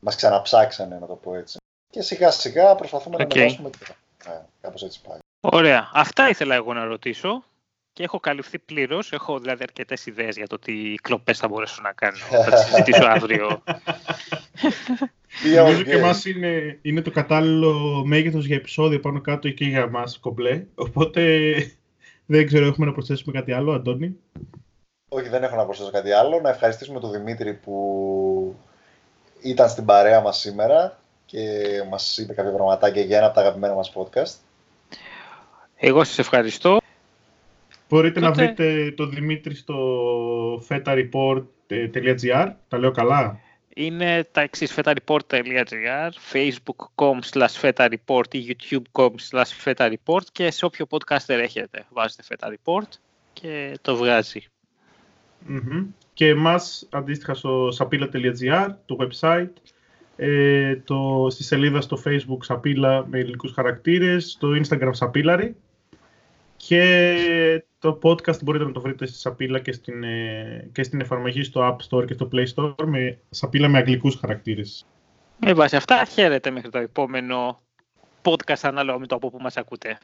Μας 0.00 0.16
ξαναψάξανε 0.16 0.98
να 1.00 1.06
το 1.06 1.14
πω 1.14 1.34
έτσι. 1.34 1.56
Και 1.90 2.02
σιγά 2.02 2.30
σιγά 2.30 2.74
προσπαθούμε 2.74 3.16
Οκ. 3.20 3.34
να 3.34 3.40
ανεβάσουμε 3.42 3.70
και 3.70 3.84
ναι, 4.28 4.40
κάπως 4.60 4.82
έτσι 4.82 5.00
πάει. 5.08 5.18
Ωραία. 5.40 5.90
Αυτά 5.94 6.28
ήθελα 6.28 6.54
εγώ 6.54 6.72
να 6.72 6.84
ρωτήσω. 6.84 7.44
Και 7.94 8.02
έχω 8.02 8.20
καλυφθεί 8.20 8.58
πλήρως. 8.58 9.12
Έχω 9.12 9.38
δηλαδή 9.38 9.62
αρκετές 9.62 10.06
ιδέες 10.06 10.36
για 10.36 10.46
το 10.46 10.58
τι 10.58 10.94
κλοπές 11.02 11.38
θα 11.38 11.48
μπορέσω 11.48 11.80
να 11.82 11.92
κάνω. 11.92 12.16
θα 12.16 12.50
τις 12.50 12.60
συζητήσω 12.60 13.04
αύριο. 13.04 13.62
Τι 15.42 15.48
Νομίζω 15.54 15.78
οκ. 15.78 15.84
και 15.84 15.92
εμάς 15.92 16.24
είναι, 16.24 16.78
είναι 16.82 17.02
το 17.02 17.10
κατάλληλο 17.10 18.02
μέγεθος 18.06 18.44
για 18.46 18.56
επεισόδιο 18.56 19.00
πάνω 19.00 19.20
κάτω 19.20 19.50
και 19.50 19.64
για 19.64 19.88
μας 19.88 20.18
κομπλέ. 20.18 20.64
Οπότε 20.74 21.52
δεν 22.26 22.46
ξέρω, 22.46 22.66
έχουμε 22.66 22.86
να 22.86 22.92
προσθέσουμε 22.92 23.32
κάτι 23.32 23.52
άλλο, 23.52 23.72
Αντώνη; 23.72 24.16
Όχι, 25.08 25.28
δεν 25.28 25.42
έχω 25.42 25.56
να 25.56 25.64
προσθέσω 25.64 25.90
κάτι 25.90 26.12
άλλο. 26.12 26.40
Να 26.40 26.50
ευχαριστήσουμε 26.50 27.00
τον 27.00 27.10
Δημήτρη 27.10 27.54
που 27.54 28.56
ήταν 29.42 29.68
στην 29.68 29.84
παρέα 29.84 30.20
μας 30.20 30.38
σήμερα 30.38 30.98
και 31.26 31.48
μας 31.90 32.18
είπε 32.18 32.32
κάποια 32.34 32.52
πραγματάκια 32.52 33.02
για 33.02 33.16
ένα 33.16 33.26
από 33.26 33.34
τα 33.34 33.40
αγαπημένα 33.40 33.74
μας 33.74 33.92
podcast. 33.94 34.34
Εγώ 35.76 36.04
σας 36.04 36.18
ευχαριστώ. 36.18 36.78
Μπορείτε 37.94 38.20
να 38.20 38.28
Τότε- 38.30 38.44
βρείτε 38.44 38.90
τον 38.90 39.10
Δημήτρη 39.10 39.54
στο 39.54 39.76
fetareport.gr. 40.68 42.50
Τα 42.68 42.78
λέω 42.78 42.90
καλά; 42.90 43.38
Είναι 43.74 44.28
τα 44.32 44.40
εξής 44.40 44.78
fetareport.gr, 44.78 46.10
facebook.com 46.32 47.18
slash 47.32 47.60
fetareport 47.60 48.34
ή 48.34 48.56
youtube.com 48.70 49.10
slash 49.30 49.52
fetareport 49.64 50.22
και 50.32 50.50
σε 50.50 50.64
όποιο 50.64 50.86
podcaster 50.90 51.38
έχετε 51.40 51.84
βάζετε 51.92 52.22
fetareport 52.28 52.88
και 53.32 53.78
το 53.82 53.96
βγάζει. 53.96 54.40
Μμμ. 55.46 55.86
Και 56.14 56.28
εμάς 56.28 56.88
αντίστοιχα 56.90 57.34
στο 57.34 57.68
sapila.gr, 57.78 58.68
το 58.86 58.96
website, 59.00 59.52
ε, 60.16 60.76
το, 60.76 61.26
στη 61.30 61.42
σελίδα 61.42 61.80
στο 61.80 62.02
facebook 62.04 62.38
Σαπίλα 62.40 63.06
με 63.06 63.18
ελληνικούς 63.18 63.52
χαρακτήρες, 63.52 64.30
στο 64.30 64.48
instagram 64.64 64.90
Σαπίλαρη 64.90 65.56
και 66.66 67.64
το 67.78 67.98
podcast 68.02 68.42
μπορείτε 68.42 68.64
να 68.64 68.72
το 68.72 68.80
βρείτε 68.80 69.06
στη 69.06 69.18
Σαπίλα 69.18 69.58
και 69.58 69.72
στην, 69.72 70.04
ε, 70.04 70.70
και 70.72 70.82
στην 70.82 71.00
εφαρμογή 71.00 71.42
στο 71.42 71.68
App 71.68 71.76
Store 71.88 72.06
και 72.06 72.12
στο 72.12 72.28
Play 72.32 72.46
Store 72.54 72.84
με 72.86 73.18
Σαπίλα 73.30 73.68
με 73.68 73.78
αγγλικούς 73.78 74.14
χαρακτήρες. 74.14 74.86
Με 75.38 75.52
βάση 75.52 75.76
αυτά 75.76 76.04
χαίρετε 76.04 76.50
μέχρι 76.50 76.70
το 76.70 76.78
επόμενο 76.78 77.60
podcast 78.22 78.60
ανάλογα 78.62 78.98
με 78.98 79.06
το 79.06 79.14
από 79.14 79.30
που 79.30 79.38
μας 79.40 79.56
ακούτε. 79.56 79.98